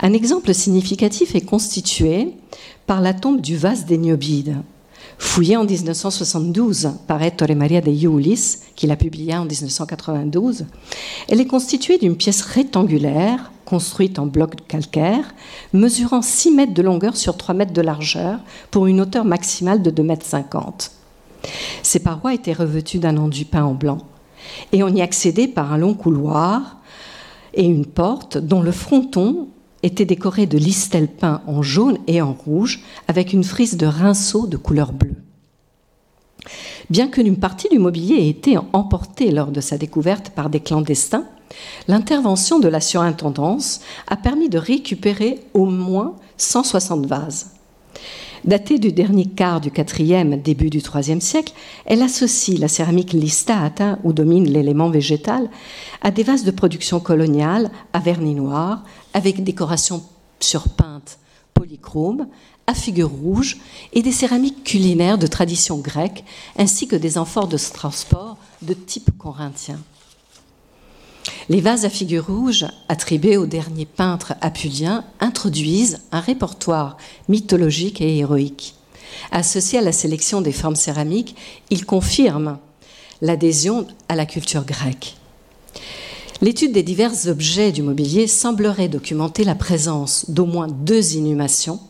Un 0.00 0.12
exemple 0.12 0.52
significatif 0.52 1.34
est 1.34 1.44
constitué 1.44 2.34
par 2.86 3.00
la 3.00 3.14
tombe 3.14 3.40
du 3.40 3.56
vase 3.56 3.86
d'Eniobide, 3.86 4.56
fouillée 5.18 5.56
en 5.56 5.64
1972 5.64 6.90
par 7.06 7.22
Ettore 7.22 7.54
Maria 7.56 7.80
de 7.80 7.90
Iulis, 7.90 8.58
qui 8.74 8.86
l'a 8.86 8.96
publiée 8.96 9.36
en 9.36 9.44
1992. 9.44 10.66
Elle 11.28 11.40
est 11.40 11.46
constituée 11.46 11.98
d'une 11.98 12.16
pièce 12.16 12.42
rectangulaire 12.42 13.50
construite 13.66 14.18
en 14.18 14.26
bloc 14.26 14.56
de 14.56 14.62
calcaire, 14.62 15.34
mesurant 15.74 16.22
6 16.22 16.52
mètres 16.52 16.72
de 16.72 16.82
longueur 16.82 17.16
sur 17.16 17.36
3 17.36 17.54
mètres 17.54 17.72
de 17.74 17.82
largeur 17.82 18.38
pour 18.70 18.86
une 18.86 19.00
hauteur 19.00 19.26
maximale 19.26 19.82
de 19.82 19.90
2 19.90 20.02
mètres 20.02 20.24
50. 20.24 20.92
Ces 21.82 21.98
parois 21.98 22.32
étaient 22.32 22.54
revêtues 22.54 22.98
d'un 22.98 23.18
enduit 23.18 23.44
peint 23.44 23.64
en 23.64 23.74
blanc 23.74 23.98
et 24.72 24.82
on 24.82 24.88
y 24.88 25.02
accédait 25.02 25.48
par 25.48 25.72
un 25.72 25.78
long 25.78 25.94
couloir 25.94 26.78
et 27.52 27.66
une 27.66 27.86
porte 27.86 28.38
dont 28.38 28.62
le 28.62 28.72
fronton 28.72 29.48
était 29.82 30.04
décoré 30.04 30.46
de 30.46 30.58
listels 30.58 31.08
peints 31.08 31.42
en 31.46 31.62
jaune 31.62 31.98
et 32.06 32.22
en 32.22 32.32
rouge 32.32 32.82
avec 33.08 33.32
une 33.32 33.44
frise 33.44 33.76
de 33.76 33.86
rinceaux 33.86 34.46
de 34.46 34.56
couleur 34.56 34.92
bleue. 34.92 35.16
Bien 36.90 37.08
qu'une 37.08 37.36
partie 37.36 37.68
du 37.68 37.78
mobilier 37.78 38.16
ait 38.16 38.28
été 38.28 38.56
emportée 38.72 39.30
lors 39.30 39.50
de 39.50 39.60
sa 39.60 39.78
découverte 39.78 40.30
par 40.30 40.50
des 40.50 40.60
clandestins, 40.60 41.26
L'intervention 41.88 42.58
de 42.58 42.68
la 42.68 42.80
surintendance 42.80 43.80
a 44.08 44.16
permis 44.16 44.48
de 44.48 44.58
récupérer 44.58 45.40
au 45.54 45.66
moins 45.66 46.16
160 46.36 47.06
vases. 47.06 47.55
Datée 48.44 48.78
du 48.78 48.92
dernier 48.92 49.26
quart 49.26 49.60
du 49.60 49.70
IVe, 49.70 50.42
début 50.42 50.70
du 50.70 50.78
IIIe 50.78 51.20
siècle, 51.20 51.52
elle 51.84 52.02
associe 52.02 52.58
la 52.58 52.68
céramique 52.68 53.12
listata, 53.12 53.98
où 54.04 54.12
domine 54.12 54.48
l'élément 54.48 54.90
végétal, 54.90 55.48
à 56.02 56.10
des 56.10 56.22
vases 56.22 56.44
de 56.44 56.50
production 56.50 57.00
coloniale 57.00 57.70
à 57.92 57.98
vernis 57.98 58.34
noir, 58.34 58.84
avec 59.14 59.42
décoration 59.42 60.02
surpeinte 60.40 61.18
polychrome, 61.54 62.26
à 62.66 62.74
figure 62.74 63.10
rouge, 63.10 63.58
et 63.92 64.02
des 64.02 64.12
céramiques 64.12 64.64
culinaires 64.64 65.18
de 65.18 65.26
tradition 65.26 65.78
grecque, 65.78 66.24
ainsi 66.58 66.86
que 66.86 66.96
des 66.96 67.16
amphores 67.18 67.48
de 67.48 67.56
transport 67.56 68.36
de 68.62 68.74
type 68.74 69.16
corinthien. 69.18 69.78
Les 71.48 71.60
vases 71.60 71.84
à 71.84 71.90
figure 71.90 72.26
rouge, 72.26 72.66
attribués 72.88 73.36
au 73.36 73.46
dernier 73.46 73.86
peintre 73.86 74.34
apulien, 74.40 75.04
introduisent 75.20 76.00
un 76.10 76.18
répertoire 76.18 76.96
mythologique 77.28 78.00
et 78.00 78.18
héroïque. 78.18 78.74
Associé 79.30 79.78
à 79.78 79.82
la 79.82 79.92
sélection 79.92 80.40
des 80.40 80.50
formes 80.52 80.74
céramiques, 80.74 81.36
ils 81.70 81.86
confirment 81.86 82.58
l'adhésion 83.22 83.86
à 84.08 84.16
la 84.16 84.26
culture 84.26 84.64
grecque. 84.64 85.14
L'étude 86.42 86.72
des 86.72 86.82
divers 86.82 87.28
objets 87.28 87.70
du 87.70 87.82
mobilier 87.82 88.26
semblerait 88.26 88.88
documenter 88.88 89.44
la 89.44 89.54
présence 89.54 90.28
d'au 90.28 90.46
moins 90.46 90.66
deux 90.66 91.14
inhumations, 91.14 91.80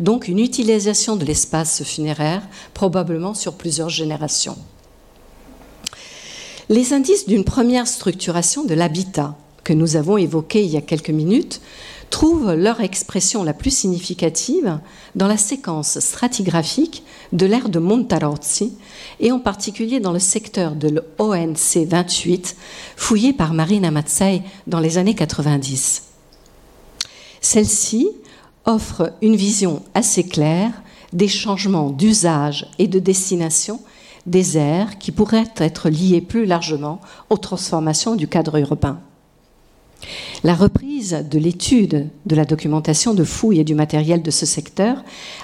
donc 0.00 0.28
une 0.28 0.40
utilisation 0.40 1.16
de 1.16 1.26
l'espace 1.26 1.84
funéraire 1.84 2.42
probablement 2.72 3.34
sur 3.34 3.54
plusieurs 3.54 3.90
générations. 3.90 4.56
Les 6.70 6.94
indices 6.94 7.26
d'une 7.26 7.44
première 7.44 7.86
structuration 7.86 8.64
de 8.64 8.74
l'habitat 8.74 9.36
que 9.64 9.74
nous 9.74 9.96
avons 9.96 10.16
évoqué 10.16 10.64
il 10.64 10.70
y 10.70 10.76
a 10.76 10.82
quelques 10.82 11.10
minutes 11.10 11.60
trouvent 12.08 12.54
leur 12.54 12.80
expression 12.80 13.42
la 13.42 13.52
plus 13.52 13.74
significative 13.74 14.78
dans 15.14 15.26
la 15.26 15.36
séquence 15.36 15.98
stratigraphique 16.00 17.02
de 17.32 17.44
l'ère 17.44 17.68
de 17.68 17.78
Montarozzi 17.78 18.72
et 19.20 19.32
en 19.32 19.40
particulier 19.40 20.00
dans 20.00 20.12
le 20.12 20.18
secteur 20.18 20.74
de 20.74 20.88
l'ONC 20.88 21.86
28 21.86 22.56
fouillé 22.96 23.32
par 23.32 23.52
Marina 23.52 23.90
Mazzei 23.90 24.42
dans 24.66 24.80
les 24.80 24.96
années 24.96 25.14
90. 25.14 26.04
Celle-ci 27.40 28.08
offre 28.64 29.12
une 29.20 29.36
vision 29.36 29.82
assez 29.94 30.24
claire 30.24 30.72
des 31.12 31.28
changements 31.28 31.90
d'usage 31.90 32.70
et 32.78 32.86
de 32.86 32.98
destination 32.98 33.80
des 34.26 34.56
aires 34.58 34.98
qui 34.98 35.12
pourraient 35.12 35.52
être 35.56 35.88
liés 35.88 36.20
plus 36.20 36.46
largement 36.46 37.00
aux 37.30 37.36
transformations 37.36 38.16
du 38.16 38.28
cadre 38.28 38.58
urbain. 38.58 38.98
La 40.42 40.54
reprise 40.54 41.24
de 41.30 41.38
l'étude 41.38 42.08
de 42.26 42.36
la 42.36 42.44
documentation 42.44 43.14
de 43.14 43.24
fouilles 43.24 43.60
et 43.60 43.64
du 43.64 43.74
matériel 43.74 44.22
de 44.22 44.30
ce 44.30 44.44
secteur 44.44 45.02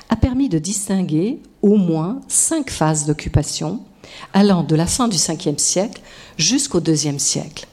a 0.08 0.16
permis 0.16 0.48
de 0.48 0.58
distinguer 0.58 1.40
au 1.62 1.76
moins 1.76 2.20
cinq 2.28 2.70
phases 2.70 3.06
d'occupation 3.06 3.80
allant 4.34 4.62
de 4.62 4.76
la 4.76 4.86
fin 4.86 5.08
du 5.08 5.16
5e 5.16 5.58
siècle 5.58 6.02
jusqu'au 6.36 6.80
2e 6.80 7.18
siècle. 7.18 7.66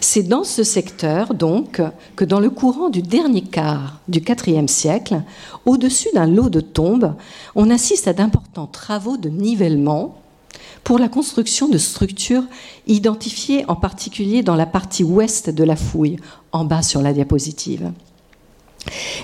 C'est 0.00 0.22
dans 0.22 0.44
ce 0.44 0.62
secteur, 0.62 1.34
donc, 1.34 1.80
que 2.16 2.24
dans 2.24 2.40
le 2.40 2.50
courant 2.50 2.88
du 2.88 3.02
dernier 3.02 3.42
quart 3.42 4.00
du 4.08 4.20
IVe 4.20 4.68
siècle, 4.68 5.22
au-dessus 5.64 6.08
d'un 6.14 6.26
lot 6.26 6.50
de 6.50 6.60
tombes, 6.60 7.14
on 7.54 7.70
assiste 7.70 8.08
à 8.08 8.12
d'importants 8.12 8.66
travaux 8.66 9.16
de 9.16 9.28
nivellement 9.28 10.18
pour 10.84 10.98
la 10.98 11.08
construction 11.08 11.68
de 11.68 11.78
structures 11.78 12.44
identifiées 12.86 13.64
en 13.68 13.74
particulier 13.74 14.42
dans 14.42 14.54
la 14.54 14.66
partie 14.66 15.02
ouest 15.02 15.50
de 15.50 15.64
la 15.64 15.76
fouille, 15.76 16.18
en 16.52 16.64
bas 16.64 16.82
sur 16.82 17.02
la 17.02 17.12
diapositive. 17.12 17.90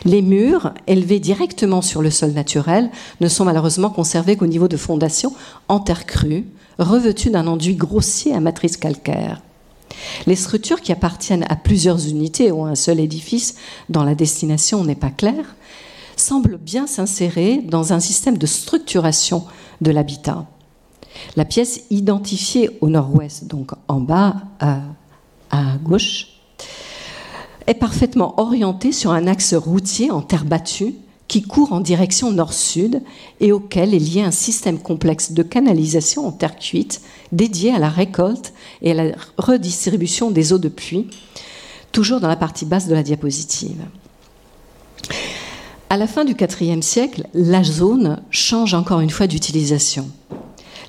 Les 0.04 0.22
murs, 0.22 0.74
élevés 0.88 1.20
directement 1.20 1.82
sur 1.82 2.02
le 2.02 2.10
sol 2.10 2.32
naturel, 2.32 2.90
ne 3.20 3.28
sont 3.28 3.44
malheureusement 3.44 3.90
conservés 3.90 4.36
qu'au 4.36 4.46
niveau 4.46 4.66
de 4.66 4.76
fondations 4.76 5.32
en 5.68 5.78
terre 5.78 6.06
crue, 6.06 6.46
revêtues 6.78 7.30
d'un 7.30 7.46
enduit 7.46 7.76
grossier 7.76 8.34
à 8.34 8.40
matrice 8.40 8.76
calcaire. 8.76 9.40
Les 10.26 10.36
structures 10.36 10.80
qui 10.80 10.92
appartiennent 10.92 11.46
à 11.48 11.56
plusieurs 11.56 12.06
unités 12.08 12.50
ou 12.50 12.64
à 12.64 12.68
un 12.68 12.74
seul 12.74 13.00
édifice 13.00 13.56
dont 13.88 14.04
la 14.04 14.14
destination 14.14 14.84
n'est 14.84 14.94
pas 14.94 15.10
claire 15.10 15.56
semblent 16.16 16.58
bien 16.58 16.86
s'insérer 16.86 17.58
dans 17.58 17.92
un 17.92 18.00
système 18.00 18.38
de 18.38 18.46
structuration 18.46 19.44
de 19.80 19.90
l'habitat. 19.90 20.46
La 21.36 21.44
pièce 21.44 21.82
identifiée 21.90 22.78
au 22.80 22.88
nord-ouest, 22.88 23.46
donc 23.46 23.72
en 23.88 24.00
bas 24.00 24.36
à, 24.60 24.80
gauche, 25.82 26.28
est 27.66 27.74
parfaitement 27.74 28.40
orientée 28.40 28.92
sur 28.92 29.12
un 29.12 29.26
axe 29.26 29.54
routier 29.54 30.10
en 30.10 30.22
terre 30.22 30.44
battue 30.44 30.94
qui 31.32 31.40
court 31.40 31.72
en 31.72 31.80
direction 31.80 32.30
nord-sud 32.30 33.00
et 33.40 33.52
auquel 33.52 33.94
est 33.94 33.98
lié 33.98 34.20
un 34.20 34.30
système 34.30 34.78
complexe 34.78 35.32
de 35.32 35.42
canalisation 35.42 36.26
en 36.26 36.30
terre 36.30 36.56
cuite 36.56 37.00
dédié 37.32 37.72
à 37.72 37.78
la 37.78 37.88
récolte 37.88 38.52
et 38.82 38.90
à 38.90 38.94
la 38.94 39.12
redistribution 39.38 40.30
des 40.30 40.52
eaux 40.52 40.58
de 40.58 40.68
pluie, 40.68 41.06
toujours 41.90 42.20
dans 42.20 42.28
la 42.28 42.36
partie 42.36 42.66
basse 42.66 42.86
de 42.86 42.92
la 42.92 43.02
diapositive. 43.02 43.80
À 45.88 45.96
la 45.96 46.06
fin 46.06 46.26
du 46.26 46.34
IVe 46.34 46.82
siècle, 46.82 47.26
la 47.32 47.64
zone 47.64 48.20
change 48.28 48.74
encore 48.74 49.00
une 49.00 49.08
fois 49.08 49.26
d'utilisation. 49.26 50.10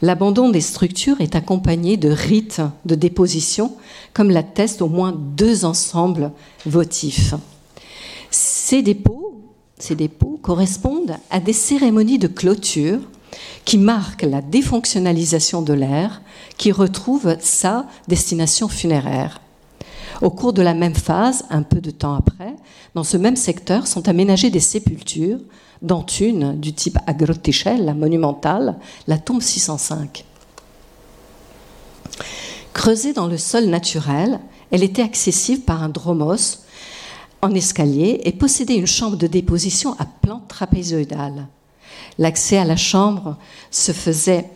L'abandon 0.02 0.50
des 0.50 0.60
structures 0.60 1.22
est 1.22 1.38
accompagné 1.38 1.96
de 1.96 2.10
rites 2.10 2.60
de 2.84 2.96
déposition, 2.96 3.78
comme 4.12 4.30
l'attestent 4.30 4.82
au 4.82 4.89
moins 4.89 5.18
deux 5.18 5.64
ensembles 5.64 6.34
votifs. 6.66 7.34
Ces 8.30 8.82
dépôts, 8.82 9.22
ces 9.84 9.96
dépôts 9.96 10.40
correspondent 10.42 11.18
à 11.30 11.42
des 11.42 11.52
cérémonies 11.52 12.18
de 12.18 12.28
clôture 12.30 13.02
qui 13.66 13.78
marquent 13.78 14.24
la 14.24 14.42
défonctionnalisation 14.42 15.62
de 15.62 15.74
l'air, 15.74 16.22
qui 16.58 16.72
retrouve 16.72 17.36
sa 17.42 17.86
destination 18.08 18.70
funéraire. 18.70 19.42
Au 20.22 20.30
cours 20.30 20.54
de 20.54 20.62
la 20.62 20.74
même 20.74 20.96
phase, 20.96 21.44
un 21.50 21.64
peu 21.64 21.82
de 21.82 21.92
temps 21.92 22.16
après, 22.16 22.56
dans 22.96 23.04
ce 23.04 23.18
même 23.18 23.36
secteur 23.36 23.86
sont 23.86 24.08
aménagées 24.08 24.50
des 24.50 24.62
sépultures 24.62 25.40
dont 25.82 26.06
une 26.06 26.58
du 26.58 26.72
type 26.72 26.98
la 27.06 27.94
monumentale, 27.94 28.78
la 29.08 29.18
tombe 29.18 29.42
605. 29.42 30.24
Creusée 32.72 33.12
dans 33.12 33.28
le 33.28 33.38
sol 33.38 33.66
naturel, 33.66 34.40
elle 34.72 34.84
était 34.84 35.02
accessible 35.02 35.64
par 35.64 35.84
un 35.84 35.90
dromos 35.90 36.62
en 37.44 37.54
escalier 37.54 38.22
et 38.24 38.32
possédait 38.32 38.78
une 38.78 38.88
chambre 38.88 39.18
de 39.18 39.28
déposition 39.28 39.96
à 40.00 40.06
plante 40.06 40.48
trapézoïdale. 40.48 41.48
L'accès 42.18 42.58
à 42.58 42.66
la 42.66 42.78
chambre 42.78 43.38
se 43.70 43.91
faisait 43.91 44.50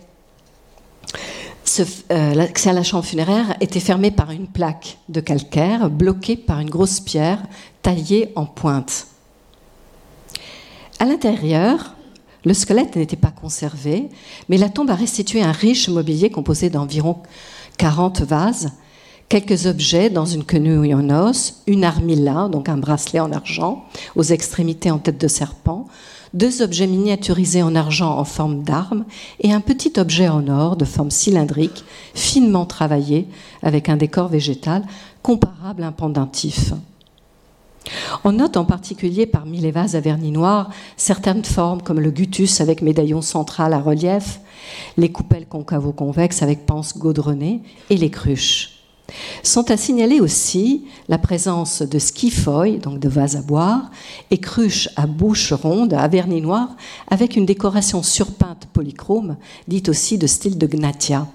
euh, 2.11 2.33
l'accès 2.33 2.69
à 2.69 2.73
la 2.73 2.81
chambre 2.81 3.03
funéraire 3.03 3.55
était 3.59 3.81
fermé 3.81 4.09
par 4.09 4.31
une 4.31 4.47
plaque 4.47 4.97
de 5.09 5.19
calcaire 5.19 5.89
bloquée 5.89 6.37
par 6.37 6.59
une 6.59 6.69
grosse 6.69 7.01
pierre 7.01 7.43
taillée 7.81 8.31
en 8.35 8.45
pointe. 8.45 9.07
À 10.99 11.05
l'intérieur, 11.05 11.93
le 12.45 12.53
squelette 12.53 12.95
n'était 12.95 13.17
pas 13.17 13.31
conservé, 13.31 14.09
mais 14.47 14.57
la 14.57 14.69
tombe 14.69 14.89
a 14.89 14.95
restitué 14.95 15.41
un 15.41 15.51
riche 15.51 15.89
mobilier 15.89 16.29
composé 16.29 16.69
d'environ 16.69 17.17
40 17.77 18.21
vases, 18.21 18.71
quelques 19.29 19.65
objets 19.65 20.09
dans 20.09 20.25
une 20.25 20.43
quenouille 20.43 20.93
en 20.93 21.09
os, 21.09 21.61
une 21.67 21.83
armilla, 21.83 22.47
donc 22.49 22.69
un 22.69 22.77
bracelet 22.77 23.19
en 23.19 23.31
argent, 23.31 23.85
aux 24.15 24.23
extrémités 24.23 24.91
en 24.91 24.99
tête 24.99 25.19
de 25.19 25.27
serpent, 25.27 25.87
deux 26.33 26.61
objets 26.61 26.87
miniaturisés 26.87 27.63
en 27.63 27.75
argent 27.75 28.17
en 28.17 28.23
forme 28.23 28.63
d'arme 28.63 29.05
et 29.41 29.53
un 29.53 29.61
petit 29.61 29.93
objet 29.97 30.27
en 30.27 30.47
or 30.47 30.75
de 30.75 30.85
forme 30.85 31.11
cylindrique, 31.11 31.83
finement 32.13 32.65
travaillé, 32.65 33.27
avec 33.63 33.89
un 33.89 33.97
décor 33.97 34.27
végétal 34.27 34.83
comparable 35.23 35.83
à 35.83 35.87
un 35.87 35.91
pendentif. 35.91 36.73
On 38.25 38.33
note 38.33 38.57
en 38.57 38.65
particulier 38.65 39.25
parmi 39.25 39.59
les 39.59 39.71
vases 39.71 39.95
à 39.95 40.01
vernis 40.01 40.31
noir 40.31 40.69
certaines 40.97 41.45
formes 41.45 41.81
comme 41.81 42.01
le 42.01 42.11
gutus 42.11 42.59
avec 42.59 42.81
médaillon 42.81 43.21
central 43.21 43.71
à 43.73 43.79
relief, 43.79 44.41
les 44.97 45.11
coupelles 45.11 45.47
concavo-convexes 45.47 46.43
avec 46.43 46.65
panse 46.65 46.97
gaudronnée 46.97 47.61
et 47.89 47.95
les 47.95 48.09
cruches. 48.09 48.76
Sont 49.43 49.71
à 49.71 49.77
signaler 49.77 50.19
aussi 50.19 50.85
la 51.07 51.17
présence 51.17 51.81
de 51.81 51.99
skifoy, 51.99 52.77
donc 52.77 52.99
de 52.99 53.09
vases 53.09 53.35
à 53.35 53.41
boire, 53.41 53.89
et 54.31 54.37
cruches 54.37 54.89
à 54.95 55.07
bouche 55.07 55.53
ronde 55.53 55.93
à 55.93 56.07
vernis 56.07 56.41
noir 56.41 56.75
avec 57.09 57.35
une 57.35 57.45
décoration 57.45 58.03
surpeinte 58.03 58.67
polychrome, 58.73 59.37
dite 59.67 59.89
aussi 59.89 60.17
de 60.17 60.27
style 60.27 60.57
de 60.57 60.67
gnatia. 60.67 61.27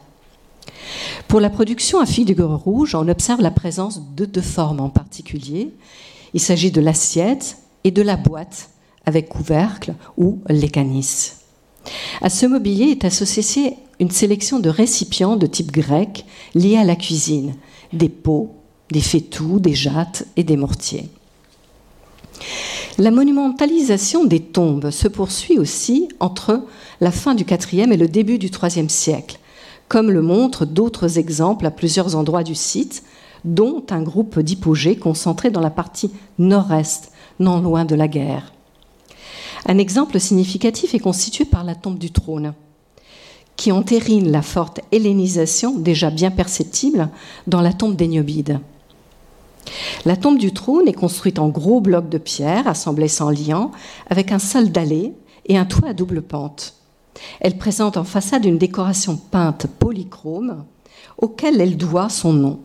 Pour 1.28 1.40
la 1.40 1.50
production 1.50 2.00
à 2.00 2.06
figure 2.06 2.50
rouge, 2.50 2.94
on 2.94 3.08
observe 3.08 3.40
la 3.40 3.50
présence 3.50 4.00
de 4.14 4.24
deux 4.24 4.42
formes 4.42 4.80
en 4.80 4.90
particulier. 4.90 5.72
Il 6.34 6.40
s'agit 6.40 6.70
de 6.70 6.80
l'assiette 6.80 7.58
et 7.84 7.90
de 7.90 8.02
la 8.02 8.16
boîte 8.16 8.70
avec 9.06 9.28
couvercle 9.28 9.94
ou 10.16 10.40
l'écanis. 10.48 11.32
À 12.20 12.30
ce 12.30 12.46
mobilier 12.46 12.90
est 12.90 13.04
associée 13.04 13.76
une 14.00 14.10
sélection 14.10 14.58
de 14.58 14.68
récipients 14.68 15.36
de 15.36 15.46
type 15.46 15.70
grec 15.70 16.24
liés 16.54 16.76
à 16.76 16.84
la 16.84 16.96
cuisine, 16.96 17.54
des 17.92 18.08
pots, 18.08 18.54
des 18.90 19.00
fétous, 19.00 19.60
des 19.60 19.74
jattes 19.74 20.26
et 20.36 20.44
des 20.44 20.56
mortiers. 20.56 21.08
La 22.98 23.10
monumentalisation 23.10 24.24
des 24.24 24.40
tombes 24.40 24.90
se 24.90 25.08
poursuit 25.08 25.58
aussi 25.58 26.08
entre 26.20 26.62
la 27.00 27.10
fin 27.10 27.34
du 27.34 27.44
IVe 27.44 27.92
et 27.92 27.96
le 27.96 28.08
début 28.08 28.38
du 28.38 28.48
IIIe 28.48 28.90
siècle, 28.90 29.38
comme 29.88 30.10
le 30.10 30.22
montrent 30.22 30.66
d'autres 30.66 31.18
exemples 31.18 31.66
à 31.66 31.70
plusieurs 31.70 32.16
endroits 32.16 32.42
du 32.42 32.54
site, 32.54 33.02
dont 33.44 33.84
un 33.90 34.02
groupe 34.02 34.38
d'hypogées 34.38 34.96
concentré 34.96 35.50
dans 35.50 35.60
la 35.60 35.70
partie 35.70 36.10
nord-est, 36.38 37.12
non 37.40 37.60
loin 37.60 37.84
de 37.84 37.94
la 37.94 38.08
guerre. 38.08 38.52
Un 39.66 39.78
exemple 39.78 40.20
significatif 40.20 40.94
est 40.94 41.00
constitué 41.00 41.44
par 41.44 41.64
la 41.64 41.74
tombe 41.74 41.98
du 41.98 42.10
trône, 42.10 42.54
qui 43.56 43.72
entérine 43.72 44.30
la 44.30 44.42
forte 44.42 44.80
hellénisation 44.90 45.78
déjà 45.78 46.10
bien 46.10 46.30
perceptible 46.30 47.08
dans 47.46 47.60
la 47.60 47.72
tombe 47.72 47.96
d'Éniobide. 47.96 48.60
La 50.04 50.16
tombe 50.16 50.38
du 50.38 50.52
trône 50.52 50.88
est 50.88 50.92
construite 50.92 51.38
en 51.38 51.48
gros 51.48 51.80
blocs 51.80 52.08
de 52.08 52.18
pierre 52.18 52.66
assemblés 52.66 53.08
sans 53.08 53.30
liant, 53.30 53.70
avec 54.10 54.32
un 54.32 54.38
sol 54.38 54.70
dallé 54.70 55.12
et 55.46 55.56
un 55.56 55.64
toit 55.64 55.90
à 55.90 55.94
double 55.94 56.22
pente. 56.22 56.74
Elle 57.40 57.58
présente 57.58 57.96
en 57.96 58.04
façade 58.04 58.44
une 58.44 58.58
décoration 58.58 59.16
peinte 59.16 59.66
polychrome 59.78 60.64
auquel 61.18 61.60
elle 61.60 61.76
doit 61.76 62.08
son 62.08 62.32
nom. 62.32 62.60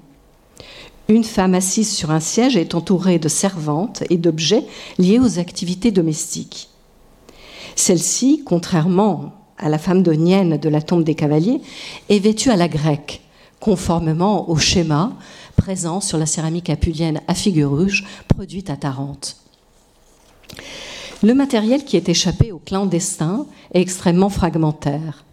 Une 1.10 1.24
femme 1.24 1.54
assise 1.54 1.94
sur 1.94 2.12
un 2.12 2.20
siège 2.20 2.58
est 2.58 2.76
entourée 2.76 3.20
de 3.20 3.30
servantes 3.30 4.04
et 4.10 4.18
d'objets 4.18 4.66
liés 4.98 5.20
aux 5.20 5.40
activités 5.40 5.92
domestiques. 5.92 6.70
Celle-ci, 7.76 8.44
contrairement 8.46 9.34
à 9.58 9.70
la 9.70 9.78
femme 9.78 10.04
donienne 10.04 10.58
de 10.58 10.70
la 10.70 10.82
tombe 10.82 11.04
des 11.04 11.16
cavaliers, 11.16 11.62
est 12.10 12.20
vêtue 12.20 12.50
à 12.50 12.56
la 12.56 12.68
grecque, 12.68 13.22
conformément 13.60 14.50
au 14.50 14.58
schéma 14.58 15.14
présent 15.56 16.00
sur 16.00 16.18
la 16.18 16.26
céramique 16.26 16.70
apulienne 16.70 17.22
à 17.28 17.34
figure 17.34 17.72
rouge 17.72 18.06
produite 18.28 18.70
à 18.70 18.78
Tarente. 18.78 19.38
Le 21.24 21.34
matériel 21.34 21.84
qui 21.84 21.98
est 21.98 22.10
échappé 22.10 22.52
au 22.52 22.60
clandestin 22.60 23.48
est 23.74 23.82
extrêmement 23.82 24.30
fragmentaire. 24.30 25.26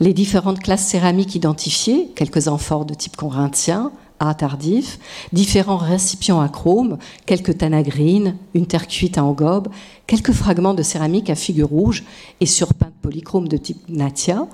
Les 0.00 0.12
différentes 0.12 0.60
classes 0.60 0.86
céramiques 0.86 1.34
identifiées, 1.34 2.10
quelques 2.14 2.48
amphores 2.48 2.84
de 2.84 2.94
type 2.94 3.16
corinthien, 3.16 3.92
A 4.20 4.34
tardif, 4.34 4.98
différents 5.32 5.76
récipients 5.76 6.40
à 6.40 6.48
chrome, 6.48 6.98
quelques 7.26 7.58
tanagrines, 7.58 8.36
une 8.54 8.66
terre 8.66 8.86
cuite 8.86 9.18
à 9.18 9.24
engobe, 9.24 9.68
quelques 10.06 10.32
fragments 10.32 10.74
de 10.74 10.82
céramique 10.82 11.30
à 11.30 11.34
figure 11.34 11.68
rouge 11.68 12.04
et 12.40 12.46
surpeintes 12.46 12.94
polychrome 13.02 13.48
de 13.48 13.56
type 13.56 13.82
Natia, 13.88 14.46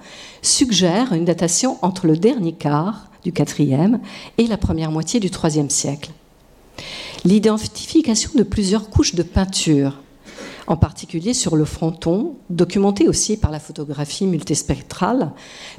suggèrent 0.43 1.13
une 1.13 1.25
datation 1.25 1.79
entre 1.83 2.07
le 2.07 2.17
dernier 2.17 2.53
quart 2.53 3.11
du 3.23 3.33
IVe 3.37 3.99
et 4.39 4.47
la 4.47 4.57
première 4.57 4.91
moitié 4.91 5.21
du 5.21 5.29
IIIe 5.29 5.71
siècle. 5.71 6.11
L'identification 7.25 8.31
de 8.35 8.43
plusieurs 8.43 8.89
couches 8.89 9.15
de 9.15 9.23
peinture 9.23 9.99
en 10.71 10.77
particulier 10.77 11.35
sur 11.35 11.57
le 11.57 11.65
fronton, 11.65 12.37
documenté 12.49 13.09
aussi 13.09 13.37
par 13.37 13.51
la 13.51 13.59
photographie 13.59 14.25
multispectrale, 14.25 15.33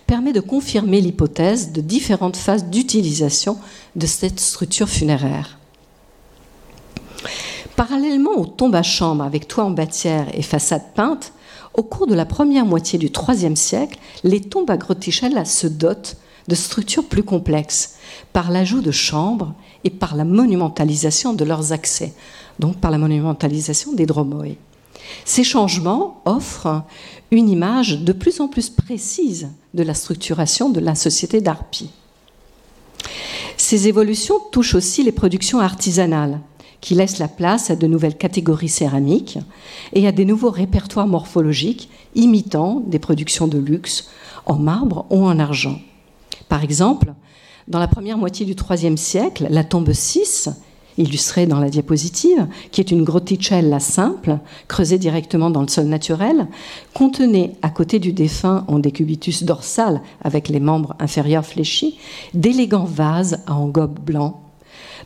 permet 0.05 0.33
de 0.33 0.41
confirmer 0.41 0.99
l'hypothèse 0.99 1.71
de 1.71 1.79
différentes 1.79 2.35
phases 2.35 2.65
d'utilisation 2.65 3.57
de 3.95 4.05
cette 4.05 4.41
structure 4.41 4.89
funéraire. 4.89 5.57
Parallèlement 7.77 8.31
aux 8.31 8.45
tombes 8.45 8.75
à 8.75 8.83
chambre 8.83 9.23
avec 9.23 9.47
toit 9.47 9.63
en 9.63 9.71
bâtière 9.71 10.27
et 10.33 10.41
façade 10.41 10.93
peinte, 10.93 11.31
au 11.73 11.83
cours 11.83 12.05
de 12.05 12.13
la 12.13 12.25
première 12.25 12.65
moitié 12.65 12.99
du 12.99 13.07
IIIe 13.07 13.55
siècle, 13.55 13.97
les 14.25 14.41
tombes 14.41 14.69
à 14.69 14.75
Grottichella 14.75 15.45
se 15.45 15.67
dotent 15.67 16.17
de 16.49 16.55
structures 16.55 17.07
plus 17.07 17.23
complexes 17.23 17.95
par 18.33 18.51
l'ajout 18.51 18.81
de 18.81 18.91
chambres 18.91 19.53
et 19.85 19.89
par 19.89 20.17
la 20.17 20.25
monumentalisation 20.25 21.31
de 21.31 21.45
leurs 21.45 21.71
accès, 21.71 22.11
donc 22.59 22.75
par 22.75 22.91
la 22.91 22.97
monumentalisation 22.97 23.93
des 23.93 24.05
dromoées. 24.05 24.57
Ces 25.25 25.43
changements 25.43 26.21
offrent 26.25 26.83
une 27.31 27.49
image 27.49 27.99
de 27.99 28.13
plus 28.13 28.41
en 28.41 28.47
plus 28.47 28.69
précise 28.69 29.49
de 29.73 29.83
la 29.83 29.93
structuration 29.93 30.69
de 30.69 30.79
la 30.79 30.95
société 30.95 31.41
d'Arpi. 31.41 31.89
Ces 33.57 33.87
évolutions 33.87 34.39
touchent 34.51 34.75
aussi 34.75 35.03
les 35.03 35.11
productions 35.11 35.59
artisanales, 35.59 36.39
qui 36.81 36.95
laissent 36.95 37.19
la 37.19 37.27
place 37.27 37.69
à 37.69 37.75
de 37.75 37.87
nouvelles 37.87 38.17
catégories 38.17 38.67
céramiques 38.67 39.37
et 39.93 40.07
à 40.07 40.11
des 40.11 40.25
nouveaux 40.25 40.49
répertoires 40.49 41.07
morphologiques 41.07 41.89
imitant 42.15 42.81
des 42.85 42.99
productions 42.99 43.47
de 43.47 43.59
luxe 43.59 44.09
en 44.45 44.55
marbre 44.55 45.05
ou 45.11 45.23
en 45.23 45.39
argent. 45.39 45.79
Par 46.49 46.63
exemple, 46.63 47.13
dans 47.67 47.79
la 47.79 47.87
première 47.87 48.17
moitié 48.17 48.45
du 48.45 48.55
IIIe 48.55 48.97
siècle, 48.97 49.47
la 49.49 49.63
tombe 49.63 49.93
6 49.93 50.49
illustrée 50.97 51.45
dans 51.45 51.59
la 51.59 51.69
diapositive, 51.69 52.47
qui 52.71 52.81
est 52.81 52.91
une 52.91 53.03
grotticella 53.03 53.79
simple, 53.79 54.39
creusée 54.67 54.97
directement 54.97 55.49
dans 55.49 55.61
le 55.61 55.67
sol 55.67 55.85
naturel, 55.85 56.47
contenait, 56.93 57.55
à 57.61 57.69
côté 57.69 57.99
du 57.99 58.13
défunt 58.13 58.65
en 58.67 58.79
décubitus 58.79 59.43
dorsal 59.43 60.01
avec 60.23 60.49
les 60.49 60.59
membres 60.59 60.95
inférieurs 60.99 61.45
fléchis, 61.45 61.97
d'élégants 62.33 62.85
vases 62.85 63.39
à 63.47 63.55
engobe 63.55 63.99
blanc, 63.99 64.41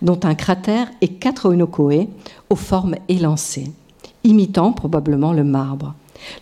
dont 0.01 0.19
un 0.23 0.35
cratère 0.35 0.89
et 1.01 1.07
quatre 1.07 1.47
onokoé 1.47 2.09
aux 2.49 2.55
formes 2.55 2.95
élancées, 3.07 3.71
imitant 4.23 4.71
probablement 4.73 5.33
le 5.33 5.43
marbre. 5.43 5.93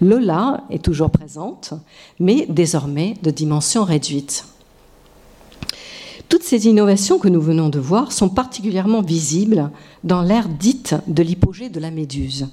Lola 0.01 0.63
est 0.69 0.83
toujours 0.83 1.09
présente, 1.09 1.73
mais 2.19 2.45
désormais 2.49 3.15
de 3.23 3.31
dimension 3.31 3.83
réduite. 3.83 4.45
Toutes 6.33 6.41
ces 6.41 6.65
innovations 6.65 7.19
que 7.19 7.27
nous 7.27 7.39
venons 7.39 7.69
de 7.69 7.77
voir 7.77 8.11
sont 8.11 8.27
particulièrement 8.27 9.03
visibles 9.03 9.69
dans 10.03 10.23
l'ère 10.23 10.49
dite 10.49 10.95
de 11.05 11.21
l'hypogée 11.21 11.69
de 11.69 11.79
la 11.79 11.91
Méduse, 11.91 12.47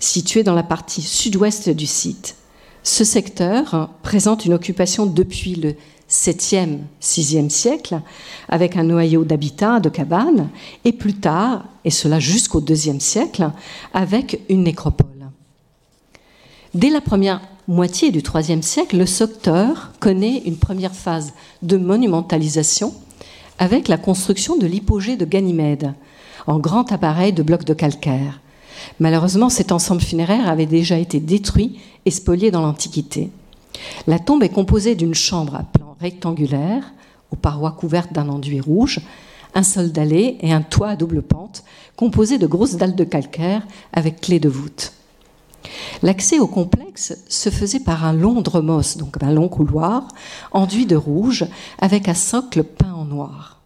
située 0.00 0.42
dans 0.42 0.56
la 0.56 0.64
partie 0.64 1.00
sud-ouest 1.00 1.70
du 1.70 1.86
site. 1.86 2.34
Ce 2.82 3.04
secteur 3.04 3.90
présente 4.02 4.44
une 4.44 4.54
occupation 4.54 5.06
depuis 5.06 5.54
le 5.54 5.76
7e, 6.10 6.78
6e 7.00 7.48
siècle, 7.48 8.00
avec 8.48 8.76
un 8.76 8.82
noyau 8.82 9.22
d'habitat, 9.22 9.78
de 9.78 9.88
cabanes, 9.88 10.48
et 10.84 10.90
plus 10.90 11.14
tard, 11.14 11.66
et 11.84 11.90
cela 11.90 12.18
jusqu'au 12.18 12.60
2e 12.60 12.98
siècle, 12.98 13.52
avec 13.94 14.40
une 14.48 14.64
nécropole. 14.64 15.06
Dès 16.74 16.90
la 16.90 17.00
première 17.00 17.40
moitié 17.70 18.10
du 18.10 18.18
IIIe 18.18 18.64
siècle, 18.64 18.98
le 18.98 19.06
secteur 19.06 19.92
connaît 20.00 20.42
une 20.44 20.56
première 20.56 20.92
phase 20.92 21.32
de 21.62 21.76
monumentalisation 21.76 22.92
avec 23.60 23.86
la 23.86 23.96
construction 23.96 24.56
de 24.56 24.66
l'hypogée 24.66 25.16
de 25.16 25.24
Ganymède 25.24 25.94
en 26.48 26.58
grand 26.58 26.90
appareil 26.90 27.32
de 27.32 27.44
blocs 27.44 27.64
de 27.64 27.74
calcaire. 27.74 28.40
Malheureusement, 28.98 29.50
cet 29.50 29.70
ensemble 29.70 30.00
funéraire 30.00 30.48
avait 30.48 30.66
déjà 30.66 30.98
été 30.98 31.20
détruit 31.20 31.78
et 32.06 32.10
spolié 32.10 32.50
dans 32.50 32.62
l'Antiquité. 32.62 33.30
La 34.08 34.18
tombe 34.18 34.42
est 34.42 34.48
composée 34.48 34.96
d'une 34.96 35.14
chambre 35.14 35.54
à 35.54 35.62
plan 35.62 35.96
rectangulaire, 36.00 36.92
aux 37.30 37.36
parois 37.36 37.72
couvertes 37.72 38.12
d'un 38.12 38.30
enduit 38.30 38.60
rouge, 38.60 39.00
un 39.54 39.62
sol 39.62 39.92
dallé 39.92 40.38
et 40.40 40.52
un 40.52 40.62
toit 40.62 40.88
à 40.88 40.96
double 40.96 41.22
pente, 41.22 41.62
composé 41.94 42.36
de 42.36 42.48
grosses 42.48 42.74
dalles 42.74 42.96
de 42.96 43.04
calcaire 43.04 43.64
avec 43.92 44.20
clé 44.20 44.40
de 44.40 44.48
voûte. 44.48 44.92
L'accès 46.02 46.38
au 46.38 46.46
complexe 46.46 47.16
se 47.28 47.50
faisait 47.50 47.80
par 47.80 48.04
un 48.04 48.12
long 48.12 48.40
dromos, 48.40 48.96
donc 48.98 49.16
un 49.22 49.32
long 49.32 49.48
couloir, 49.48 50.08
enduit 50.52 50.86
de 50.86 50.96
rouge, 50.96 51.46
avec 51.78 52.08
un 52.08 52.14
socle 52.14 52.64
peint 52.64 52.92
en 52.92 53.04
noir. 53.04 53.60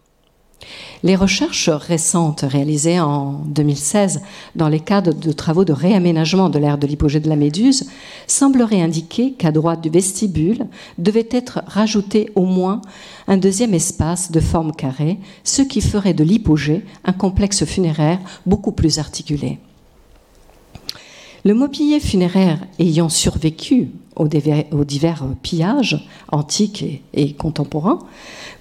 Les 1.03 1.15
recherches 1.15 1.69
récentes 1.69 2.45
réalisées 2.47 2.99
en 2.99 3.33
2016 3.45 4.21
dans 4.55 4.69
les 4.69 4.79
cadres 4.79 5.13
de 5.13 5.31
travaux 5.31 5.65
de 5.65 5.73
réaménagement 5.73 6.49
de 6.49 6.57
l'aire 6.57 6.77
de 6.77 6.87
l'hypogée 6.87 7.19
de 7.19 7.29
la 7.29 7.35
Méduse 7.35 7.87
sembleraient 8.27 8.81
indiquer 8.81 9.33
qu'à 9.33 9.51
droite 9.51 9.81
du 9.81 9.89
vestibule 9.89 10.65
devait 10.97 11.29
être 11.29 11.61
rajouté 11.67 12.31
au 12.35 12.45
moins 12.45 12.81
un 13.27 13.37
deuxième 13.37 13.73
espace 13.73 14.31
de 14.31 14.39
forme 14.39 14.71
carrée, 14.71 15.19
ce 15.43 15.61
qui 15.61 15.81
ferait 15.81 16.13
de 16.13 16.23
l'hypogée 16.23 16.83
un 17.03 17.13
complexe 17.13 17.65
funéraire 17.65 18.19
beaucoup 18.45 18.71
plus 18.71 18.97
articulé. 18.97 19.59
Le 21.45 21.53
mobilier 21.53 21.99
funéraire 21.99 22.65
ayant 22.79 23.07
survécu 23.07 23.91
aux 24.15 24.27
divers, 24.27 25.27
pillages 25.43 26.09
antiques 26.31 27.03
et, 27.13 27.33
contemporains 27.33 27.99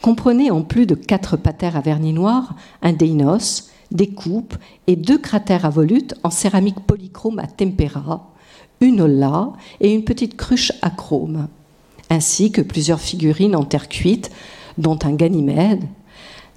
comprenait 0.03 0.51
en 0.51 0.61
plus 0.61 0.85
de 0.85 0.95
quatre 0.95 1.39
patères 1.39 1.79
à 1.79 1.81
vernis 1.81 2.13
noir 2.13 2.55
un 2.83 2.93
deinos, 2.93 3.71
des 3.91 4.09
coupes 4.09 4.59
et 4.87 4.97
deux 4.97 5.17
cratères 5.17 5.65
à 5.65 5.71
volutes 5.71 6.15
en 6.25 6.29
céramique 6.29 6.81
polychrome 6.81 7.39
à 7.39 7.47
tempera, 7.47 8.31
une 8.83 9.01
olla 9.01 9.55
et 9.81 9.91
une 9.91 10.05
petite 10.05 10.37
cruche 10.37 10.73
à 10.83 10.91
chrome, 10.91 11.49
ainsi 12.11 12.53
que 12.53 12.61
plusieurs 12.61 13.01
figurines 13.01 13.57
en 13.57 13.65
terre 13.65 13.89
cuite, 13.89 14.31
dont 14.77 14.99
un 15.05 15.15
Ganymède, 15.15 15.85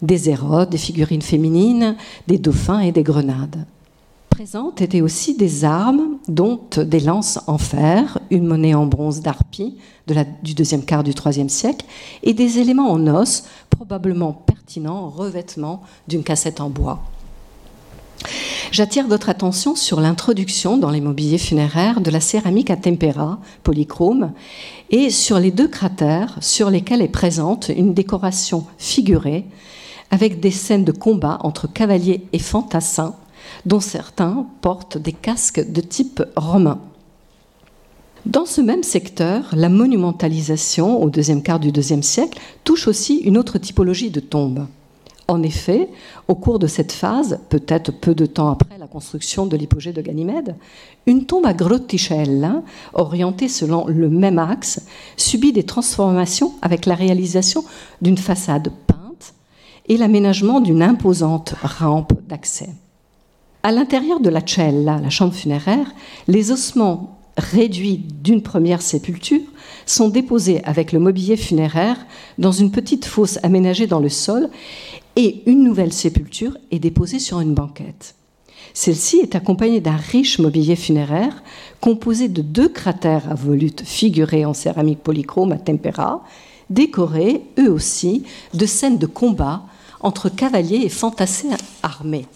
des 0.01 0.29
érodes, 0.29 0.71
des 0.71 0.77
figurines 0.77 1.21
féminines, 1.21 1.95
des 2.27 2.37
dauphins 2.37 2.81
et 2.81 2.91
des 2.91 3.03
grenades. 3.03 3.65
Présentes 4.37 4.81
étaient 4.81 5.01
aussi 5.01 5.35
des 5.35 5.65
armes, 5.65 6.19
dont 6.27 6.59
des 6.77 6.99
lances 6.99 7.39
en 7.47 7.57
fer, 7.57 8.19
une 8.29 8.45
monnaie 8.45 8.75
en 8.75 8.85
bronze 8.85 9.21
d'Arpie 9.21 9.77
du 10.43 10.53
deuxième 10.53 10.85
quart 10.85 11.01
du 11.03 11.09
IIIe 11.09 11.49
siècle, 11.49 11.83
et 12.21 12.35
des 12.35 12.59
éléments 12.59 12.91
en 12.91 13.07
os, 13.07 13.45
probablement 13.71 14.33
pertinents, 14.33 15.09
revêtement 15.09 15.81
d'une 16.07 16.23
cassette 16.23 16.61
en 16.61 16.69
bois. 16.69 17.01
J'attire 18.71 19.07
votre 19.07 19.29
attention 19.29 19.75
sur 19.75 19.99
l'introduction 19.99 20.77
dans 20.77 20.91
les 20.91 21.01
mobiliers 21.01 21.39
funéraires 21.39 21.99
de 21.99 22.11
la 22.11 22.19
céramique 22.19 22.69
à 22.69 22.77
tempera, 22.77 23.39
polychrome, 23.63 24.33
et 24.91 25.09
sur 25.09 25.39
les 25.39 25.49
deux 25.49 25.67
cratères 25.67 26.37
sur 26.41 26.69
lesquels 26.69 27.01
est 27.01 27.07
présente 27.07 27.71
une 27.75 27.95
décoration 27.95 28.67
figurée 28.77 29.45
avec 30.11 30.39
des 30.39 30.51
scènes 30.51 30.85
de 30.85 30.91
combat 30.91 31.39
entre 31.41 31.67
cavaliers 31.67 32.27
et 32.33 32.39
fantassins 32.39 33.15
dont 33.67 33.81
certains 33.81 34.47
portent 34.61 34.97
des 34.97 35.11
casques 35.11 35.59
de 35.59 35.81
type 35.81 36.23
romain. 36.37 36.79
Dans 38.25 38.45
ce 38.45 38.61
même 38.61 38.81
secteur, 38.81 39.49
la 39.51 39.67
monumentalisation 39.67 41.03
au 41.03 41.09
deuxième 41.09 41.43
quart 41.43 41.59
du 41.59 41.73
deuxième 41.73 42.01
siècle 42.01 42.39
touche 42.63 42.87
aussi 42.87 43.17
une 43.17 43.37
autre 43.37 43.57
typologie 43.57 44.09
de 44.09 44.21
tombe. 44.21 44.67
En 45.27 45.43
effet, 45.43 45.89
au 46.29 46.35
cours 46.35 46.59
de 46.59 46.67
cette 46.67 46.93
phase, 46.93 47.39
peut-être 47.49 47.91
peu 47.91 48.15
de 48.15 48.25
temps 48.25 48.51
après 48.51 48.77
la 48.77 48.87
construction 48.87 49.45
de 49.45 49.57
l'hypogée 49.57 49.91
de 49.91 50.01
Ganymède, 50.01 50.55
une 51.05 51.25
tombe 51.25 51.45
à 51.45 51.53
Grotticella, 51.53 52.63
orientée 52.93 53.49
selon 53.49 53.85
le 53.87 54.07
même 54.07 54.39
axe, 54.39 54.85
subit 55.17 55.51
des 55.51 55.63
transformations 55.63 56.53
avec 56.61 56.85
la 56.85 56.95
réalisation 56.95 57.65
d'une 58.01 58.17
façade 58.17 58.71
peinte 58.87 59.33
et 59.89 59.97
l'aménagement 59.97 60.61
d'une 60.61 60.81
imposante 60.81 61.53
rampe 61.61 62.13
d'accès. 62.29 62.69
À 63.67 63.73
l'intérieur 63.73 64.21
de 64.21 64.29
la 64.29 64.39
cella, 64.47 64.97
la 64.97 65.09
chambre 65.09 65.33
funéraire, 65.33 65.93
les 66.29 66.51
ossements 66.51 67.19
réduits 67.35 67.97
d'une 68.23 68.41
première 68.41 68.81
sépulture 68.81 69.41
sont 69.85 70.07
déposés 70.07 70.63
avec 70.63 70.93
le 70.93 70.99
mobilier 70.99 71.35
funéraire 71.35 71.97
dans 72.37 72.53
une 72.53 72.71
petite 72.71 73.03
fosse 73.03 73.39
aménagée 73.43 73.85
dans 73.85 73.99
le 73.99 74.07
sol 74.07 74.49
et 75.17 75.43
une 75.47 75.65
nouvelle 75.65 75.91
sépulture 75.91 76.57
est 76.71 76.79
déposée 76.79 77.19
sur 77.19 77.41
une 77.41 77.53
banquette. 77.53 78.15
Celle-ci 78.73 79.17
est 79.17 79.35
accompagnée 79.35 79.81
d'un 79.81 79.97
riche 79.97 80.39
mobilier 80.39 80.77
funéraire 80.77 81.43
composé 81.81 82.29
de 82.29 82.41
deux 82.41 82.69
cratères 82.69 83.29
à 83.29 83.35
volutes 83.35 83.83
figurés 83.83 84.45
en 84.45 84.53
céramique 84.53 85.03
polychrome 85.03 85.51
à 85.51 85.57
tempera, 85.57 86.23
décorés, 86.69 87.41
eux 87.59 87.69
aussi, 87.69 88.23
de 88.53 88.65
scènes 88.65 88.97
de 88.97 89.07
combat 89.07 89.63
entre 89.99 90.29
cavaliers 90.29 90.83
et 90.85 90.89
fantassins 90.89 91.57
armés. 91.83 92.27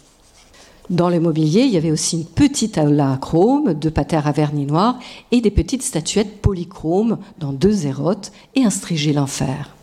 Dans 0.91 1.07
le 1.07 1.21
mobilier, 1.21 1.61
il 1.61 1.71
y 1.71 1.77
avait 1.77 1.89
aussi 1.89 2.17
une 2.17 2.25
petite 2.25 2.77
aula 2.77 3.17
chrome, 3.21 3.73
deux 3.73 3.89
patères 3.89 4.27
à 4.27 4.33
vernis 4.33 4.65
noir 4.65 4.99
et 5.31 5.39
des 5.39 5.49
petites 5.49 5.83
statuettes 5.83 6.41
polychromes 6.41 7.17
dans 7.39 7.53
deux 7.53 7.71
zérotes 7.71 8.33
et 8.55 8.65
un 8.65 8.69
strigile 8.69 9.17
en 9.17 9.25
fer. 9.25 9.73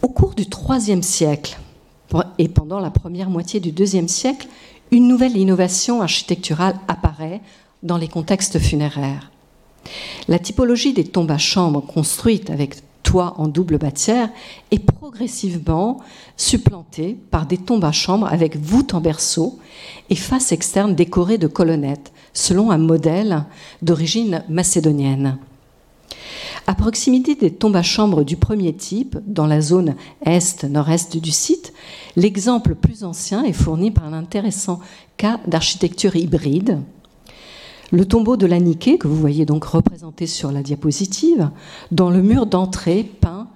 Au 0.00 0.08
cours 0.08 0.34
du 0.34 0.44
IIIe 0.44 1.02
siècle, 1.02 1.58
et 2.38 2.48
pendant 2.48 2.80
la 2.80 2.90
première 2.90 3.28
moitié 3.28 3.60
du 3.60 3.70
deuxième 3.70 4.08
siècle, 4.08 4.48
une 4.90 5.08
nouvelle 5.08 5.36
innovation 5.36 6.00
architecturale 6.00 6.76
apparaît 6.88 7.42
dans 7.82 7.98
les 7.98 8.08
contextes 8.08 8.58
funéraires. 8.58 9.30
La 10.26 10.38
typologie 10.38 10.94
des 10.94 11.04
tombes 11.04 11.32
à 11.32 11.38
chambre 11.38 11.82
construites 11.82 12.48
avec 12.48 12.76
toit 13.06 13.34
en 13.38 13.46
double 13.46 13.78
bâtière 13.78 14.30
est 14.72 14.84
progressivement 14.84 16.00
supplantée 16.36 17.16
par 17.30 17.46
des 17.46 17.56
tombes 17.56 17.84
à 17.84 17.92
chambre 17.92 18.26
avec 18.26 18.56
voûte 18.56 18.94
en 18.94 19.00
berceau 19.00 19.60
et 20.10 20.16
face 20.16 20.50
externe 20.50 20.96
décorée 20.96 21.38
de 21.38 21.46
colonnettes, 21.46 22.12
selon 22.32 22.72
un 22.72 22.78
modèle 22.78 23.44
d'origine 23.80 24.42
macédonienne. 24.48 25.38
À 26.66 26.74
proximité 26.74 27.36
des 27.36 27.52
tombes 27.52 27.76
à 27.76 27.84
chambre 27.84 28.24
du 28.24 28.36
premier 28.36 28.72
type, 28.72 29.16
dans 29.24 29.46
la 29.46 29.60
zone 29.60 29.94
est-nord-est 30.24 31.16
du 31.16 31.30
site, 31.30 31.72
l'exemple 32.16 32.74
plus 32.74 33.04
ancien 33.04 33.44
est 33.44 33.52
fourni 33.52 33.92
par 33.92 34.04
un 34.04 34.14
intéressant 34.14 34.80
cas 35.16 35.38
d'architecture 35.46 36.16
hybride. 36.16 36.80
Le 37.92 38.04
tombeau 38.04 38.36
de 38.36 38.46
l'Aniké, 38.46 38.98
que 38.98 39.06
vous 39.06 39.16
voyez 39.16 39.44
donc 39.44 39.64
représenté 39.64 40.26
sur 40.26 40.50
la 40.50 40.62
diapositive, 40.62 41.50
dans 41.92 42.10
le 42.10 42.20
mur 42.20 42.46
d'entrée 42.46 43.04
peint, 43.04 43.48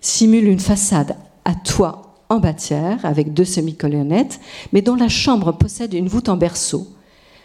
simule 0.00 0.48
une 0.48 0.58
façade 0.58 1.16
à 1.44 1.54
toit 1.54 2.24
en 2.28 2.38
bâtière 2.38 3.04
avec 3.04 3.32
deux 3.32 3.44
semi-colonnettes, 3.44 4.40
mais 4.72 4.82
dont 4.82 4.96
la 4.96 5.08
chambre 5.08 5.52
possède 5.52 5.94
une 5.94 6.08
voûte 6.08 6.28
en 6.28 6.36
berceau. 6.36 6.88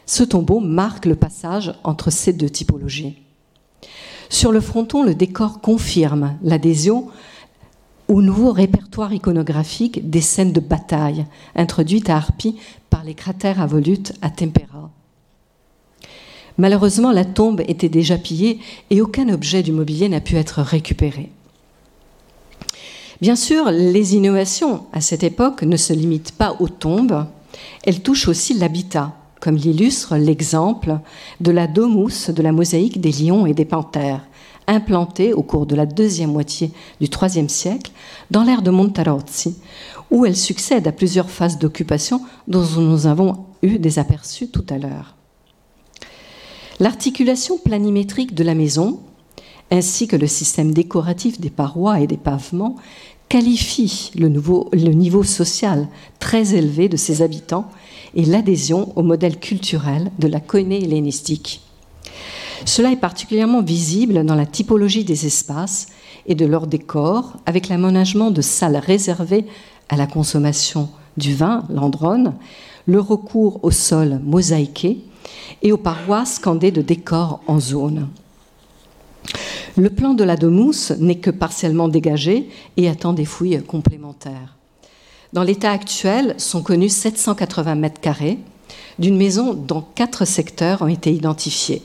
Ce 0.06 0.24
tombeau 0.24 0.60
marque 0.60 1.06
le 1.06 1.16
passage 1.16 1.74
entre 1.84 2.12
ces 2.12 2.34
deux 2.34 2.50
typologies. 2.50 3.18
Sur 4.30 4.52
le 4.52 4.62
fronton, 4.62 5.04
le 5.04 5.16
décor 5.16 5.62
confirme 5.62 6.38
l'adhésion 6.42 7.08
au 8.08 8.22
nouveau 8.22 8.52
répertoire 8.52 9.14
iconographique 9.14 10.10
des 10.10 10.22
scènes 10.22 10.54
de 10.54 10.60
bataille 10.60 11.26
introduites 11.56 12.10
à 12.10 12.18
Harpy 12.18 12.56
par 12.90 13.04
les 13.04 13.16
cratères 13.16 13.62
à 13.62 13.66
volutes 13.66 14.14
à 14.22 14.30
Tempera. 14.30 14.92
Malheureusement, 16.58 17.12
la 17.12 17.26
tombe 17.26 17.62
était 17.68 17.90
déjà 17.90 18.18
pillée 18.18 18.60
et 18.90 19.02
aucun 19.02 19.30
objet 19.30 19.64
du 19.64 19.72
mobilier 19.72 20.10
n'a 20.10 20.22
pu 20.22 20.36
être 20.36 20.62
récupéré. 20.62 21.32
Bien 23.22 23.36
sûr, 23.36 23.72
les 23.72 24.16
innovations 24.16 24.84
à 24.94 25.02
cette 25.02 25.24
époque 25.24 25.64
ne 25.64 25.78
se 25.78 25.94
limitent 25.94 26.34
pas 26.34 26.56
aux 26.60 26.70
tombes, 26.70 27.26
elles 27.86 28.02
touchent 28.02 28.28
aussi 28.28 28.54
l'habitat 28.54 29.14
comme 29.46 29.58
l'illustre 29.58 30.16
l'exemple 30.18 30.98
de 31.40 31.52
la 31.52 31.68
domus 31.68 32.32
de 32.32 32.42
la 32.42 32.52
mosaïque 32.52 33.00
des 33.00 33.12
lions 33.12 33.46
et 33.46 33.54
des 33.54 33.64
panthères, 33.64 34.26
implantée 34.66 35.34
au 35.34 35.44
cours 35.44 35.68
de 35.68 35.76
la 35.76 35.86
deuxième 35.86 36.32
moitié 36.32 36.72
du 37.00 37.08
IIIe 37.08 37.48
siècle 37.48 37.92
dans 38.32 38.44
l'ère 38.44 38.64
de 38.64 38.72
Montarozzi, 38.72 39.56
où 40.10 40.26
elle 40.26 40.36
succède 40.36 40.88
à 40.88 40.92
plusieurs 40.92 41.30
phases 41.30 41.60
d'occupation 41.60 42.22
dont 42.48 42.66
nous 42.78 43.06
avons 43.06 43.46
eu 43.62 43.78
des 43.78 44.00
aperçus 44.00 44.48
tout 44.48 44.66
à 44.70 44.80
l'heure. 44.80 45.15
L'articulation 46.80 47.58
planimétrique 47.58 48.36
de 48.36 48.44
la 48.44 48.54
maison, 48.54 49.00
ainsi 49.72 50.08
que 50.08 50.18
le 50.18 50.28
système 50.28 50.74
décoratif 50.74 51.40
des 51.40 51.50
parois 51.50 52.02
et 52.02 52.08
des 52.08 52.18
pavements, 52.18 52.76
qualifie 53.30 54.12
le, 54.16 54.28
niveau 54.28 55.24
social 55.24 55.88
très 56.20 56.54
élevé 56.54 56.90
de 56.90 56.98
ses 56.98 57.22
habitants 57.22 57.70
et 58.14 58.26
l'adhésion 58.26 58.92
au 58.98 59.04
modèle 59.04 59.40
culturel 59.40 60.12
de 60.20 60.28
la 60.28 60.42
Koiné 60.42 60.84
hellénistique. 60.84 61.62
Cela 62.66 62.92
est 62.92 62.98
particulièrement 62.98 63.62
visible 63.62 64.26
dans 64.26 64.36
la 64.36 64.46
typologie 64.46 65.06
des 65.06 65.26
espaces 65.26 65.88
et 66.26 66.36
de 66.36 66.46
leur 66.46 66.68
décor, 66.68 67.38
avec 67.46 67.70
l'aménagement 67.70 68.32
de 68.32 68.42
salles 68.42 68.78
réservées 68.78 69.46
à 69.88 69.96
la 69.96 70.08
consommation 70.08 70.90
du 71.16 71.34
vin, 71.36 71.64
l'androne, 71.70 72.34
le 72.86 73.00
recours 73.00 73.60
au 73.64 73.72
sol 73.72 74.20
mosaïqué 74.24 75.00
et 75.62 75.72
aux 75.72 75.78
parois 75.78 76.26
scandées 76.26 76.72
de 76.72 76.82
décors 76.82 77.42
en 77.48 77.60
zone. 77.60 78.08
Le 79.78 79.90
plan 79.90 80.14
de 80.14 80.24
la 80.24 80.38
Domus 80.38 80.92
n'est 81.00 81.18
que 81.18 81.32
partiellement 81.32 81.90
dégagé 81.90 82.50
et 82.78 82.88
attend 82.88 83.14
des 83.14 83.26
fouilles 83.26 83.62
complémentaires. 83.62 84.56
Dans 85.34 85.44
l'état 85.44 85.72
actuel, 85.72 86.36
sont 86.38 86.62
connus 86.62 86.90
780 86.90 87.76
mètres 87.76 88.00
carrés 88.00 88.40
d'une 89.00 89.18
maison 89.18 89.54
dont 89.54 89.84
quatre 89.96 90.24
secteurs 90.24 90.82
ont 90.82 90.88
été 90.88 91.12
identifiés. 91.12 91.82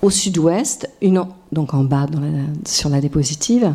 Au 0.00 0.10
sud-ouest, 0.10 0.88
donc 1.50 1.74
en 1.74 1.82
bas 1.82 2.06
sur 2.64 2.88
la 2.88 3.00
diapositive, 3.00 3.74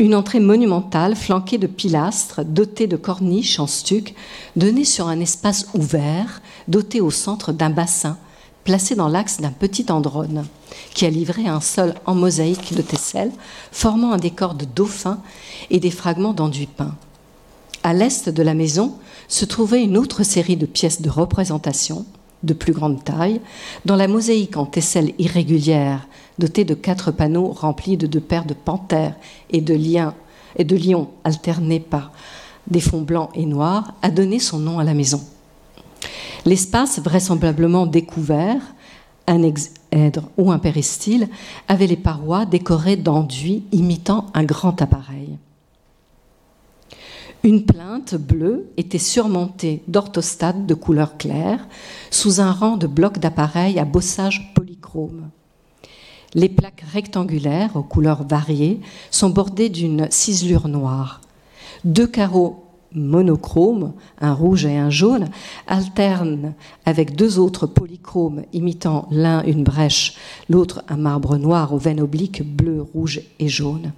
une 0.00 0.14
entrée 0.14 0.40
monumentale 0.40 1.14
flanquée 1.14 1.58
de 1.58 1.68
pilastres 1.68 2.44
dotée 2.44 2.88
de 2.88 2.96
corniches 2.96 3.60
en 3.60 3.68
stuc, 3.68 4.14
donnée 4.56 4.84
sur 4.84 5.06
un 5.06 5.20
espace 5.20 5.68
ouvert, 5.74 6.42
doté 6.68 7.00
au 7.00 7.10
centre 7.10 7.52
d'un 7.52 7.70
bassin, 7.70 8.18
placé 8.64 8.94
dans 8.94 9.08
l'axe 9.08 9.40
d'un 9.40 9.50
petit 9.50 9.86
androne, 9.90 10.46
qui 10.94 11.04
a 11.04 11.10
livré 11.10 11.46
un 11.46 11.60
sol 11.60 11.94
en 12.06 12.14
mosaïque 12.14 12.74
de 12.74 12.82
tesselle, 12.82 13.32
formant 13.70 14.12
un 14.12 14.16
décor 14.16 14.54
de 14.54 14.64
dauphins 14.64 15.20
et 15.70 15.80
des 15.80 15.90
fragments 15.90 16.32
d'enduit 16.32 16.66
peint. 16.66 16.94
À 17.82 17.92
l'est 17.92 18.28
de 18.28 18.42
la 18.42 18.54
maison 18.54 18.94
se 19.28 19.44
trouvait 19.44 19.84
une 19.84 19.98
autre 19.98 20.22
série 20.22 20.56
de 20.56 20.66
pièces 20.66 21.02
de 21.02 21.10
représentation 21.10 22.06
de 22.42 22.54
plus 22.54 22.72
grande 22.72 23.02
taille, 23.02 23.40
dans 23.84 23.96
la 23.96 24.08
mosaïque 24.08 24.56
en 24.56 24.66
tesselle 24.66 25.12
irrégulière, 25.18 26.06
dotée 26.38 26.64
de 26.64 26.74
quatre 26.74 27.10
panneaux 27.10 27.48
remplis 27.48 27.96
de 27.96 28.06
deux 28.06 28.20
paires 28.20 28.44
de 28.44 28.54
panthères 28.54 29.16
et 29.50 29.60
de, 29.60 29.74
et 30.56 30.64
de 30.64 30.76
lions 30.76 31.08
alternés 31.24 31.80
par 31.80 32.12
des 32.66 32.80
fonds 32.80 33.02
blancs 33.02 33.30
et 33.34 33.46
noirs, 33.46 33.94
a 34.02 34.10
donné 34.10 34.38
son 34.38 34.58
nom 34.58 34.78
à 34.78 34.84
la 34.84 34.94
maison. 34.94 35.22
L'espace, 36.44 37.00
vraisemblablement 37.00 37.86
découvert, 37.86 38.60
un 39.26 39.42
exèdre 39.42 40.30
ou 40.36 40.52
un 40.52 40.58
péristyle, 40.58 41.28
avait 41.68 41.86
les 41.86 41.96
parois 41.96 42.46
décorées 42.46 42.96
d'enduits 42.96 43.64
imitant 43.72 44.26
un 44.34 44.44
grand 44.44 44.80
appareil. 44.82 45.38
Une 47.42 47.66
plainte 47.66 48.14
bleue 48.14 48.70
était 48.78 48.98
surmontée 48.98 49.82
d'orthostates 49.86 50.64
de 50.64 50.74
couleur 50.74 51.18
claire 51.18 51.68
sous 52.10 52.40
un 52.40 52.52
rang 52.52 52.78
de 52.78 52.86
blocs 52.86 53.18
d'appareils 53.18 53.78
à 53.78 53.84
bossage 53.84 54.52
polychrome. 54.54 55.28
Les 56.32 56.48
plaques 56.48 56.84
rectangulaires 56.92 57.76
aux 57.76 57.82
couleurs 57.82 58.26
variées 58.26 58.80
sont 59.10 59.28
bordées 59.28 59.68
d'une 59.68 60.10
ciselure 60.10 60.68
noire. 60.68 61.20
Deux 61.84 62.06
carreaux 62.06 62.63
monochromes, 62.94 63.92
un 64.20 64.32
rouge 64.32 64.64
et 64.64 64.76
un 64.76 64.90
jaune, 64.90 65.28
alternent 65.66 66.54
avec 66.86 67.16
deux 67.16 67.38
autres 67.38 67.66
polychromes 67.66 68.42
imitant 68.52 69.08
l'un 69.10 69.42
une 69.44 69.64
brèche, 69.64 70.14
l'autre 70.48 70.82
un 70.88 70.96
marbre 70.96 71.36
noir 71.36 71.74
aux 71.74 71.78
veines 71.78 72.00
obliques 72.00 72.42
bleues, 72.42 72.82
rouges 72.94 73.22
et 73.38 73.48
jaunes. 73.48 73.92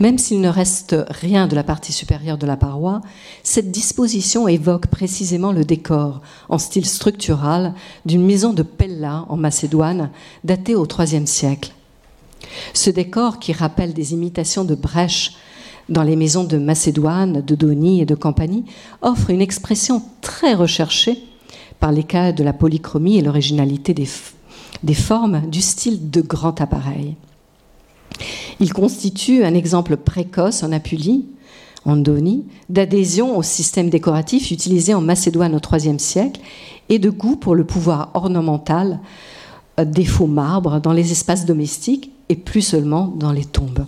Même 0.00 0.18
s'il 0.18 0.40
ne 0.40 0.48
reste 0.48 0.96
rien 1.08 1.46
de 1.46 1.54
la 1.54 1.64
partie 1.64 1.92
supérieure 1.92 2.38
de 2.38 2.46
la 2.46 2.56
paroi, 2.56 3.00
cette 3.42 3.70
disposition 3.70 4.48
évoque 4.48 4.88
précisément 4.88 5.52
le 5.52 5.64
décor 5.64 6.20
en 6.48 6.58
style 6.58 6.86
structural 6.86 7.74
d'une 8.04 8.24
maison 8.24 8.52
de 8.52 8.62
Pella 8.62 9.24
en 9.28 9.36
Macédoine 9.36 10.10
datée 10.44 10.74
au 10.74 10.86
IIIe 10.86 11.26
siècle. 11.26 11.72
Ce 12.74 12.90
décor, 12.90 13.38
qui 13.38 13.52
rappelle 13.52 13.94
des 13.94 14.12
imitations 14.12 14.64
de 14.64 14.74
brèches 14.74 15.36
dans 15.88 16.02
les 16.02 16.16
maisons 16.16 16.44
de 16.44 16.58
Macédoine, 16.58 17.42
de 17.42 17.54
Donie 17.54 18.00
et 18.00 18.06
de 18.06 18.14
Campanie, 18.14 18.64
offre 19.02 19.30
une 19.30 19.40
expression 19.40 20.02
très 20.20 20.54
recherchée 20.54 21.22
par 21.78 21.92
les 21.92 22.04
cas 22.04 22.32
de 22.32 22.42
la 22.42 22.52
polychromie 22.52 23.18
et 23.18 23.22
l'originalité 23.22 23.94
des, 23.94 24.94
formes 24.94 25.42
du 25.48 25.60
style 25.60 26.10
de 26.10 26.20
grand 26.20 26.60
appareil. 26.60 27.16
Il 28.60 28.72
constitue 28.72 29.44
un 29.44 29.54
exemple 29.54 29.96
précoce 29.96 30.62
en 30.62 30.72
Apulie, 30.72 31.26
en 31.84 31.96
Donie, 31.96 32.44
d'adhésion 32.68 33.36
au 33.38 33.42
système 33.42 33.90
décoratif 33.90 34.50
utilisé 34.50 34.94
en 34.94 35.00
Macédoine 35.00 35.54
au 35.54 35.60
IIIe 35.76 36.00
siècle 36.00 36.40
et 36.88 36.98
de 36.98 37.10
goût 37.10 37.36
pour 37.36 37.54
le 37.54 37.64
pouvoir 37.64 38.10
ornemental 38.14 39.00
euh, 39.78 39.84
des 39.84 40.04
faux 40.04 40.26
marbres 40.26 40.80
dans 40.80 40.92
les 40.92 41.12
espaces 41.12 41.44
domestiques 41.44 42.10
et 42.28 42.34
plus 42.34 42.62
seulement 42.62 43.06
dans 43.06 43.30
les 43.30 43.44
tombes. 43.44 43.86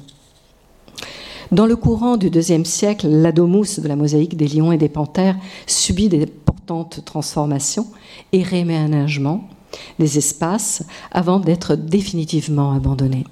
Dans 1.51 1.65
le 1.65 1.77
courant 1.77 2.19
du 2.19 2.29
IIe 2.29 2.67
siècle, 2.67 3.09
l'adomous 3.09 3.81
de 3.81 3.89
la 3.89 3.97
mosaïque 3.97 4.37
des 4.37 4.49
lions 4.49 4.71
et 4.71 4.77
des 4.77 4.91
panthères 4.91 5.37
subit 5.67 6.11
d'importantes 6.11 7.03
transformations 7.07 7.87
et 8.33 8.43
réaménagements 8.43 9.49
des 9.99 10.19
espaces 10.19 10.83
avant 11.11 11.41
d'être 11.41 11.75
définitivement 11.75 12.73
abandonné. 12.73 13.25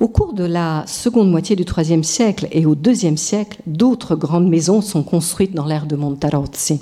Au 0.00 0.08
cours 0.08 0.32
de 0.32 0.44
la 0.44 0.84
seconde 0.88 1.30
moitié 1.30 1.54
du 1.54 1.62
IIIe 1.64 2.02
siècle 2.02 2.48
et 2.50 2.66
au 2.66 2.74
IIe 2.74 3.16
siècle, 3.16 3.62
d'autres 3.66 4.16
grandes 4.16 4.48
maisons 4.48 4.80
sont 4.80 5.04
construites 5.04 5.54
dans 5.54 5.64
l'ère 5.64 5.86
de 5.86 5.94
Montarozzi. 5.94 6.80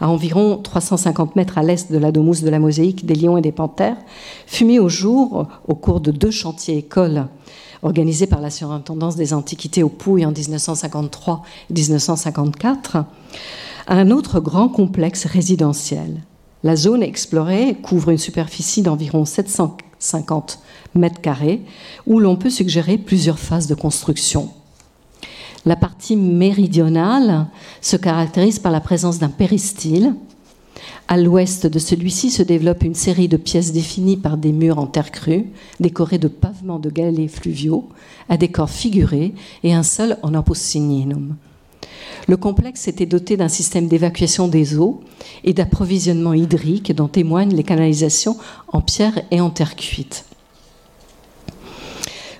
À 0.00 0.08
environ 0.08 0.56
350 0.56 1.36
mètres 1.36 1.58
à 1.58 1.62
l'est 1.62 1.92
de 1.92 1.98
la 1.98 2.12
domus 2.12 2.42
de 2.42 2.50
la 2.50 2.58
mosaïque 2.58 3.04
des 3.04 3.14
lions 3.14 3.36
et 3.36 3.42
des 3.42 3.52
panthères, 3.52 3.98
fut 4.46 4.64
mis 4.64 4.78
au 4.78 4.88
jour, 4.88 5.46
au 5.68 5.74
cours 5.74 6.00
de 6.00 6.10
deux 6.10 6.30
chantiers 6.30 6.78
écoles 6.78 7.26
organisés 7.84 8.26
par 8.26 8.40
la 8.40 8.50
surintendance 8.50 9.14
des 9.14 9.32
antiquités 9.32 9.82
au 9.82 9.88
Pouilles 9.88 10.26
en 10.26 10.32
1953 10.32 11.42
et 11.70 11.74
1954, 11.74 13.04
un 13.86 14.10
autre 14.10 14.40
grand 14.40 14.68
complexe 14.68 15.26
résidentiel. 15.26 16.22
La 16.64 16.76
zone 16.76 17.02
explorée 17.02 17.76
couvre 17.82 18.10
une 18.10 18.18
superficie 18.18 18.80
d'environ 18.82 19.26
750 19.26 20.58
mètres 20.94 21.20
carrés, 21.20 21.60
où 22.06 22.18
l'on 22.18 22.36
peut 22.36 22.50
suggérer 22.50 22.96
plusieurs 22.96 23.38
phases 23.38 23.66
de 23.66 23.74
construction. 23.74 24.48
La 25.66 25.76
partie 25.76 26.16
méridionale 26.16 27.46
se 27.82 27.96
caractérise 27.96 28.58
par 28.58 28.72
la 28.72 28.80
présence 28.80 29.18
d'un 29.18 29.28
péristyle. 29.28 30.14
À 31.06 31.18
l'ouest 31.18 31.66
de 31.66 31.78
celui-ci 31.78 32.30
se 32.30 32.42
développe 32.42 32.82
une 32.82 32.94
série 32.94 33.28
de 33.28 33.36
pièces 33.36 33.72
définies 33.72 34.16
par 34.16 34.38
des 34.38 34.52
murs 34.52 34.78
en 34.78 34.86
terre 34.86 35.10
crue, 35.10 35.46
décorés 35.78 36.18
de 36.18 36.28
pavements 36.28 36.78
de 36.78 36.88
galets 36.88 37.28
fluviaux, 37.28 37.88
à 38.30 38.38
décors 38.38 38.70
figurés 38.70 39.34
et 39.62 39.74
un 39.74 39.82
sol 39.82 40.16
en 40.22 40.32
apocigninum. 40.32 41.36
Le 42.26 42.38
complexe 42.38 42.88
était 42.88 43.04
doté 43.04 43.36
d'un 43.36 43.48
système 43.48 43.86
d'évacuation 43.86 44.48
des 44.48 44.78
eaux 44.78 45.02
et 45.44 45.52
d'approvisionnement 45.52 46.32
hydrique 46.32 46.94
dont 46.94 47.08
témoignent 47.08 47.54
les 47.54 47.64
canalisations 47.64 48.38
en 48.68 48.80
pierre 48.80 49.20
et 49.30 49.42
en 49.42 49.50
terre 49.50 49.76
cuite. 49.76 50.24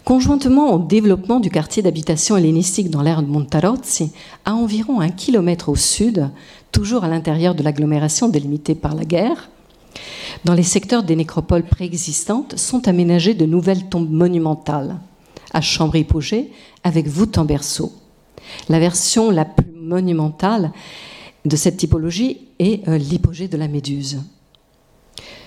Conjointement 0.04 0.74
au 0.74 0.78
développement 0.80 1.40
du 1.40 1.48
quartier 1.48 1.82
d'habitation 1.82 2.36
hellénistique 2.36 2.90
dans 2.90 3.00
l'ère 3.00 3.22
de 3.22 3.26
Montarozzi, 3.26 4.12
à 4.44 4.54
environ 4.54 5.00
un 5.00 5.08
kilomètre 5.08 5.70
au 5.70 5.76
sud, 5.76 6.28
toujours 6.72 7.04
à 7.04 7.08
l'intérieur 7.08 7.54
de 7.54 7.62
l'agglomération 7.62 8.28
délimitée 8.28 8.74
par 8.74 8.94
la 8.94 9.06
guerre, 9.06 9.48
dans 10.44 10.52
les 10.52 10.62
secteurs 10.62 11.04
des 11.04 11.16
nécropoles 11.16 11.64
préexistantes 11.64 12.58
sont 12.58 12.86
aménagées 12.86 13.32
de 13.32 13.46
nouvelles 13.46 13.88
tombes 13.88 14.10
monumentales, 14.10 14.98
à 15.54 15.62
Chambry-Pogé, 15.62 16.50
avec 16.82 17.06
voûte 17.06 17.38
en 17.38 17.46
berceau. 17.46 17.90
La 18.68 18.80
version 18.80 19.30
la 19.30 19.46
plus 19.46 19.72
monumentale 19.72 20.72
de 21.46 21.56
cette 21.56 21.78
typologie 21.78 22.40
est 22.58 22.86
euh, 22.88 22.98
l'hypogée 22.98 23.48
de 23.48 23.56
la 23.56 23.68
Méduse. 23.68 24.20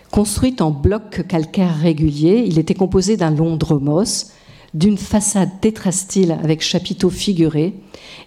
Construite 0.09 0.61
en 0.61 0.71
blocs 0.71 1.27
calcaires 1.27 1.77
réguliers, 1.77 2.43
il 2.47 2.57
était 2.57 2.73
composé 2.73 3.17
d'un 3.17 3.29
long 3.29 3.55
dromos, 3.55 4.31
d'une 4.73 4.97
façade 4.97 5.49
tétrastyle 5.61 6.31
avec 6.31 6.61
chapiteaux 6.61 7.09
figurés 7.09 7.73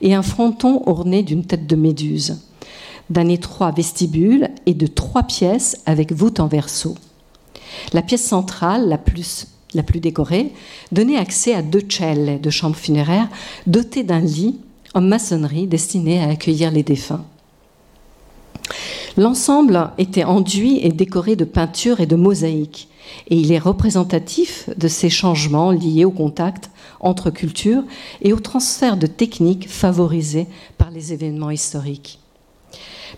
et 0.00 0.14
un 0.14 0.22
fronton 0.22 0.82
orné 0.86 1.22
d'une 1.22 1.44
tête 1.44 1.66
de 1.66 1.76
méduse, 1.76 2.38
d'un 3.10 3.28
étroit 3.28 3.72
vestibule 3.72 4.48
et 4.66 4.74
de 4.74 4.86
trois 4.86 5.24
pièces 5.24 5.80
avec 5.86 6.12
voûte 6.12 6.40
en 6.40 6.46
verso. 6.46 6.94
La 7.92 8.02
pièce 8.02 8.24
centrale, 8.24 8.88
la 8.88 8.98
plus, 8.98 9.46
décorée, 10.00 10.52
donnait 10.92 11.16
accès 11.16 11.54
à 11.54 11.62
deux 11.62 11.82
celles 11.88 12.40
de 12.40 12.50
chambres 12.50 12.76
funéraires 12.76 13.28
dotées 13.66 14.04
d'un 14.04 14.20
lit 14.20 14.60
en 14.94 15.00
maçonnerie 15.00 15.66
destiné 15.66 16.22
à 16.22 16.28
accueillir 16.28 16.70
les 16.70 16.82
défunts. 16.82 17.24
L'ensemble 19.16 19.90
était 19.98 20.24
enduit 20.24 20.78
et 20.82 20.90
décoré 20.90 21.36
de 21.36 21.44
peintures 21.44 22.00
et 22.00 22.06
de 22.06 22.16
mosaïques, 22.16 22.88
et 23.28 23.36
il 23.36 23.52
est 23.52 23.58
représentatif 23.58 24.68
de 24.76 24.88
ces 24.88 25.10
changements 25.10 25.70
liés 25.70 26.04
au 26.04 26.10
contact 26.10 26.70
entre 27.00 27.30
cultures 27.30 27.82
et 28.22 28.32
au 28.32 28.40
transfert 28.40 28.96
de 28.96 29.06
techniques 29.06 29.68
favorisées 29.68 30.46
par 30.78 30.90
les 30.90 31.12
événements 31.12 31.50
historiques. 31.50 32.18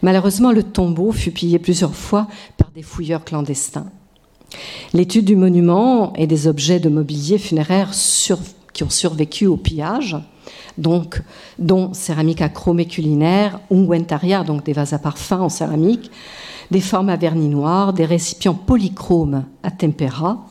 Malheureusement, 0.02 0.52
le 0.52 0.62
tombeau 0.62 1.12
fut 1.12 1.30
pillé 1.30 1.58
plusieurs 1.58 1.94
fois 1.94 2.26
par 2.56 2.70
des 2.70 2.82
fouilleurs 2.82 3.24
clandestins. 3.24 3.86
L'étude 4.92 5.24
du 5.24 5.36
monument 5.36 6.12
et 6.14 6.26
des 6.26 6.46
objets 6.46 6.80
de 6.80 6.88
mobilier 6.88 7.38
funéraire 7.38 7.90
qui 8.72 8.84
ont 8.84 8.90
survécu 8.90 9.46
au 9.46 9.56
pillage 9.56 10.16
donc, 10.78 11.20
dont 11.58 11.92
céramique 11.92 12.40
acromée 12.40 12.86
culinaire, 12.86 13.60
ungüentaria, 13.70 14.42
donc 14.42 14.64
des 14.64 14.72
vases 14.72 14.92
à 14.92 14.98
parfum 14.98 15.40
en 15.40 15.48
céramique, 15.48 16.10
des 16.72 16.80
formes 16.80 17.10
à 17.10 17.16
vernis 17.16 17.48
noir, 17.48 17.92
des 17.92 18.04
récipients 18.04 18.54
polychromes 18.54 19.44
à 19.62 19.70
tempéra, 19.70 20.44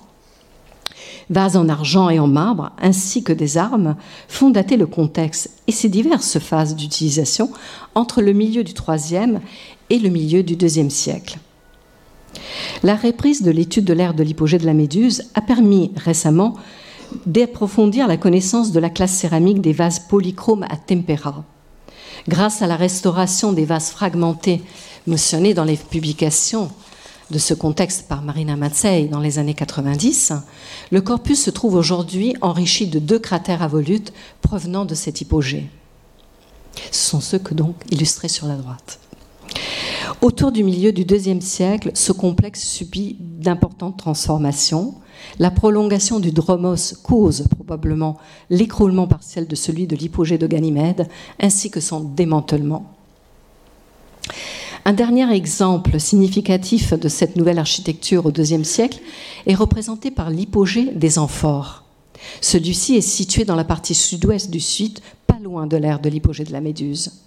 vases 1.29 1.57
en 1.57 1.67
argent 1.67 2.09
et 2.09 2.19
en 2.19 2.27
marbre, 2.27 2.71
ainsi 2.81 3.23
que 3.23 3.33
des 3.33 3.57
armes, 3.57 3.95
font 4.29 4.49
dater 4.49 4.77
le 4.77 4.85
contexte 4.85 5.49
et 5.67 5.71
ses 5.71 5.89
diverses 5.89 6.39
phases 6.39 6.75
d'utilisation 6.75 7.51
entre 7.95 8.21
le 8.21 8.33
milieu 8.33 8.63
du 8.63 8.73
IIIe 8.87 9.39
et 9.89 9.99
le 9.99 10.09
milieu 10.09 10.43
du 10.43 10.53
IIe 10.53 10.91
siècle. 10.91 11.39
La 12.83 12.95
reprise 12.95 13.41
de 13.41 13.51
l'étude 13.51 13.85
de 13.85 13.93
l'ère 13.93 14.13
de 14.13 14.23
l'hypogée 14.23 14.57
de 14.57 14.65
la 14.65 14.73
Méduse 14.73 15.23
a 15.35 15.41
permis 15.41 15.91
récemment 15.97 16.55
d'approfondir 17.25 18.07
la 18.07 18.17
connaissance 18.17 18.71
de 18.71 18.79
la 18.79 18.89
classe 18.89 19.11
céramique 19.11 19.59
des 19.59 19.73
vases 19.73 19.99
polychromes 19.99 20.65
à 20.69 20.77
tempéra. 20.77 21.43
Grâce 22.27 22.61
à 22.61 22.67
la 22.67 22.75
restauration 22.75 23.51
des 23.51 23.65
vases 23.65 23.89
fragmentés 23.89 24.61
mentionnés 25.07 25.53
dans 25.53 25.63
les 25.63 25.77
publications 25.77 26.71
de 27.31 27.39
ce 27.39 27.53
contexte 27.53 28.07
par 28.07 28.21
Marina 28.21 28.55
Matzei 28.57 29.05
dans 29.05 29.19
les 29.19 29.39
années 29.39 29.53
90, 29.53 30.33
le 30.91 31.01
corpus 31.01 31.41
se 31.41 31.49
trouve 31.49 31.75
aujourd'hui 31.75 32.35
enrichi 32.41 32.87
de 32.87 32.99
deux 32.99 33.19
cratères 33.19 33.63
à 33.63 33.67
volutes 33.67 34.13
provenant 34.41 34.85
de 34.85 34.95
cet 34.95 35.21
hypogée. 35.21 35.69
Ce 36.91 37.09
sont 37.09 37.21
ceux 37.21 37.39
que 37.39 37.53
donc 37.53 37.75
illustrés 37.89 38.27
sur 38.27 38.47
la 38.47 38.55
droite. 38.55 38.99
Autour 40.21 40.51
du 40.51 40.63
milieu 40.63 40.91
du 40.91 41.03
IIe 41.03 41.41
siècle, 41.41 41.91
ce 41.93 42.11
complexe 42.11 42.63
subit 42.63 43.15
d'importantes 43.19 43.97
transformations. 43.97 44.95
La 45.39 45.51
prolongation 45.51 46.19
du 46.19 46.31
dromos 46.31 46.93
cause 47.01 47.45
probablement 47.55 48.17
l'écroulement 48.49 49.07
partiel 49.07 49.47
de 49.47 49.55
celui 49.55 49.87
de 49.87 49.95
l'hypogée 49.95 50.37
de 50.37 50.47
Ganymède, 50.47 51.07
ainsi 51.39 51.71
que 51.71 51.79
son 51.79 52.01
démantèlement. 52.01 52.91
Un 54.83 54.93
dernier 54.93 55.31
exemple 55.31 55.99
significatif 55.99 56.93
de 56.93 57.07
cette 57.07 57.35
nouvelle 57.35 57.59
architecture 57.59 58.25
au 58.25 58.31
IIe 58.31 58.65
siècle 58.65 58.99
est 59.45 59.53
représenté 59.53 60.09
par 60.09 60.31
l'hypogée 60.31 60.91
des 60.95 61.19
amphores. 61.19 61.83
Celui-ci 62.41 62.95
est 62.95 63.01
situé 63.01 63.45
dans 63.45 63.55
la 63.55 63.63
partie 63.63 63.93
sud-ouest 63.93 64.49
du 64.49 64.59
site, 64.59 65.03
pas 65.27 65.37
loin 65.39 65.67
de 65.67 65.77
l'aire 65.77 65.99
de 65.99 66.09
l'hypogée 66.09 66.45
de 66.45 66.51
la 66.51 66.61
Méduse. 66.61 67.21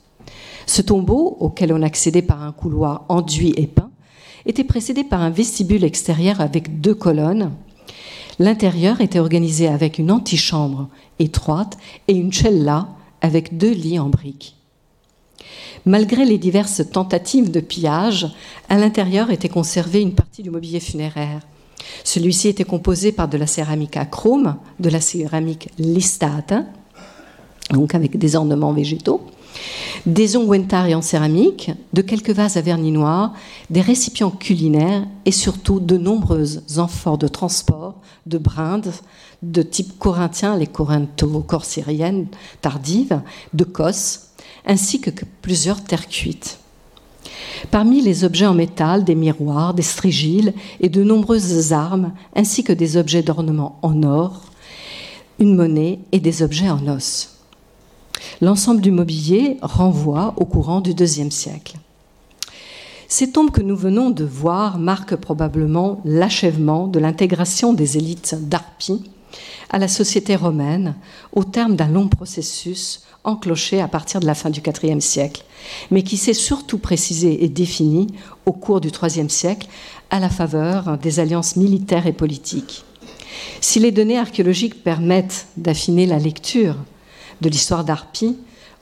Ce 0.67 0.83
tombeau, 0.83 1.37
auquel 1.39 1.73
on 1.73 1.83
accédait 1.83 2.23
par 2.23 2.43
un 2.43 2.51
couloir 2.51 3.05
enduit 3.09 3.55
et 3.57 3.69
peint, 3.69 3.91
était 4.47 4.65
précédé 4.65 5.05
par 5.05 5.23
un 5.23 5.31
vestibule 5.31 5.85
extérieur 5.85 6.41
avec 6.41 6.81
deux 6.81 6.95
colonnes. 6.95 7.53
L'intérieur 8.41 9.01
était 9.01 9.21
organisé 9.21 9.69
avec 9.69 9.99
une 9.99 10.11
antichambre 10.11 10.89
étroite 11.21 11.79
et 12.09 12.15
une 12.15 12.33
cella 12.33 12.89
avec 13.21 13.57
deux 13.57 13.73
lits 13.73 14.01
en 14.01 14.09
briques. 14.09 14.54
Malgré 15.87 16.25
les 16.25 16.39
diverses 16.39 16.83
tentatives 16.91 17.51
de 17.51 17.61
pillage, 17.61 18.29
à 18.69 18.79
l'intérieur 18.79 19.31
était 19.31 19.49
conservée 19.49 20.01
une 20.01 20.15
partie 20.15 20.43
du 20.43 20.51
mobilier 20.51 20.81
funéraire. 20.81 21.41
Celui-ci 22.05 22.49
était 22.49 22.65
composé 22.65 23.13
par 23.13 23.29
de 23.29 23.37
la 23.37 23.47
céramique 23.47 23.97
acrome, 23.97 24.57
de 24.81 24.89
la 24.89 25.01
céramique 25.01 25.69
listata, 25.79 26.65
donc 27.71 27.95
avec 27.95 28.19
des 28.19 28.37
ornements 28.37 28.73
végétaux, 28.73 29.21
des 30.07 30.37
ongwentari 30.37 30.95
en 30.95 31.03
céramique, 31.03 31.71
de 31.93 32.03
quelques 32.03 32.31
vases 32.31 32.57
à 32.57 32.61
vernis 32.61 32.91
noir, 32.91 33.33
des 33.71 33.81
récipients 33.81 34.31
culinaires 34.31 35.07
et 35.25 35.33
surtout 35.33 35.81
de 35.81 35.97
nombreuses 35.97 36.63
amphores 36.77 37.19
de 37.19 37.29
transport, 37.29 37.95
de 38.27 38.39
brindes 38.39 38.93
de 39.43 39.63
type 39.63 39.99
corinthien, 39.99 40.57
les 40.57 40.67
corintho-corsyriennes 40.67 42.27
tardives, 42.61 43.21
de 43.53 43.65
cosses, 43.65 44.24
ainsi 44.67 45.01
que 45.01 45.11
plusieurs 45.43 45.83
terres 45.83 46.09
cuites. 46.09 46.59
Parmi 47.71 48.03
les 48.03 48.25
objets 48.25 48.47
en 48.47 48.55
métal, 48.55 49.05
des 49.05 49.15
miroirs, 49.15 49.75
des 49.75 49.83
strigiles 49.83 50.53
et 50.81 50.89
de 50.89 51.03
nombreuses 51.03 51.73
armes, 51.73 52.13
ainsi 52.35 52.65
que 52.65 52.73
des 52.73 52.97
objets 52.97 53.23
d'ornement 53.23 53.79
en 53.83 54.03
or, 54.03 54.43
une 55.39 55.57
monnaie 55.57 56.01
et 56.13 56.21
des 56.21 56.43
objets 56.43 56.71
en 56.71 56.87
os. 56.89 57.31
L'ensemble 58.41 58.81
du 58.81 58.91
mobilier 58.91 59.59
renvoie 59.63 60.35
au 60.37 60.45
courant 60.45 60.81
du 60.81 60.93
IIe 60.93 61.31
siècle. 61.31 61.79
Ces 63.09 63.31
tombes 63.31 63.51
que 63.51 63.63
nous 63.63 63.77
venons 63.77 64.11
de 64.11 64.25
voir 64.25 64.79
marquent 64.79 65.17
probablement 65.17 66.01
l'achèvement 66.05 66.89
de 66.89 66.99
l'intégration 66.99 67.73
des 67.73 67.97
élites 67.97 68.37
d'Arpie 68.41 69.05
à 69.71 69.79
la 69.79 69.89
société 69.89 70.37
romaine 70.37 70.95
au 71.33 71.45
terme 71.45 71.77
d'un 71.77 71.89
long 71.89 72.09
processus 72.09 73.03
enclenché 73.25 73.81
à 73.81 73.89
partir 73.89 74.21
de 74.21 74.27
la 74.27 74.35
fin 74.35 74.51
du 74.51 74.61
IVe 74.61 75.01
siècle, 75.01 75.45
mais 75.91 76.03
qui 76.03 76.17
s'est 76.17 76.35
surtout 76.35 76.79
précisé 76.79 77.45
et 77.45 77.49
défini 77.49 78.09
au 78.47 78.53
cours 78.53 78.81
du 78.81 78.91
IIIe 78.91 79.31
siècle 79.31 79.69
à 80.11 80.21
la 80.21 80.29
faveur 80.29 80.99
des 80.99 81.21
alliances 81.21 81.57
militaires 81.57 82.07
et 82.07 82.13
politiques. 82.13 82.85
Si 83.61 83.81
les 83.81 83.93
données 83.93 84.19
archéologiques 84.19 84.85
permettent 84.85 85.47
d'affiner 85.57 86.07
la 86.07 86.19
lecture 86.19 86.77
de 87.41 87.49
l'histoire 87.49 87.85
d'Arpie, 87.85 88.37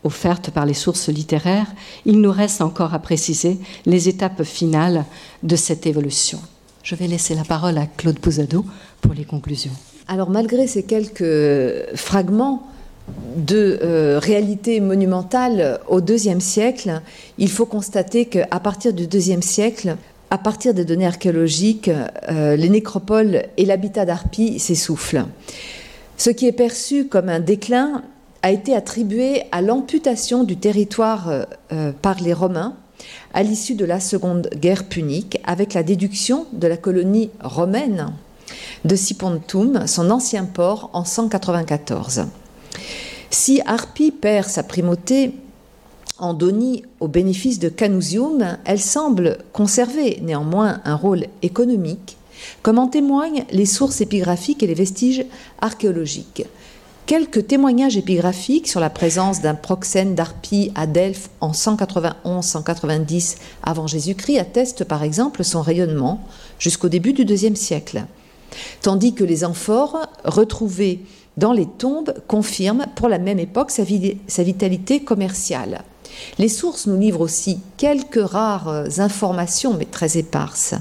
offerte 0.04 0.50
par 0.50 0.66
les 0.66 0.74
sources 0.74 1.08
littéraires, 1.08 1.72
il 2.04 2.20
nous 2.20 2.32
reste 2.32 2.60
encore 2.60 2.92
à 2.92 2.98
préciser 2.98 3.58
les 3.86 4.08
étapes 4.08 4.42
finales 4.42 5.04
de 5.44 5.56
cette 5.56 5.86
évolution. 5.86 6.40
Je 6.82 6.96
vais 6.96 7.06
laisser 7.06 7.36
la 7.36 7.44
parole 7.44 7.78
à 7.78 7.86
Claude 7.86 8.18
Pouzado 8.18 8.64
pour 9.00 9.14
les 9.14 9.24
conclusions. 9.24 9.72
Alors 10.08 10.30
malgré 10.30 10.66
ces 10.66 10.82
quelques 10.82 11.94
fragments 11.94 12.66
de 13.36 13.78
euh, 13.82 14.18
réalité 14.18 14.80
monumentale 14.80 15.80
au 15.88 16.00
IIe 16.00 16.40
siècle, 16.40 17.00
il 17.38 17.50
faut 17.50 17.66
constater 17.66 18.26
qu'à 18.26 18.60
partir 18.60 18.92
du 18.92 19.04
IIe 19.04 19.42
siècle, 19.42 19.96
à 20.30 20.38
partir 20.38 20.74
des 20.74 20.84
données 20.84 21.06
archéologiques, 21.06 21.90
euh, 22.30 22.56
les 22.56 22.68
nécropoles 22.68 23.44
et 23.56 23.64
l'habitat 23.64 24.04
d'Arpie 24.04 24.58
s'essoufflent. 24.58 25.24
Ce 26.16 26.30
qui 26.30 26.46
est 26.46 26.52
perçu 26.52 27.06
comme 27.06 27.28
un 27.28 27.40
déclin 27.40 28.02
a 28.42 28.50
été 28.50 28.74
attribué 28.74 29.42
à 29.52 29.62
l'amputation 29.62 30.44
du 30.44 30.56
territoire 30.56 31.46
euh, 31.72 31.92
par 32.02 32.20
les 32.20 32.32
Romains 32.32 32.76
à 33.34 33.42
l'issue 33.42 33.74
de 33.74 33.84
la 33.84 34.00
Seconde 34.00 34.48
Guerre 34.56 34.84
punique, 34.84 35.40
avec 35.44 35.74
la 35.74 35.82
déduction 35.82 36.46
de 36.52 36.66
la 36.66 36.76
colonie 36.76 37.30
romaine 37.42 38.12
de 38.84 38.96
Sipontum, 38.96 39.86
son 39.86 40.10
ancien 40.10 40.44
port, 40.44 40.90
en 40.92 41.04
194. 41.04 42.26
Si 43.30 43.60
Harpie 43.64 44.10
perd 44.10 44.48
sa 44.48 44.62
primauté 44.62 45.34
en 46.18 46.34
Donie 46.34 46.84
au 47.00 47.08
bénéfice 47.08 47.58
de 47.58 47.68
Canusium, 47.68 48.58
elle 48.64 48.80
semble 48.80 49.38
conserver 49.52 50.20
néanmoins 50.22 50.80
un 50.84 50.94
rôle 50.94 51.26
économique, 51.42 52.16
comme 52.62 52.78
en 52.78 52.88
témoignent 52.88 53.44
les 53.50 53.66
sources 53.66 54.00
épigraphiques 54.00 54.62
et 54.62 54.66
les 54.66 54.74
vestiges 54.74 55.24
archéologiques. 55.60 56.44
Quelques 57.06 57.48
témoignages 57.48 57.96
épigraphiques 57.96 58.68
sur 58.68 58.78
la 58.78 58.88
présence 58.88 59.40
d'un 59.40 59.56
proxène 59.56 60.14
d'Arpie 60.14 60.70
à 60.76 60.86
Delphes 60.86 61.30
en 61.40 61.50
191-190 61.50 63.36
avant 63.64 63.88
Jésus-Christ 63.88 64.38
attestent 64.38 64.84
par 64.84 65.02
exemple 65.02 65.42
son 65.42 65.62
rayonnement 65.62 66.20
jusqu'au 66.60 66.88
début 66.88 67.12
du 67.12 67.24
IIe 67.24 67.56
siècle 67.56 68.04
tandis 68.80 69.14
que 69.14 69.24
les 69.24 69.44
amphores 69.44 70.06
retrouvées 70.24 71.00
dans 71.36 71.52
les 71.52 71.66
tombes 71.66 72.14
confirment 72.28 72.86
pour 72.94 73.08
la 73.08 73.18
même 73.18 73.38
époque 73.38 73.70
sa, 73.70 73.84
vitalité 74.42 75.00
commerciale. 75.00 75.82
Les 76.38 76.48
sources 76.48 76.86
nous 76.86 76.98
livrent 76.98 77.22
aussi 77.22 77.60
quelques 77.78 78.20
rares 78.22 78.84
informations, 78.98 79.74
mais 79.78 79.86
très 79.86 80.18
éparses, 80.18 80.74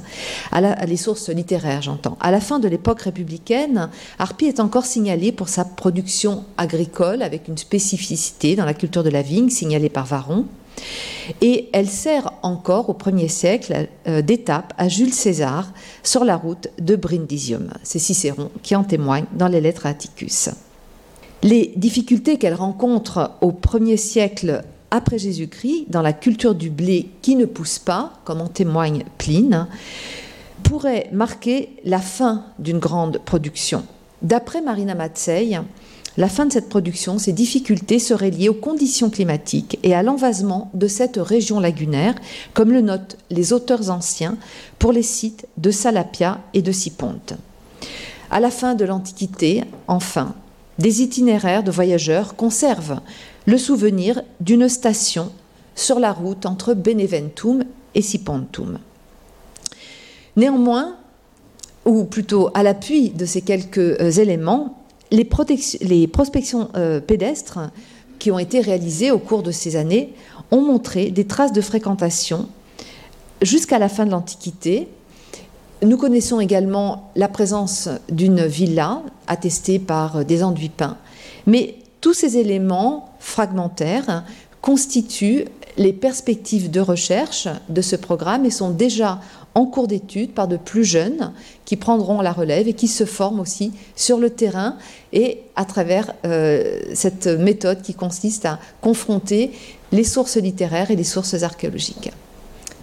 à, 0.52 0.86
les 0.86 0.98
sources 0.98 1.30
littéraires, 1.30 1.82
j'entends. 1.82 2.18
À 2.20 2.32
la 2.32 2.42
fin 2.42 2.60
de 2.60 2.68
l'époque 2.68 3.02
républicaine, 3.02 3.90
Arpi 4.20 4.46
est 4.46 4.60
encore 4.60 4.86
signalé 4.86 5.32
pour 5.32 5.48
sa 5.48 5.64
production 5.64 6.44
agricole, 6.58 7.22
avec 7.22 7.48
une 7.48 7.58
spécificité 7.58 8.58
dans 8.58 8.66
la 8.66 8.74
culture 8.74 9.04
de 9.04 9.10
la 9.10 9.22
vigne, 9.22 9.50
signalée 9.50 9.90
par 9.90 10.06
Varon. 10.06 10.46
Et 11.42 11.70
elle 11.74 11.90
sert 11.90 12.34
encore 12.42 12.90
au 12.90 12.94
1er 12.94 13.30
siècle 13.30 13.88
euh, 14.08 14.22
d'étape 14.22 14.74
à 14.78 14.88
Jules 14.88 15.14
César 15.14 15.72
sur 16.04 16.26
la 16.26 16.38
route 16.38 16.70
de 16.80 16.96
Brindisium. 16.96 17.70
C'est 17.84 18.00
Cicéron 18.00 18.52
qui 18.64 18.76
en 18.76 18.84
témoigne 18.84 19.26
dans 19.34 19.48
les 19.48 19.62
lettres 19.62 19.86
à 19.86 19.90
Atticus. 19.90 20.50
Les 21.44 21.74
difficultés 21.76 22.38
qu'elle 22.38 22.54
rencontre 22.54 23.32
au 23.42 23.52
1er 23.52 23.98
siècle 23.98 24.64
après 24.92 25.18
Jésus-Christ 25.18 25.86
dans 25.88 26.02
la 26.02 26.14
culture 26.14 26.54
du 26.54 26.70
blé 26.70 27.10
qui 27.22 27.36
ne 27.36 27.46
pousse 27.46 27.80
pas, 27.80 28.14
comme 28.26 28.42
en 28.42 28.48
témoigne 28.48 29.04
Pline, 29.18 29.68
pourraient 30.64 31.10
marquer 31.12 31.70
la 31.86 32.00
fin 32.00 32.46
d'une 32.60 32.80
grande 32.80 33.20
production. 33.20 33.84
D'après 34.22 34.62
Marina 34.62 34.94
Matzey, 34.94 35.58
la 36.18 36.28
fin 36.28 36.46
de 36.46 36.52
cette 36.52 36.68
production, 36.68 37.18
ces 37.18 37.32
difficultés 37.32 38.00
seraient 38.00 38.32
liées 38.32 38.50
aux 38.50 38.54
conditions 38.54 39.10
climatiques 39.10 39.80
et 39.84 39.96
à 39.96 40.04
l'envasement 40.04 40.70
de 40.74 40.88
cette 40.88 41.18
région 41.18 41.60
lagunaire, 41.60 42.16
comme 42.54 42.72
le 42.72 42.82
notent 42.82 43.18
les 43.30 43.54
auteurs 43.54 43.90
anciens 43.90 44.38
pour 44.78 44.92
les 44.92 45.04
sites 45.04 45.48
de 45.58 45.72
Salapia 45.72 46.42
et 46.54 46.62
de 46.62 46.72
Siponte. 46.72 47.34
À 48.30 48.40
la 48.42 48.52
fin 48.52 48.76
de 48.76 48.84
l'Antiquité, 48.84 49.64
enfin, 49.88 50.36
des 50.80 51.02
itinéraires 51.02 51.64
de 51.64 51.72
voyageurs 51.72 52.36
conservent 52.36 53.00
le 53.46 53.58
souvenir 53.58 54.22
d'une 54.42 54.68
station 54.68 55.32
sur 55.76 56.00
la 56.00 56.12
route 56.12 56.46
entre 56.46 56.74
Beneventum 56.74 57.64
et 57.96 58.02
Sipontum. 58.02 58.80
Néanmoins, 60.36 60.96
ou 61.86 62.04
plutôt 62.04 62.50
à 62.54 62.64
l'appui 62.64 63.10
de 63.10 63.26
ces 63.26 63.42
quelques 63.42 63.78
euh, 63.78 64.12
éléments, 64.12 64.81
les, 65.12 66.08
prospections 66.08 66.70
euh, 66.76 67.00
pédestres 67.00 67.60
qui 68.20 68.32
ont 68.32 68.40
été 68.40 68.62
réalisées 68.62 69.12
au 69.12 69.20
cours 69.20 69.44
de 69.44 69.52
ces 69.52 69.76
années 69.76 70.14
ont 70.52 70.62
montré 70.62 71.12
des 71.12 71.26
traces 71.26 71.54
de 71.54 71.62
fréquentation 71.62 72.48
jusqu'à 73.42 73.80
la 73.80 73.90
fin 73.90 74.06
de 74.06 74.12
l'Antiquité. 74.12 74.88
Nous 75.84 75.98
connaissons 75.98 76.40
également 76.40 77.12
la 77.16 77.28
présence 77.28 77.90
d'une 78.10 78.46
villa 78.46 79.02
attestée 79.28 79.80
par 79.80 80.24
des 80.24 80.44
enduits 80.44 80.70
peints. 80.70 80.98
Mais 81.48 81.76
tous 82.00 82.14
ces 82.14 82.38
éléments 82.38 83.10
fragmentaires 83.20 84.24
constituent 84.62 85.46
les 85.78 85.94
perspectives 85.94 86.70
de 86.70 86.80
recherche 86.80 87.48
de 87.70 87.82
ce 87.82 87.96
programme 87.96 88.46
et 88.46 88.52
sont 88.52 88.70
déjà 88.70 89.20
en 89.56 89.66
cours 89.66 89.88
d'étude 89.88 90.34
par 90.34 90.48
de 90.48 90.58
plus 90.58 90.86
jeunes 90.86 91.34
qui 91.66 91.76
prendront 91.76 92.22
la 92.22 92.32
relève 92.32 92.68
et 92.68 92.74
qui 92.74 92.88
se 92.88 93.06
forment 93.06 93.40
aussi 93.40 93.72
sur 93.96 94.18
le 94.18 94.30
terrain 94.30 94.78
et 95.14 95.40
à 95.56 95.66
travers 95.66 96.14
euh, 96.26 96.82
cette 96.94 97.28
méthode 97.28 97.82
qui 97.82 97.94
consiste 97.94 98.46
à 98.46 98.60
confronter 98.82 99.52
les 99.92 100.04
sources 100.04 100.38
littéraires 100.38 100.92
et 100.92 100.96
les 100.96 101.04
sources 101.04 101.44
archéologiques. 101.44 102.12